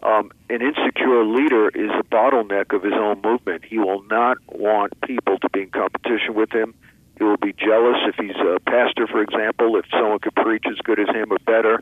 Um, 0.04 0.32
an 0.50 0.62
insecure 0.62 1.26
leader 1.26 1.70
is 1.70 1.90
a 1.90 2.04
bottleneck 2.04 2.76
of 2.76 2.84
his 2.84 2.94
own 2.94 3.22
movement. 3.22 3.66
He 3.66 3.80
will 3.80 4.04
not 4.04 4.38
want 4.48 5.00
people 5.02 5.40
to 5.40 5.50
be 5.50 5.64
in 5.64 5.72
competition 5.72 6.36
with 6.36 6.52
him. 6.52 6.76
He 7.18 7.24
will 7.24 7.38
be 7.38 7.54
jealous 7.54 7.98
if 8.06 8.16
he's 8.16 8.36
a 8.36 8.60
pastor, 8.60 9.08
for 9.08 9.22
example, 9.22 9.78
if 9.78 9.86
someone 9.90 10.20
could 10.20 10.36
preach 10.36 10.66
as 10.70 10.78
good 10.84 11.00
as 11.00 11.08
him 11.08 11.32
or 11.32 11.40
better, 11.40 11.82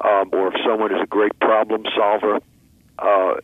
um, 0.00 0.30
or 0.32 0.48
if 0.48 0.54
someone 0.64 0.94
is 0.94 1.00
a 1.02 1.06
great 1.06 1.36
problem 1.40 1.84
solver, 1.96 2.40
uh, 2.98 3.34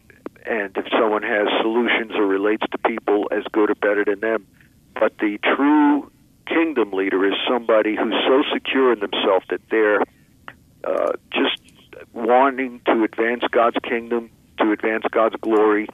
and 0.46 0.76
if 0.76 0.86
someone 0.92 1.22
has 1.22 1.48
solutions 1.62 2.12
or 2.14 2.26
relates 2.26 2.64
to 2.70 2.78
people 2.78 3.28
as 3.32 3.42
good 3.52 3.70
or 3.70 3.74
better 3.74 4.04
than 4.04 4.20
them. 4.20 4.46
But 4.94 5.16
the 5.18 5.38
true 5.56 6.10
kingdom 6.46 6.92
leader 6.92 7.24
is 7.24 7.34
somebody 7.48 7.96
who's 7.96 8.14
so 8.26 8.42
secure 8.52 8.92
in 8.92 9.00
themselves 9.00 9.46
that 9.48 9.60
they're 9.70 10.02
uh, 10.84 11.12
just 11.32 11.60
wanting 12.12 12.80
to 12.86 13.04
advance 13.04 13.44
God's 13.50 13.76
kingdom, 13.82 14.30
to 14.58 14.72
advance 14.72 15.04
God's 15.10 15.36
glory, 15.40 15.88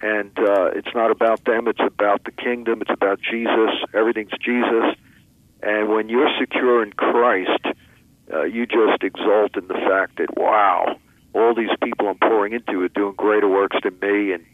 and 0.00 0.38
uh, 0.38 0.70
it's 0.74 0.94
not 0.94 1.10
about 1.10 1.44
them. 1.44 1.66
It's 1.66 1.80
about 1.80 2.24
the 2.24 2.30
kingdom. 2.30 2.80
It's 2.82 2.90
about 2.90 3.20
Jesus. 3.20 3.70
Everything's 3.94 4.30
Jesus. 4.40 4.94
And 5.62 5.88
when 5.88 6.08
you're 6.08 6.30
secure 6.38 6.82
in 6.84 6.92
Christ, 6.92 7.66
uh, 8.32 8.44
you 8.44 8.66
just 8.66 9.02
exult 9.02 9.56
in 9.56 9.66
the 9.66 9.74
fact 9.74 10.18
that 10.18 10.36
wow, 10.36 10.96
all 11.34 11.54
these 11.54 11.70
people 11.82 12.08
I'm 12.08 12.18
pouring 12.18 12.52
into 12.52 12.82
are 12.82 12.88
doing 12.88 13.14
greater 13.14 13.48
works 13.48 13.76
than 13.82 13.98
me, 14.00 14.32
and 14.32 14.44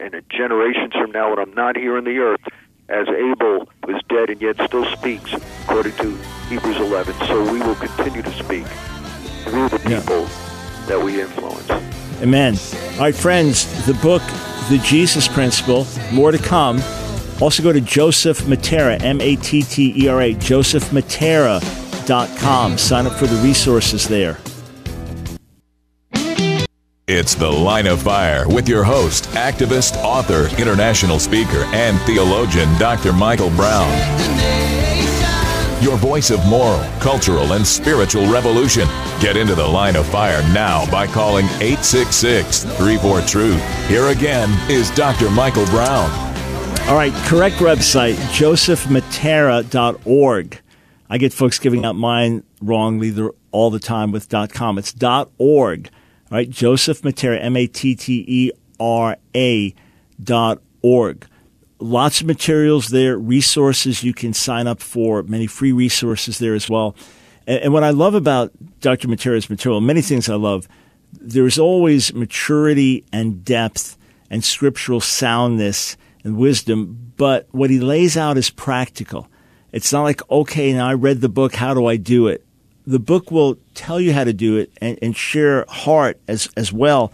and 0.00 0.14
generations 0.30 0.92
from 0.92 1.12
now, 1.12 1.30
when 1.30 1.38
I'm 1.38 1.54
not 1.54 1.76
here 1.76 1.96
on 1.96 2.04
the 2.04 2.18
earth, 2.18 2.40
as 2.88 3.06
Abel 3.08 3.68
was 3.86 4.02
dead 4.08 4.28
and 4.28 4.40
yet 4.40 4.56
still 4.66 4.84
speaks, 4.96 5.32
according 5.62 5.92
to 5.96 6.16
Hebrews 6.48 6.76
11. 6.76 7.14
So 7.26 7.52
we 7.52 7.60
will 7.60 7.76
continue 7.76 8.22
to 8.22 8.32
speak 8.32 8.66
through 9.44 9.68
the 9.68 9.78
people 9.78 9.92
yeah. 9.92 10.00
that 10.86 11.00
we 11.02 11.20
influence. 11.20 11.68
Amen. 12.22 12.56
All 12.94 13.00
right, 13.00 13.14
friends, 13.14 13.66
the 13.86 13.92
book, 13.94 14.22
The 14.68 14.78
Jesus 14.84 15.26
Principle, 15.28 15.86
more 16.12 16.30
to 16.30 16.38
come. 16.38 16.80
Also 17.40 17.62
go 17.62 17.72
to 17.72 17.80
Joseph 17.80 18.42
Matera, 18.42 18.98
Mattera, 18.98 19.02
M 19.02 19.18
A 19.20 19.36
T 19.36 19.62
T 19.62 19.94
E 19.96 20.08
R 20.08 20.20
A, 20.22 20.34
josephmattera.com. 20.34 22.78
Sign 22.78 23.06
up 23.06 23.12
for 23.14 23.26
the 23.26 23.36
resources 23.36 24.08
there. 24.08 24.38
It's 27.06 27.34
The 27.34 27.50
Line 27.50 27.86
of 27.86 28.00
Fire 28.00 28.48
with 28.48 28.66
your 28.66 28.82
host, 28.82 29.24
activist, 29.32 30.02
author, 30.02 30.48
international 30.58 31.18
speaker, 31.18 31.64
and 31.74 32.00
theologian, 32.02 32.72
Dr. 32.78 33.12
Michael 33.12 33.50
Brown 33.50 34.63
your 35.84 35.96
voice 35.98 36.30
of 36.30 36.42
moral, 36.46 36.82
cultural, 36.98 37.52
and 37.52 37.66
spiritual 37.66 38.26
revolution. 38.32 38.88
Get 39.20 39.36
into 39.36 39.54
the 39.54 39.68
line 39.68 39.96
of 39.96 40.06
fire 40.06 40.40
now 40.54 40.90
by 40.90 41.06
calling 41.06 41.44
866 41.60 42.64
34 42.64 43.20
Truth. 43.20 43.62
Here 43.86 44.06
again 44.06 44.48
is 44.70 44.90
Dr. 44.92 45.28
Michael 45.30 45.66
Brown. 45.66 46.10
All 46.88 46.96
right, 46.96 47.12
correct 47.26 47.56
website, 47.56 48.14
josephmattera.org. 48.32 50.60
I 51.10 51.18
get 51.18 51.34
folks 51.34 51.58
giving 51.58 51.84
out 51.84 51.96
mine 51.96 52.44
wrongly 52.62 53.14
all 53.52 53.68
the 53.70 53.78
time 53.78 54.10
with 54.10 54.30
.com. 54.52 54.78
It's 54.78 54.94
.org. 55.38 55.90
All 56.30 56.38
right, 56.38 56.48
Joseph 56.48 57.02
Mattera, 57.02 57.44
M-A-T-T-E-R-A 57.44 58.54
dot 60.22 60.62
org 60.82 61.26
lots 61.78 62.20
of 62.20 62.26
materials 62.26 62.88
there, 62.88 63.18
resources 63.18 64.02
you 64.02 64.14
can 64.14 64.32
sign 64.32 64.66
up 64.66 64.80
for, 64.80 65.22
many 65.22 65.46
free 65.46 65.72
resources 65.72 66.38
there 66.38 66.54
as 66.54 66.68
well. 66.68 66.94
And, 67.46 67.64
and 67.64 67.72
what 67.72 67.84
I 67.84 67.90
love 67.90 68.14
about 68.14 68.52
Dr. 68.80 69.08
Mattera's 69.08 69.50
material, 69.50 69.80
many 69.80 70.02
things 70.02 70.28
I 70.28 70.36
love, 70.36 70.68
there's 71.12 71.58
always 71.58 72.12
maturity 72.14 73.04
and 73.12 73.44
depth 73.44 73.96
and 74.30 74.44
scriptural 74.44 75.00
soundness 75.00 75.96
and 76.24 76.36
wisdom, 76.36 77.12
but 77.16 77.46
what 77.50 77.70
he 77.70 77.78
lays 77.78 78.16
out 78.16 78.36
is 78.38 78.50
practical. 78.50 79.28
It's 79.72 79.92
not 79.92 80.02
like, 80.02 80.28
okay, 80.30 80.72
now 80.72 80.88
I 80.88 80.94
read 80.94 81.20
the 81.20 81.28
book, 81.28 81.54
how 81.54 81.74
do 81.74 81.86
I 81.86 81.96
do 81.96 82.28
it? 82.28 82.44
The 82.86 82.98
book 82.98 83.30
will 83.30 83.58
tell 83.74 84.00
you 84.00 84.12
how 84.12 84.24
to 84.24 84.32
do 84.32 84.56
it 84.56 84.70
and, 84.80 84.98
and 85.02 85.16
share 85.16 85.64
heart 85.68 86.20
as, 86.28 86.48
as 86.56 86.72
well. 86.72 87.12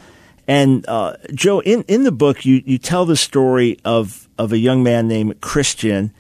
And 0.50 0.84
uh, 0.88 1.12
Joe, 1.32 1.60
in, 1.60 1.84
in 1.86 2.02
the 2.02 2.10
book, 2.10 2.44
you, 2.44 2.60
you 2.66 2.76
tell 2.76 3.04
the 3.04 3.14
story 3.14 3.78
of 3.84 4.28
of 4.36 4.52
a 4.52 4.58
young 4.58 4.82
man 4.82 5.06
named 5.06 5.40
Christian. 5.40 6.12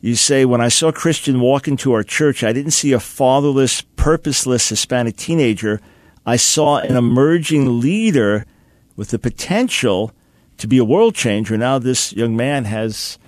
You 0.00 0.14
say, 0.14 0.44
when 0.44 0.60
I 0.60 0.68
saw 0.68 0.92
Christian 0.92 1.40
walk 1.40 1.66
into 1.66 1.92
our 1.92 2.04
church, 2.04 2.44
I 2.44 2.52
didn't 2.52 2.70
see 2.70 2.92
a 2.92 3.00
fatherless, 3.00 3.80
purposeless 3.96 4.68
Hispanic 4.68 5.16
teenager. 5.16 5.80
I 6.24 6.36
saw 6.36 6.78
an 6.78 6.96
emerging 6.96 7.80
leader 7.80 8.46
with 8.94 9.08
the 9.08 9.18
potential 9.18 10.12
to 10.58 10.68
be 10.68 10.78
a 10.78 10.84
world 10.84 11.16
changer. 11.16 11.56
Now, 11.56 11.80
this 11.80 12.12
young 12.12 12.36
man 12.36 12.66
has 12.66 13.18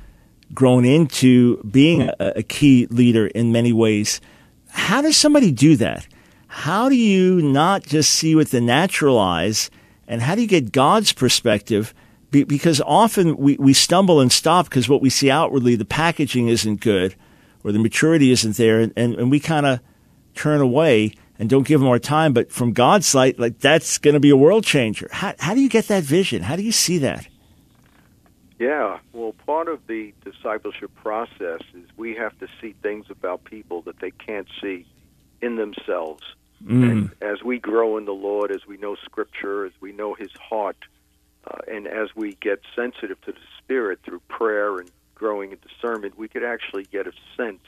grown 0.55 0.85
into 0.85 1.61
being 1.65 2.03
a, 2.03 2.15
a 2.37 2.43
key 2.45 2.87
leader 2.91 3.27
in 3.27 3.51
many 3.51 3.73
ways. 3.73 4.21
How 4.69 5.03
does 5.03 5.17
somebody 5.17 5.51
do 5.51 5.75
that? 5.77 6.07
How 6.47 6.89
do 6.89 6.95
you 6.95 7.43
not 7.43 7.83
just 7.83 8.11
see 8.11 8.37
with 8.37 8.53
the 8.53 8.61
natural 8.61 9.19
eyes, 9.19 9.69
and 10.09 10.23
how 10.23 10.35
do 10.35 10.41
you 10.41 10.49
get 10.49 10.73
God's 10.73 11.13
perspective? 11.13 11.95
Be, 12.31 12.43
because 12.43 12.81
often 12.81 13.37
we, 13.37 13.57
we 13.59 13.73
stumble 13.73 14.21
and 14.21 14.33
stop 14.33 14.67
because 14.69 14.89
what 14.89 15.01
we 15.01 15.11
see 15.11 15.31
outwardly, 15.31 15.77
the 15.77 15.85
packaging 15.85 16.49
isn't 16.49 16.81
good 16.81 17.15
or 17.63 17.73
the 17.73 17.79
maturity 17.79 18.31
isn't 18.31 18.57
there, 18.57 18.81
and, 18.81 18.93
and, 18.97 19.15
and 19.17 19.31
we 19.31 19.39
kind 19.39 19.67
of 19.67 19.81
turn 20.35 20.61
away 20.61 21.13
and 21.39 21.49
don't 21.49 21.67
give 21.67 21.81
them 21.81 21.89
our 21.89 21.99
time. 21.99 22.33
But 22.33 22.51
from 22.51 22.73
God's 22.73 23.07
sight, 23.07 23.39
like 23.39 23.59
that's 23.59 23.99
going 23.99 24.15
to 24.15 24.21
be 24.21 24.31
a 24.31 24.37
world 24.37 24.65
changer. 24.65 25.09
How, 25.13 25.35
how 25.39 25.55
do 25.55 25.61
you 25.61 25.69
get 25.69 25.89
that 25.89 26.03
vision? 26.03 26.43
How 26.43 26.57
do 26.57 26.63
you 26.63 26.73
see 26.73 26.99
that? 26.99 27.27
Yeah, 28.59 28.99
well, 29.13 29.35
part 29.47 29.69
of 29.69 29.87
the 29.87 30.13
discipleship 30.25 30.93
process 30.97 31.61
is 31.75 31.85
we 31.97 32.17
have 32.17 32.37
to 32.41 32.49
see 32.61 32.75
things 32.83 33.07
about 33.09 33.45
people 33.45 33.83
that 33.83 34.01
they 34.01 34.11
can't 34.11 34.49
see 34.61 34.85
in 35.41 35.57
themselves. 35.57 36.23
Mm. 36.65 36.91
And 36.91 37.11
as 37.21 37.43
we 37.43 37.59
grow 37.59 37.97
in 37.97 38.05
the 38.05 38.13
Lord, 38.13 38.51
as 38.51 38.67
we 38.67 38.77
know 38.77 38.97
Scripture, 38.97 39.65
as 39.65 39.73
we 39.81 39.93
know 39.93 40.15
His 40.15 40.33
heart, 40.33 40.77
uh, 41.47 41.59
and 41.69 41.87
as 41.87 42.09
we 42.15 42.37
get 42.41 42.61
sensitive 42.75 43.21
to 43.23 43.33
the 43.33 43.39
Spirit 43.59 44.01
through 44.05 44.21
prayer 44.29 44.79
and 44.79 44.91
growing 45.15 45.53
in 45.53 45.59
discernment, 45.67 46.19
we 46.19 46.29
could 46.29 46.45
actually 46.45 46.85
get 46.85 47.07
a 47.07 47.13
sense 47.37 47.63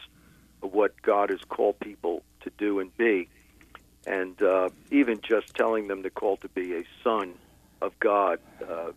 of 0.62 0.72
what 0.72 1.00
God 1.02 1.30
has 1.30 1.40
called 1.48 1.78
people 1.80 2.22
to 2.42 2.50
do 2.58 2.80
and 2.80 2.96
be. 2.96 3.28
And 4.06 4.40
uh, 4.42 4.70
even 4.90 5.20
just 5.20 5.54
telling 5.54 5.88
them 5.88 6.02
to 6.02 6.10
call 6.10 6.36
to 6.38 6.48
be 6.48 6.74
a 6.74 6.84
son 7.04 7.34
of 7.80 7.98
God, 8.00 8.40
uh, 8.68 8.92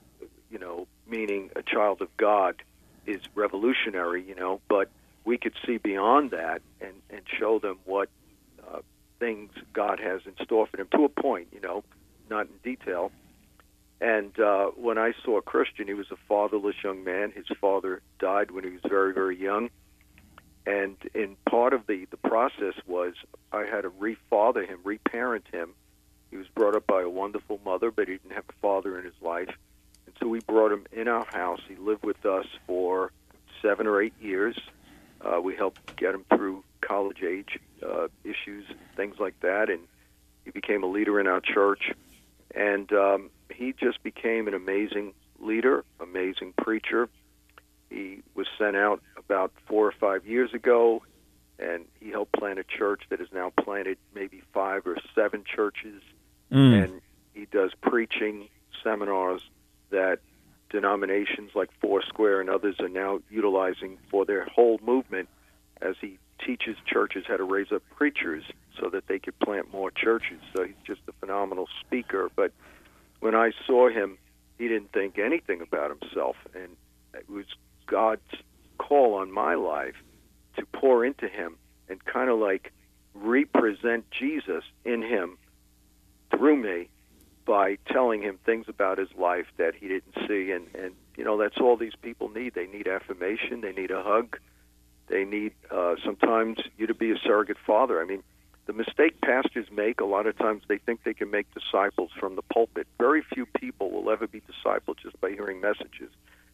you 0.49 0.59
know, 0.59 0.87
meaning 1.07 1.51
a 1.55 1.61
child 1.61 2.01
of 2.01 2.15
God, 2.17 2.61
is 3.05 3.21
revolutionary, 3.35 4.23
you 4.23 4.35
know, 4.35 4.61
but 4.69 4.89
we 5.25 5.37
could 5.37 5.53
see 5.65 5.77
beyond 5.77 6.31
that 6.31 6.61
and, 6.81 6.93
and 7.09 7.21
show 7.39 7.59
them 7.59 7.77
what 7.85 8.09
things 9.23 9.51
God 9.71 10.01
has 10.01 10.19
in 10.25 10.33
store 10.43 10.67
for 10.67 10.75
them 10.75 10.87
to 10.91 11.05
a 11.05 11.09
point, 11.09 11.47
you 11.53 11.61
know, 11.61 11.83
not 12.29 12.47
in 12.47 12.75
detail. 12.75 13.09
And 14.01 14.37
uh, 14.37 14.65
when 14.75 14.97
I 14.97 15.13
saw 15.23 15.39
Christian, 15.39 15.87
he 15.87 15.93
was 15.93 16.07
a 16.11 16.17
fatherless 16.27 16.75
young 16.83 17.05
man. 17.05 17.31
His 17.33 17.45
father 17.61 18.01
died 18.19 18.51
when 18.51 18.65
he 18.65 18.71
was 18.71 18.81
very, 18.85 19.13
very 19.13 19.41
young. 19.41 19.69
And 20.65 20.97
in 21.13 21.37
part 21.49 21.73
of 21.73 21.87
the, 21.87 22.05
the 22.11 22.17
process 22.17 22.73
was 22.85 23.13
I 23.53 23.63
had 23.63 23.81
to 23.81 23.91
refather 23.91 24.67
him, 24.67 24.79
reparent 24.83 25.45
him. 25.53 25.69
He 26.29 26.35
was 26.35 26.47
brought 26.47 26.75
up 26.75 26.85
by 26.85 27.01
a 27.03 27.09
wonderful 27.09 27.61
mother, 27.63 27.91
but 27.91 28.09
he 28.09 28.15
didn't 28.15 28.33
have 28.33 28.45
a 28.49 28.53
father 28.61 28.97
in 28.99 29.05
his 29.05 29.13
life. 29.21 29.55
And 30.05 30.15
so 30.19 30.27
we 30.27 30.41
brought 30.41 30.73
him 30.73 30.85
in 30.91 31.07
our 31.07 31.25
house. 31.25 31.61
He 31.69 31.75
lived 31.75 32.03
with 32.03 32.25
us 32.25 32.45
for 32.67 33.13
seven 33.61 33.87
or 33.87 34.01
eight 34.01 34.15
years. 34.19 34.59
Uh, 35.21 35.39
we 35.39 35.55
helped 35.55 35.95
get 35.95 36.13
him 36.13 36.25
through 36.35 36.65
college 36.81 37.23
age 37.23 37.57
uh, 37.85 38.07
issues, 38.23 38.65
things 38.95 39.15
like 39.19 39.39
that, 39.41 39.69
and 39.69 39.81
he 40.45 40.51
became 40.51 40.83
a 40.83 40.87
leader 40.87 41.19
in 41.19 41.27
our 41.27 41.41
church. 41.41 41.91
And 42.55 42.91
um, 42.93 43.29
he 43.49 43.73
just 43.73 44.03
became 44.03 44.47
an 44.47 44.53
amazing 44.53 45.13
leader, 45.39 45.83
amazing 45.99 46.53
preacher. 46.57 47.09
He 47.89 48.21
was 48.35 48.47
sent 48.57 48.75
out 48.75 49.01
about 49.17 49.51
four 49.67 49.87
or 49.87 49.91
five 49.91 50.25
years 50.25 50.53
ago, 50.53 51.03
and 51.59 51.85
he 51.99 52.09
helped 52.09 52.33
plant 52.33 52.59
a 52.59 52.63
church 52.63 53.03
that 53.09 53.19
has 53.19 53.29
now 53.33 53.51
planted 53.63 53.97
maybe 54.13 54.41
five 54.53 54.85
or 54.85 54.97
seven 55.15 55.43
churches. 55.43 56.01
Mm. 56.51 56.83
And 56.83 57.01
he 57.33 57.45
does 57.45 57.71
preaching 57.81 58.49
seminars 58.83 59.41
that 59.89 60.19
denominations 60.69 61.51
like 61.55 61.69
Foursquare 61.79 62.41
and 62.41 62.49
others 62.49 62.75
are 62.79 62.89
now 62.89 63.19
utilizing 63.29 63.97
for 64.09 64.25
their 64.25 64.45
whole 64.45 64.79
movement 64.83 65.29
as 65.81 65.95
he 66.01 66.17
teaches 66.45 66.75
churches 66.85 67.25
how 67.27 67.37
to 67.37 67.43
raise 67.43 67.71
up 67.71 67.83
preachers 67.95 68.43
so 68.79 68.89
that 68.89 69.07
they 69.07 69.19
could 69.19 69.37
plant 69.39 69.71
more 69.71 69.91
churches. 69.91 70.39
So 70.55 70.63
he's 70.63 70.75
just 70.85 71.01
a 71.07 71.13
phenomenal 71.19 71.67
speaker. 71.81 72.29
But 72.35 72.51
when 73.19 73.35
I 73.35 73.51
saw 73.65 73.89
him, 73.89 74.17
he 74.57 74.67
didn't 74.67 74.91
think 74.91 75.17
anything 75.17 75.61
about 75.61 75.95
himself. 75.97 76.35
And 76.53 76.75
it 77.13 77.29
was 77.29 77.45
God's 77.87 78.21
call 78.77 79.15
on 79.15 79.31
my 79.31 79.55
life 79.55 79.95
to 80.57 80.65
pour 80.65 81.05
into 81.05 81.27
him 81.27 81.55
and 81.89 82.03
kind 82.05 82.29
of 82.29 82.39
like 82.39 82.71
represent 83.13 84.05
Jesus 84.11 84.63
in 84.83 85.01
him 85.01 85.37
through 86.31 86.57
me 86.57 86.89
by 87.45 87.77
telling 87.87 88.21
him 88.21 88.39
things 88.45 88.65
about 88.67 88.97
his 88.97 89.09
life 89.17 89.47
that 89.57 89.75
he 89.75 89.87
didn't 89.87 90.15
see 90.27 90.51
and 90.51 90.65
and 90.73 90.93
you 91.17 91.23
know 91.23 91.37
that's 91.37 91.57
all 91.59 91.75
these 91.75 91.95
people 92.01 92.29
need 92.29 92.53
they 92.53 92.67
need 92.67 92.87
affirmation 92.87 93.61
they 93.61 93.73
need 93.73 93.91
a 93.91 94.01
hug 94.01 94.37
they 95.13 95.23
need 95.25 95.53
uh 95.69 95.93
sometimes 96.03 96.57
you 96.77 96.87
to 96.87 96.93
be 96.95 97.11
a 97.11 97.17
surrogate 97.27 97.57
father. 97.65 98.01
I 98.01 98.05
mean 98.05 98.23
the 98.65 98.73
mistake 98.73 99.15
pastors 99.21 99.67
make 99.71 100.01
a 100.01 100.05
lot 100.05 100.25
of 100.25 100.37
times 100.37 100.63
they 100.67 100.79
think 100.79 101.03
they 101.03 101.13
can 101.13 101.29
make 101.29 101.47
disciples 101.53 102.09
from 102.19 102.35
the 102.35 102.41
pulpit. 102.41 102.87
Very 102.97 103.21
few 103.33 103.45
people 103.45 103.91
will 103.91 104.09
ever 104.09 104.25
be 104.25 104.41
discipled 104.51 104.97
just 105.03 105.19
by 105.21 105.29
hearing 105.31 105.59
messages. 105.61 106.09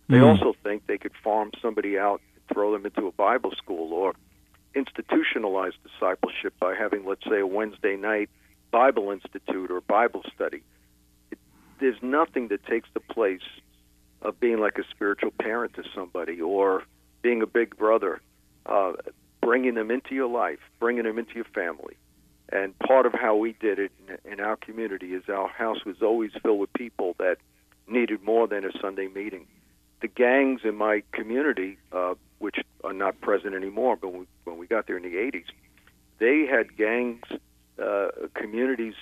They 0.10 0.18
Mm. 0.18 0.26
also 0.30 0.56
think 0.64 0.88
they 0.88 0.98
could 0.98 1.16
farm 1.24 1.52
somebody 1.62 1.98
out 1.98 2.20
and 2.34 2.44
throw 2.54 2.72
them 2.74 2.86
into 2.86 3.08
a 3.08 3.14
bible 3.14 3.54
school 3.62 3.94
or 3.94 4.14
institutionalize 4.76 5.76
discipleship 5.88 6.54
by 6.60 6.76
having 6.84 7.06
let's 7.06 7.26
say 7.32 7.40
a 7.40 7.48
wednesday 7.48 7.96
night 7.96 8.30
bible 8.72 9.10
institute 9.12 9.72
or 9.72 9.80
bible 9.82 10.24
study. 10.36 10.62
There's 11.80 12.02
nothing 12.02 12.50
that 12.50 12.62
takes 12.66 12.90
the 12.94 13.00
place 13.00 13.48
of 14.22 14.32
being 14.40 14.60
like 14.60 14.78
a 14.78 14.84
spiritual 14.94 15.32
parent 15.48 15.72
to 15.76 15.84
somebody 15.96 16.42
or 16.42 16.84
being 17.22 17.42
a 17.42 17.48
big 17.48 17.78
brother, 17.78 18.22
uh, 18.66 18.94
bringing 19.42 19.76
them 19.76 19.92
into 19.92 20.16
your 20.16 20.30
life, 20.30 20.60
bringing 20.80 21.04
them 21.04 21.18
into 21.18 21.36
your 21.36 21.46
family. 21.46 21.96
And 22.52 22.78
part 22.80 23.06
of 23.06 23.14
how 23.14 23.36
we 23.36 23.54
did 23.60 23.80
it 23.80 23.92
in, 24.08 24.34
in 24.34 24.40
our 24.40 24.56
community 24.56 25.14
is 25.14 25.24
our 25.30 25.48
house 25.48 25.86
was 25.86 26.02
always 26.02 26.32
filled 26.42 26.60
with 26.60 26.74
people 26.74 27.16
that 27.20 27.38
needed 27.88 28.24
more 28.24 28.48
than 28.48 28.66
a 28.66 28.72
Sunday 28.82 29.08
meeting. 29.08 29.46
The 30.02 30.08
gangs 30.08 30.62
in 30.64 30.76
my 30.76 31.04
community, 31.12 31.78
uh, 31.92 32.16
which 32.40 32.58
are 32.84 32.94
not 32.94 33.20
present 33.22 33.54
anymore, 33.54 33.98
but 33.98 34.10
when 34.12 34.22
we, 34.22 34.28
when 34.46 34.58
we 34.58 34.68
got 34.68 34.88
there 34.88 34.98
in 34.98 35.04
the 35.04 35.18
80s, 35.18 35.46
they 36.20 36.46
had 36.46 36.76
gangs, 36.78 37.24
uh, 37.82 38.08
communities 38.34 38.96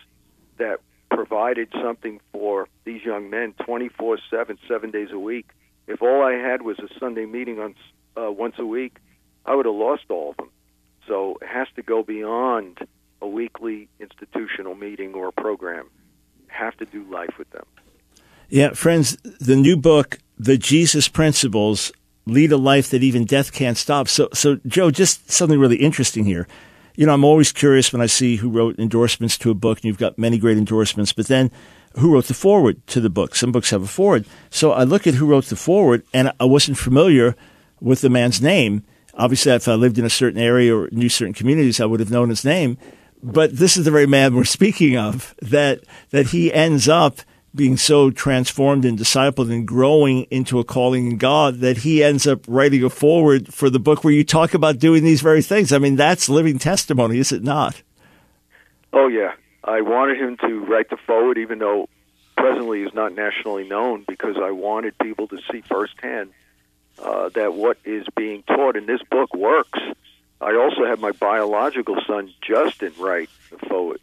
that 0.57 0.79
provided 1.09 1.69
something 1.81 2.19
for 2.31 2.67
these 2.83 3.03
young 3.03 3.29
men 3.29 3.53
24 3.65 4.19
7, 4.29 4.57
seven 4.67 4.91
days 4.91 5.09
a 5.11 5.19
week. 5.19 5.47
If 5.87 6.01
all 6.01 6.23
I 6.23 6.33
had 6.33 6.63
was 6.63 6.77
a 6.79 6.87
Sunday 6.99 7.25
meeting 7.25 7.59
on 7.59 7.75
uh, 8.17 8.31
once 8.31 8.55
a 8.57 8.65
week, 8.65 8.97
I 9.47 9.55
would 9.55 9.65
have 9.65 9.75
lost 9.75 10.03
all 10.09 10.31
of 10.31 10.37
them. 10.37 10.49
So 11.07 11.37
it 11.41 11.47
has 11.47 11.67
to 11.75 11.81
go 11.81 12.03
beyond 12.03 12.79
a 13.21 13.27
weekly 13.27 13.87
institutional 13.99 14.75
meeting 14.75 15.13
or 15.13 15.31
program. 15.31 15.89
Have 16.47 16.77
to 16.77 16.85
do 16.85 17.03
life 17.05 17.37
with 17.39 17.49
them. 17.51 17.65
Yeah, 18.49 18.71
friends, 18.71 19.17
the 19.39 19.55
new 19.55 19.77
book, 19.77 20.19
The 20.37 20.57
Jesus 20.57 21.07
Principles, 21.07 21.91
Lead 22.25 22.51
a 22.51 22.57
Life 22.57 22.89
That 22.89 23.03
Even 23.03 23.25
Death 23.25 23.51
Can't 23.53 23.77
Stop. 23.77 24.07
So, 24.07 24.29
so 24.33 24.59
Joe, 24.67 24.91
just 24.91 25.31
something 25.31 25.59
really 25.59 25.77
interesting 25.77 26.25
here. 26.25 26.47
You 26.95 27.05
know, 27.05 27.13
I'm 27.13 27.23
always 27.23 27.51
curious 27.51 27.93
when 27.93 28.01
I 28.01 28.07
see 28.07 28.37
who 28.37 28.49
wrote 28.49 28.79
endorsements 28.79 29.37
to 29.39 29.51
a 29.51 29.53
book, 29.53 29.77
and 29.77 29.85
you've 29.85 29.97
got 29.97 30.17
many 30.17 30.37
great 30.37 30.57
endorsements, 30.57 31.13
but 31.13 31.27
then 31.27 31.51
who 31.97 32.13
wrote 32.13 32.25
the 32.25 32.33
foreword 32.33 32.85
to 32.87 32.99
the 32.99 33.09
book? 33.09 33.35
Some 33.35 33.51
books 33.51 33.69
have 33.69 33.83
a 33.83 33.87
foreword. 33.87 34.25
So 34.49 34.71
I 34.71 34.83
look 34.83 35.07
at 35.07 35.15
who 35.15 35.25
wrote 35.25 35.45
the 35.45 35.55
foreword, 35.55 36.03
and 36.13 36.31
I 36.39 36.45
wasn't 36.45 36.77
familiar 36.77 37.35
with 37.79 38.01
the 38.01 38.09
man's 38.09 38.41
name. 38.41 38.83
Obviously, 39.17 39.51
if 39.51 39.67
I 39.67 39.73
lived 39.73 39.97
in 39.97 40.05
a 40.05 40.09
certain 40.09 40.39
area 40.39 40.75
or 40.75 40.89
knew 40.91 41.09
certain 41.09 41.33
communities, 41.33 41.81
I 41.81 41.85
would 41.85 41.99
have 41.99 42.11
known 42.11 42.29
his 42.29 42.45
name. 42.45 42.77
But 43.23 43.57
this 43.57 43.75
is 43.75 43.83
the 43.83 43.91
very 43.91 44.05
man 44.05 44.35
we're 44.35 44.43
speaking 44.43 44.95
of, 44.95 45.35
that, 45.41 45.81
that 46.11 46.27
he 46.27 46.53
ends 46.53 46.87
up 46.87 47.19
being 47.55 47.75
so 47.75 48.11
transformed 48.11 48.85
and 48.85 48.99
discipled 48.99 49.51
and 49.51 49.67
growing 49.67 50.23
into 50.29 50.59
a 50.59 50.63
calling 50.63 51.09
in 51.09 51.17
God 51.17 51.55
that 51.61 51.77
he 51.77 52.03
ends 52.03 52.27
up 52.27 52.41
writing 52.47 52.83
a 52.83 52.89
foreword 52.91 53.51
for 53.51 53.71
the 53.71 53.79
book 53.79 54.03
where 54.03 54.13
you 54.13 54.23
talk 54.23 54.53
about 54.53 54.77
doing 54.77 55.03
these 55.03 55.21
very 55.21 55.41
things. 55.41 55.73
I 55.73 55.79
mean, 55.79 55.95
that's 55.95 56.29
living 56.29 56.59
testimony, 56.59 57.17
is 57.17 57.31
it 57.31 57.41
not? 57.41 57.81
Oh, 58.93 59.07
yeah. 59.07 59.33
I 59.63 59.81
wanted 59.81 60.19
him 60.19 60.37
to 60.37 60.59
write 60.65 60.91
the 60.91 60.97
foreword, 61.07 61.39
even 61.39 61.57
though 61.57 61.89
presently 62.37 62.83
he's 62.83 62.93
not 62.93 63.15
nationally 63.15 63.67
known, 63.67 64.05
because 64.07 64.35
I 64.37 64.51
wanted 64.51 64.95
people 64.99 65.27
to 65.29 65.39
see 65.51 65.61
firsthand 65.61 66.29
uh, 66.99 67.29
that 67.29 67.53
what 67.53 67.77
is 67.85 68.05
being 68.15 68.43
taught 68.43 68.75
in 68.75 68.85
this 68.85 69.01
book 69.09 69.33
works. 69.33 69.79
I 70.39 70.55
also 70.55 70.85
have 70.85 70.99
my 70.99 71.11
biological 71.11 71.97
son 72.05 72.31
Justin 72.41 72.93
write 72.99 73.29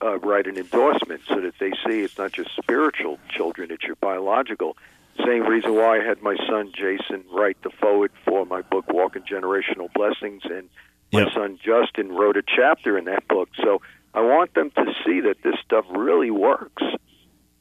uh, 0.02 0.18
write 0.18 0.46
an 0.46 0.56
endorsement 0.56 1.20
so 1.28 1.40
that 1.40 1.54
they 1.60 1.70
see 1.86 2.00
it's 2.00 2.18
not 2.18 2.32
just 2.32 2.50
spiritual 2.56 3.18
children; 3.28 3.70
it's 3.70 3.84
your 3.84 3.96
biological. 3.96 4.76
Same 5.24 5.46
reason 5.46 5.74
why 5.74 6.00
I 6.00 6.04
had 6.04 6.22
my 6.22 6.36
son 6.48 6.72
Jason 6.74 7.24
write 7.32 7.56
the 7.62 7.70
foreword 7.70 8.10
for 8.24 8.44
my 8.44 8.62
book 8.62 8.86
Walking 8.92 9.22
Generational 9.22 9.92
Blessings, 9.94 10.42
and 10.44 10.68
my 11.12 11.20
Yep. 11.20 11.28
son 11.34 11.58
Justin 11.64 12.10
wrote 12.10 12.36
a 12.36 12.42
chapter 12.42 12.98
in 12.98 13.04
that 13.04 13.28
book. 13.28 13.48
So 13.62 13.80
I 14.12 14.20
want 14.20 14.54
them 14.54 14.70
to 14.72 14.86
see 15.06 15.20
that 15.20 15.36
this 15.44 15.54
stuff 15.64 15.84
really 15.90 16.32
works, 16.32 16.82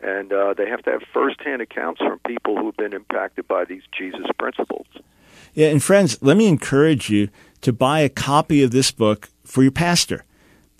and 0.01 0.33
uh, 0.33 0.55
they 0.55 0.67
have 0.67 0.81
to 0.83 0.91
have 0.91 1.03
firsthand 1.13 1.61
accounts 1.61 2.01
from 2.01 2.19
people 2.25 2.57
who've 2.57 2.75
been 2.75 2.93
impacted 2.93 3.47
by 3.47 3.65
these 3.65 3.83
Jesus 3.95 4.25
principles. 4.39 4.87
Yeah, 5.53 5.67
and 5.67 5.83
friends, 5.83 6.17
let 6.21 6.35
me 6.35 6.47
encourage 6.47 7.09
you 7.09 7.29
to 7.61 7.71
buy 7.71 7.99
a 7.99 8.09
copy 8.09 8.63
of 8.63 8.71
this 8.71 8.91
book 8.91 9.29
for 9.43 9.61
your 9.61 9.71
pastor. 9.71 10.25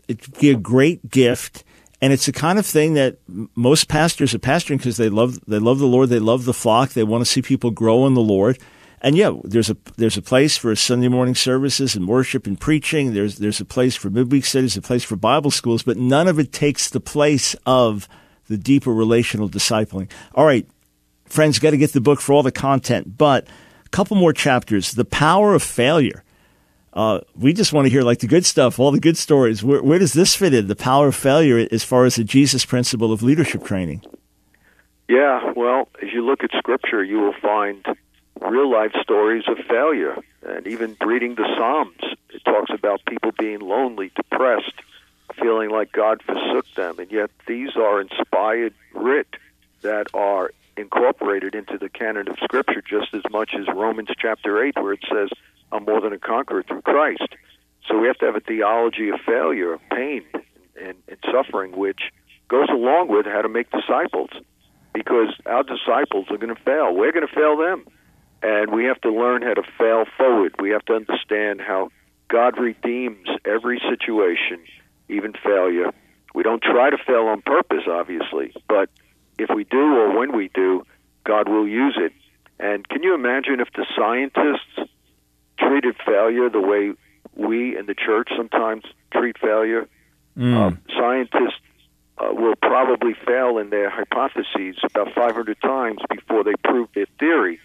It'd 0.07 0.37
be 0.39 0.49
a 0.49 0.55
great 0.55 1.09
gift, 1.09 1.63
and 2.01 2.11
it's 2.11 2.25
the 2.25 2.31
kind 2.31 2.59
of 2.59 2.65
thing 2.65 2.95
that 2.95 3.17
most 3.55 3.87
pastors 3.87 4.33
are 4.33 4.39
pastoring 4.39 4.77
because 4.77 4.97
they 4.97 5.09
love 5.09 5.39
they 5.47 5.59
love 5.59 5.79
the 5.79 5.85
Lord, 5.85 6.09
they 6.09 6.19
love 6.19 6.45
the 6.45 6.53
flock, 6.53 6.91
they 6.91 7.03
want 7.03 7.21
to 7.21 7.29
see 7.29 7.41
people 7.41 7.71
grow 7.71 8.05
in 8.05 8.15
the 8.15 8.21
Lord. 8.21 8.57
And 8.99 9.15
yeah, 9.15 9.33
there's 9.43 9.69
a 9.69 9.77
there's 9.97 10.17
a 10.17 10.21
place 10.21 10.57
for 10.57 10.75
Sunday 10.75 11.07
morning 11.07 11.35
services 11.35 11.95
and 11.95 12.07
worship 12.07 12.47
and 12.47 12.59
preaching. 12.59 13.13
There's 13.13 13.37
there's 13.37 13.61
a 13.61 13.65
place 13.65 13.95
for 13.95 14.09
midweek 14.09 14.45
studies, 14.45 14.75
a 14.75 14.81
place 14.81 15.03
for 15.03 15.15
Bible 15.15 15.51
schools, 15.51 15.83
but 15.83 15.97
none 15.97 16.27
of 16.27 16.39
it 16.39 16.51
takes 16.51 16.89
the 16.89 16.99
place 16.99 17.55
of 17.65 18.07
the 18.47 18.57
deeper 18.57 18.93
relational 18.93 19.49
discipling. 19.49 20.09
All 20.35 20.45
right, 20.45 20.67
friends, 21.25 21.59
got 21.59 21.71
to 21.71 21.77
get 21.77 21.93
the 21.93 22.01
book 22.01 22.19
for 22.19 22.33
all 22.33 22.43
the 22.43 22.51
content, 22.51 23.17
but 23.17 23.47
couple 23.93 24.17
more 24.17 24.33
chapters. 24.33 24.91
The 24.91 25.05
power 25.05 25.53
of 25.53 25.63
failure. 25.63 26.23
Uh, 26.93 27.21
we 27.35 27.53
just 27.53 27.73
want 27.73 27.85
to 27.85 27.89
hear 27.89 28.03
like 28.03 28.19
the 28.19 28.27
good 28.27 28.45
stuff, 28.45 28.79
all 28.79 28.91
the 28.91 28.99
good 28.99 29.17
stories. 29.17 29.63
Where, 29.63 29.81
where 29.81 29.99
does 29.99 30.13
this 30.13 30.35
fit 30.35 30.53
in? 30.53 30.67
The 30.67 30.75
power 30.75 31.07
of 31.07 31.15
failure, 31.15 31.67
as 31.71 31.83
far 31.83 32.05
as 32.05 32.15
the 32.15 32.23
Jesus 32.23 32.65
principle 32.65 33.11
of 33.11 33.23
leadership 33.23 33.63
training. 33.63 34.03
Yeah, 35.07 35.53
well, 35.55 35.89
as 36.01 36.09
you 36.13 36.25
look 36.25 36.43
at 36.43 36.51
Scripture, 36.57 37.03
you 37.03 37.19
will 37.19 37.35
find 37.41 37.85
real 38.41 38.71
life 38.71 38.93
stories 39.01 39.43
of 39.47 39.57
failure. 39.67 40.17
And 40.45 40.67
even 40.67 40.97
reading 41.01 41.35
the 41.35 41.47
Psalms, 41.57 42.15
it 42.29 42.43
talks 42.45 42.71
about 42.71 43.01
people 43.05 43.31
being 43.37 43.59
lonely, 43.59 44.11
depressed, 44.15 44.73
feeling 45.39 45.69
like 45.69 45.91
God 45.91 46.21
forsook 46.23 46.65
them. 46.75 46.99
And 46.99 47.11
yet, 47.11 47.31
these 47.47 47.75
are 47.75 48.01
inspired 48.01 48.73
writ 48.93 49.27
that 49.81 50.07
are 50.13 50.51
incorporated 50.77 51.55
into 51.55 51.77
the 51.77 51.89
canon 51.89 52.27
of 52.27 52.37
Scripture 52.43 52.81
just 52.81 53.13
as 53.13 53.21
much 53.31 53.53
as 53.53 53.67
Romans 53.73 54.09
chapter 54.17 54.63
8, 54.63 54.75
where 54.75 54.93
it 54.93 55.03
says, 55.09 55.29
I'm 55.71 55.85
more 55.85 56.01
than 56.01 56.13
a 56.13 56.19
conqueror 56.19 56.63
through 56.63 56.81
Christ. 56.81 57.27
So 57.87 57.97
we 57.97 58.07
have 58.07 58.17
to 58.19 58.25
have 58.25 58.35
a 58.35 58.39
theology 58.39 59.09
of 59.09 59.19
failure, 59.25 59.73
of 59.73 59.81
pain, 59.91 60.23
and, 60.81 60.95
and 61.07 61.17
suffering, 61.31 61.75
which 61.75 62.01
goes 62.47 62.69
along 62.69 63.09
with 63.09 63.25
how 63.25 63.41
to 63.41 63.49
make 63.49 63.67
disciples 63.71 64.29
because 64.93 65.33
our 65.45 65.63
disciples 65.63 66.27
are 66.29 66.37
going 66.37 66.55
to 66.55 66.61
fail. 66.61 66.93
We're 66.93 67.11
going 67.11 67.27
to 67.27 67.33
fail 67.33 67.57
them. 67.57 67.85
And 68.41 68.71
we 68.71 68.85
have 68.85 68.99
to 69.01 69.11
learn 69.11 69.41
how 69.41 69.53
to 69.53 69.63
fail 69.77 70.05
forward. 70.17 70.55
We 70.59 70.69
have 70.71 70.85
to 70.85 70.93
understand 70.93 71.61
how 71.61 71.89
God 72.27 72.57
redeems 72.57 73.27
every 73.45 73.81
situation, 73.89 74.59
even 75.07 75.33
failure. 75.33 75.91
We 76.35 76.43
don't 76.43 76.61
try 76.61 76.89
to 76.89 76.97
fail 76.97 77.27
on 77.27 77.41
purpose, 77.41 77.83
obviously, 77.89 78.53
but 78.67 78.89
if 79.37 79.49
we 79.53 79.63
do 79.63 79.97
or 79.97 80.17
when 80.17 80.35
we 80.35 80.49
do, 80.53 80.85
God 81.23 81.49
will 81.49 81.67
use 81.67 81.97
it. 81.97 82.13
And 82.59 82.87
can 82.87 83.03
you 83.03 83.13
imagine 83.13 83.59
if 83.59 83.69
the 83.73 83.85
scientists 83.95 84.89
treated 85.57 85.95
failure 86.05 86.49
the 86.49 86.61
way 86.61 86.93
we 87.35 87.77
in 87.77 87.85
the 87.85 87.95
church 87.95 88.29
sometimes 88.35 88.83
treat 89.11 89.37
failure? 89.37 89.87
Mm. 90.37 90.55
Um, 90.55 90.81
scientists 90.95 91.59
uh, 92.17 92.29
will 92.31 92.55
probably 92.55 93.13
fail 93.25 93.57
in 93.57 93.69
their 93.69 93.89
hypotheses 93.89 94.77
about 94.83 95.13
500 95.13 95.59
times 95.61 95.99
before 96.09 96.43
they 96.43 96.53
prove 96.63 96.89
their 96.93 97.07
theory. 97.19 97.59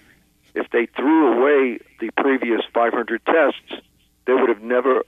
If 0.55 0.71
they 0.71 0.87
threw 0.87 1.35
away 1.35 1.79
the 2.01 2.11
previous 2.17 2.63
500 2.73 3.25
tests, 3.25 3.85
they 4.27 4.33
would 4.35 4.49
have 4.49 4.63
never 4.63 5.03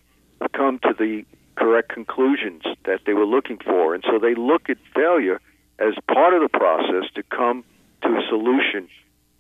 come 0.53 0.79
to 0.81 0.95
the 0.97 1.25
correct 1.57 1.91
conclusions 1.91 2.63
that 2.85 3.01
they 3.07 3.13
were 3.13 3.27
looking 3.27 3.59
for. 3.59 3.95
And 3.95 4.05
so 4.07 4.19
they 4.19 4.35
look 4.35 4.71
at 4.71 4.79
failure 4.95 5.41
as 5.81 5.95
part 6.13 6.35
of 6.35 6.43
the 6.43 6.49
process 6.49 7.11
to 7.15 7.23
come 7.25 7.65
to 8.03 8.09
a 8.09 8.23
solution 8.29 8.89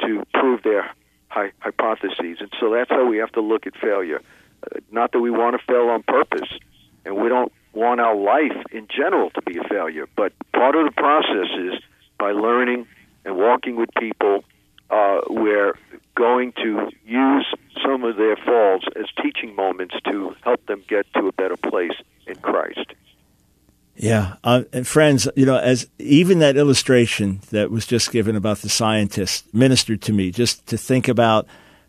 to 0.00 0.24
prove 0.34 0.62
their 0.62 0.90
hypotheses. 1.28 2.38
And 2.40 2.50
so 2.58 2.72
that's 2.72 2.90
how 2.90 3.06
we 3.06 3.18
have 3.18 3.32
to 3.32 3.40
look 3.40 3.66
at 3.66 3.76
failure. 3.76 4.20
Uh, 4.64 4.80
not 4.90 5.12
that 5.12 5.20
we 5.20 5.30
want 5.30 5.58
to 5.58 5.64
fail 5.66 5.88
on 5.88 6.02
purpose, 6.02 6.48
and 7.04 7.16
we 7.16 7.28
don't 7.28 7.52
want 7.72 8.00
our 8.00 8.16
life 8.16 8.56
in 8.72 8.88
general 8.88 9.30
to 9.30 9.42
be 9.42 9.58
a 9.58 9.64
failure, 9.68 10.08
but 10.16 10.32
part 10.52 10.74
of 10.74 10.84
the 10.84 10.90
process 10.90 11.48
is 11.58 11.80
by 12.18 12.32
learning 12.32 12.86
and 13.24 13.36
walking 13.36 13.76
with 13.76 13.88
people, 13.98 14.44
uh, 14.90 15.20
we're 15.28 15.78
going 16.16 16.52
to 16.52 16.90
use 17.06 17.46
some 17.84 18.02
of 18.04 18.16
their 18.16 18.36
falls 18.36 18.82
as 18.96 19.06
teaching 19.22 19.54
moments 19.54 19.94
to 20.04 20.34
help 20.42 20.64
them 20.66 20.82
get 20.88 21.06
to 21.14 21.28
a 21.28 21.32
better 21.32 21.56
place 21.56 21.94
in 22.26 22.34
Christ. 22.36 22.92
Yeah, 24.00 24.36
uh, 24.42 24.62
and 24.72 24.86
friends, 24.86 25.28
you 25.36 25.44
know, 25.44 25.58
as 25.58 25.86
even 25.98 26.38
that 26.38 26.56
illustration 26.56 27.42
that 27.50 27.70
was 27.70 27.84
just 27.84 28.10
given 28.10 28.34
about 28.34 28.60
the 28.60 28.70
scientist 28.70 29.52
ministered 29.52 30.00
to 30.02 30.14
me, 30.14 30.30
just 30.30 30.66
to 30.68 30.78
think 30.78 31.06
about 31.06 31.46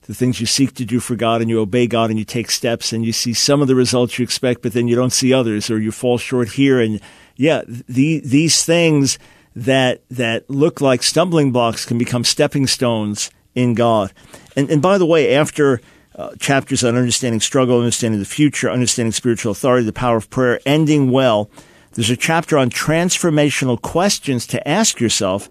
the 0.07 0.13
things 0.13 0.41
you 0.41 0.45
seek 0.45 0.73
to 0.73 0.83
do 0.83 0.99
for 0.99 1.15
God 1.15 1.39
and 1.39 1.49
you 1.49 1.61
obey 1.61 1.87
God 1.87 2.09
and 2.09 2.19
you 2.19 2.25
take 2.25 2.51
steps 2.51 2.91
and 2.91 3.05
you 3.05 3.13
see 3.13 3.33
some 3.33 3.61
of 3.61 3.69
the 3.69 3.75
results 3.75 4.19
you 4.19 4.23
expect, 4.23 4.61
but 4.61 4.73
then 4.73 4.89
you 4.89 4.95
don't 4.97 5.13
see 5.13 5.33
others 5.33 5.71
or 5.71 5.79
you 5.79 5.89
fall 5.89 6.17
short 6.17 6.49
here. 6.49 6.81
And 6.81 6.99
yeah, 7.37 7.61
the, 7.65 8.19
these 8.19 8.65
things 8.65 9.17
that, 9.55 10.01
that 10.09 10.49
look 10.49 10.81
like 10.81 11.03
stumbling 11.03 11.53
blocks 11.53 11.85
can 11.85 11.97
become 11.97 12.25
stepping 12.25 12.67
stones 12.67 13.31
in 13.55 13.73
God. 13.73 14.11
And, 14.57 14.69
and 14.69 14.81
by 14.81 14.97
the 14.97 15.05
way, 15.05 15.33
after 15.33 15.79
uh, 16.15 16.35
chapters 16.41 16.83
on 16.83 16.97
understanding 16.97 17.39
struggle, 17.39 17.77
understanding 17.79 18.19
the 18.19 18.25
future, 18.25 18.69
understanding 18.69 19.13
spiritual 19.13 19.53
authority, 19.53 19.85
the 19.85 19.93
power 19.93 20.17
of 20.17 20.29
prayer, 20.29 20.59
ending 20.65 21.09
well, 21.09 21.49
there's 21.93 22.09
a 22.09 22.17
chapter 22.17 22.57
on 22.57 22.69
transformational 22.69 23.81
questions 23.81 24.47
to 24.47 24.67
ask 24.67 24.99
yourself. 24.99 25.49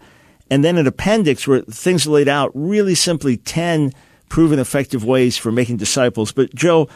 And 0.51 0.65
then 0.65 0.79
an 0.79 0.87
appendix 0.87 1.47
where 1.47 1.61
things 1.63 2.07
are 2.07 2.11
laid 2.11 2.29
out 2.29 2.51
really 2.55 2.95
simply 2.95 3.37
10 3.37 3.93
proven 4.29 4.59
effective 4.59 5.05
ways 5.05 5.37
for 5.37 5.53
making 5.53 5.77
disciples. 5.77 6.33
But 6.33 6.55
Joe, 6.55 6.89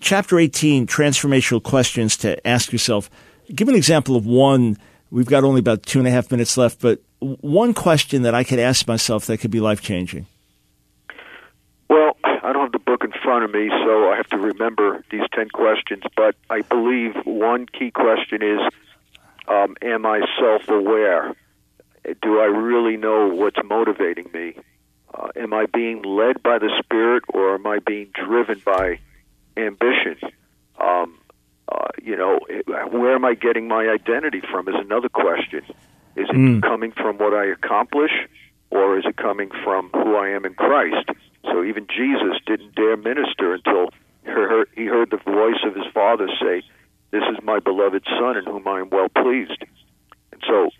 chapter 0.00 0.38
18, 0.38 0.86
transformational 0.86 1.62
questions 1.62 2.16
to 2.18 2.46
ask 2.46 2.72
yourself. 2.72 3.10
Give 3.54 3.68
an 3.68 3.74
example 3.74 4.16
of 4.16 4.24
one. 4.24 4.78
We've 5.10 5.26
got 5.26 5.44
only 5.44 5.58
about 5.58 5.82
two 5.82 5.98
and 5.98 6.08
a 6.08 6.10
half 6.10 6.30
minutes 6.30 6.56
left, 6.56 6.80
but 6.80 7.00
one 7.20 7.74
question 7.74 8.22
that 8.22 8.34
I 8.34 8.44
could 8.44 8.58
ask 8.58 8.86
myself 8.86 9.26
that 9.26 9.38
could 9.38 9.50
be 9.50 9.60
life 9.60 9.82
changing. 9.82 10.26
Well, 11.90 12.16
I 12.24 12.52
don't 12.52 12.62
have 12.62 12.72
the 12.72 12.78
book 12.78 13.04
in 13.04 13.12
front 13.22 13.44
of 13.44 13.52
me, 13.52 13.68
so 13.68 14.10
I 14.10 14.16
have 14.16 14.28
to 14.28 14.38
remember 14.38 15.04
these 15.10 15.22
10 15.34 15.50
questions, 15.50 16.02
but 16.16 16.34
I 16.48 16.62
believe 16.62 17.14
one 17.24 17.66
key 17.66 17.90
question 17.90 18.42
is 18.42 18.60
um, 19.48 19.76
Am 19.82 20.06
I 20.06 20.20
self 20.38 20.68
aware? 20.68 21.34
Do 22.22 22.40
I 22.40 22.46
really 22.46 22.96
know 22.96 23.28
what's 23.28 23.58
motivating 23.64 24.30
me? 24.32 24.54
Uh, 25.14 25.28
am 25.36 25.52
I 25.52 25.66
being 25.66 26.02
led 26.02 26.42
by 26.42 26.58
the 26.58 26.70
Spirit 26.82 27.24
or 27.28 27.54
am 27.54 27.66
I 27.66 27.78
being 27.78 28.08
driven 28.12 28.60
by 28.64 28.98
ambition? 29.56 30.16
Um, 30.80 31.18
uh, 31.68 31.88
you 32.02 32.16
know, 32.16 32.40
where 32.90 33.14
am 33.14 33.24
I 33.24 33.34
getting 33.34 33.68
my 33.68 33.88
identity 33.88 34.42
from 34.50 34.68
is 34.68 34.74
another 34.74 35.08
question. 35.08 35.64
Is 36.16 36.28
it 36.28 36.36
mm. 36.36 36.62
coming 36.62 36.92
from 36.92 37.18
what 37.18 37.34
I 37.34 37.46
accomplish 37.46 38.10
or 38.70 38.98
is 38.98 39.04
it 39.06 39.16
coming 39.16 39.50
from 39.64 39.90
who 39.90 40.16
I 40.16 40.30
am 40.30 40.44
in 40.44 40.54
Christ? 40.54 41.08
So 41.44 41.62
even 41.64 41.86
Jesus 41.86 42.38
didn't 42.46 42.74
dare 42.74 42.96
minister 42.96 43.54
until 43.54 43.90
he 44.24 44.86
heard 44.86 45.10
the 45.10 45.18
voice 45.18 45.62
of 45.64 45.74
his 45.74 45.84
Father 45.92 46.28
say, 46.40 46.62
This 47.12 47.22
is 47.30 47.44
my 47.44 47.60
beloved 47.60 48.04
Son 48.18 48.36
in 48.38 48.44
whom 48.44 48.66
I 48.66 48.80
am 48.80 48.90
well 48.90 49.08
pleased. 49.08 49.62
And 50.32 50.42
so 50.48 50.70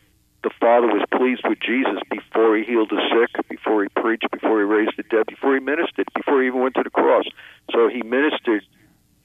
the 0.43 0.51
Father 0.59 0.89
was 0.89 1.05
pleased 1.13 1.43
with 1.47 1.61
Jesus 1.61 2.01
before 2.11 2.57
he 2.57 2.65
healed 2.65 2.91
the 2.91 3.01
sick, 3.13 3.49
before 3.49 3.83
he 3.83 3.89
preached, 3.91 4.27
before 4.33 4.59
he 4.59 4.65
raised 4.65 4.97
the 4.97 5.05
dead, 5.05 5.27
before 5.27 5.55
he 5.55 5.61
ministered, 5.61 6.09
before 6.17 6.41
he 6.41 6.49
even 6.49 6.63
went 6.63 6.75
to 6.75 6.83
the 6.83 6.91
cross. 6.91 7.25
So 7.71 7.89
he 7.89 8.03
ministered 8.03 8.65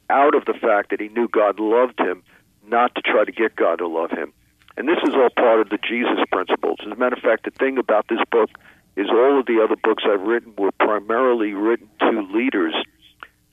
out 0.10 0.36
of 0.36 0.46
the 0.46 0.54
fact 0.54 0.92
that 0.92 1.00
he 1.00 1.08
knew 1.08 1.28
God 1.28 1.60
loved 1.60 2.00
him, 2.00 2.24
not 2.68 2.94
to 2.96 3.02
try 3.02 3.24
to 3.24 3.32
get 3.32 3.56
God 3.56 3.78
to 3.78 3.88
love 3.88 4.12
him. 4.12 4.34
And 4.76 4.88
this 4.88 5.00
is 5.08 5.16
all 5.16 5.30
part 5.30 5.62
of 5.62 5.70
the 5.70 5.80
Jesus 5.80 6.20
principles. 6.32 6.78
As 6.86 6.92
a 6.92 6.96
matter 6.96 7.16
of 7.16 7.24
fact, 7.24 7.46
the 7.46 7.52
thing 7.52 7.78
about 7.78 8.08
this 8.10 8.22
book 8.32 8.52
is 8.96 9.08
all 9.10 9.40
of 9.40 9.46
the 9.46 9.64
other 9.64 9.76
books 9.76 10.04
I've 10.06 10.22
written 10.22 10.54
were 10.58 10.72
primarily 10.74 11.54
written 11.54 11.90
to 12.02 12.22
leaders 12.34 12.76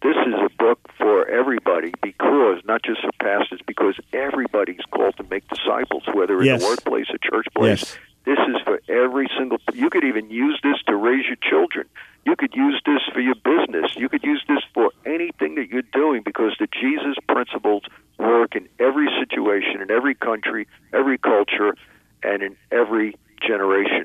this 0.05 0.17
is 0.27 0.35
a 0.35 0.51
book 0.63 0.79
for 0.99 1.27
everybody 1.27 1.91
because 2.03 2.61
not 2.67 2.83
just 2.83 3.01
for 3.01 3.11
pastors, 3.21 3.61
because 3.67 3.95
everybody's 4.13 4.85
called 4.91 5.17
to 5.17 5.25
make 5.25 5.49
disciples, 5.49 6.03
whether 6.13 6.39
in 6.41 6.47
yes. 6.47 6.61
the 6.61 6.67
workplace, 6.67 7.07
a 7.09 7.19
church 7.19 7.47
place. 7.57 7.81
Yes. 7.81 7.99
This 8.27 8.39
is 8.49 8.61
for 8.65 8.81
every 8.87 9.29
single. 9.39 9.59
You 9.73 9.89
could 9.89 10.05
even 10.05 10.31
use 10.31 10.61
this 10.63 10.77
to 10.89 10.97
raise 10.97 11.25
your 11.27 11.37
children. 11.37 11.89
You 12.27 12.37
could 12.37 12.55
use 12.55 12.81
this 12.85 13.01
for 13.15 13.21
your 13.21 13.35
business. 13.35 13.97
You 13.97 14.11
could 14.11 14.23
use 14.23 14.43
this 14.47 14.61
for 14.75 14.91
anything 15.07 15.55
that 15.55 15.69
you're 15.71 15.83
doing 15.93 16.23
because 16.23 16.53
the 16.59 16.69
Jesus 16.69 17.17
principles 17.27 17.85
work 18.19 18.55
in 18.55 18.69
every 18.79 19.09
situation, 19.19 19.81
in 19.81 19.91
every 19.91 20.15
country, 20.15 20.67
every 20.93 21.17
culture, 21.17 21.75
and 22.23 22.43
in 22.43 22.57
every 22.71 23.15
generation. 23.41 24.05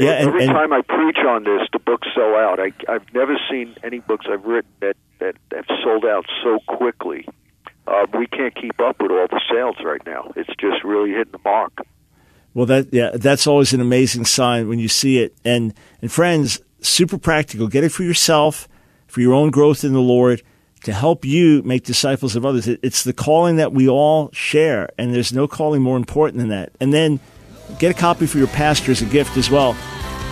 Yeah, 0.00 0.12
and, 0.12 0.28
every 0.28 0.44
and, 0.44 0.52
time 0.52 0.72
I 0.72 0.80
preach 0.80 1.18
on 1.18 1.44
this, 1.44 1.68
the 1.72 1.78
books 1.78 2.08
sell 2.14 2.34
out. 2.34 2.58
I, 2.58 2.72
I've 2.88 3.12
never 3.12 3.38
seen 3.50 3.76
any 3.84 3.98
books 3.98 4.26
I've 4.30 4.44
written 4.44 4.70
that 4.80 4.96
that 5.18 5.36
have 5.52 5.66
sold 5.84 6.06
out 6.06 6.24
so 6.42 6.58
quickly. 6.66 7.28
Uh, 7.86 8.06
we 8.14 8.26
can't 8.26 8.54
keep 8.54 8.80
up 8.80 9.00
with 9.00 9.10
all 9.10 9.26
the 9.28 9.40
sales 9.52 9.76
right 9.84 10.00
now. 10.06 10.32
It's 10.36 10.48
just 10.58 10.82
really 10.84 11.10
hitting 11.10 11.32
the 11.32 11.40
mark. 11.44 11.72
Well, 12.54 12.64
that 12.66 12.92
yeah, 12.92 13.10
that's 13.14 13.46
always 13.46 13.74
an 13.74 13.80
amazing 13.80 14.24
sign 14.24 14.68
when 14.68 14.78
you 14.78 14.88
see 14.88 15.18
it. 15.18 15.34
And 15.44 15.74
and 16.00 16.10
friends, 16.10 16.60
super 16.80 17.18
practical. 17.18 17.68
Get 17.68 17.84
it 17.84 17.92
for 17.92 18.02
yourself, 18.02 18.68
for 19.06 19.20
your 19.20 19.34
own 19.34 19.50
growth 19.50 19.84
in 19.84 19.92
the 19.92 20.00
Lord, 20.00 20.42
to 20.84 20.94
help 20.94 21.26
you 21.26 21.62
make 21.62 21.84
disciples 21.84 22.36
of 22.36 22.46
others. 22.46 22.66
It's 22.66 23.04
the 23.04 23.12
calling 23.12 23.56
that 23.56 23.72
we 23.72 23.86
all 23.86 24.30
share, 24.32 24.88
and 24.96 25.14
there's 25.14 25.32
no 25.32 25.46
calling 25.46 25.82
more 25.82 25.98
important 25.98 26.38
than 26.38 26.48
that. 26.48 26.72
And 26.80 26.94
then 26.94 27.20
Get 27.78 27.90
a 27.90 27.94
copy 27.94 28.26
for 28.26 28.38
your 28.38 28.48
pastor 28.48 28.92
as 28.92 29.02
a 29.02 29.06
gift 29.06 29.36
as 29.36 29.50
well. 29.50 29.76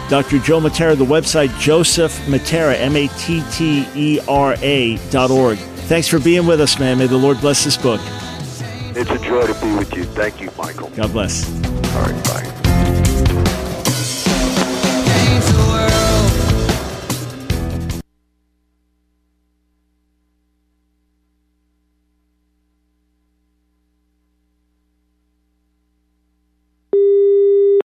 Dr. 0.08 0.38
Joe 0.38 0.60
Mattera, 0.60 0.96
the 0.96 1.04
website 1.04 1.56
Joseph 1.58 2.16
Mattera, 2.26 2.74
M 2.78 2.96
A 2.96 3.08
T 3.08 3.42
T 3.52 3.86
E 3.94 4.20
R 4.26 4.54
A 4.60 4.96
dot 5.10 5.30
org. 5.30 5.58
Thanks 5.58 6.08
for 6.08 6.18
being 6.18 6.46
with 6.46 6.60
us, 6.60 6.78
man. 6.78 6.98
May 6.98 7.06
the 7.06 7.16
Lord 7.16 7.40
bless 7.40 7.64
this 7.64 7.76
book. 7.76 8.00
It's 8.96 9.10
a 9.10 9.18
joy 9.18 9.46
to 9.46 9.60
be 9.60 9.74
with 9.76 9.94
you. 9.94 10.04
Thank 10.04 10.40
you, 10.40 10.50
Michael. 10.56 10.88
God 10.90 11.12
bless. 11.12 11.46
All 11.94 12.02
right, 12.02 12.24
bye. 12.24 12.67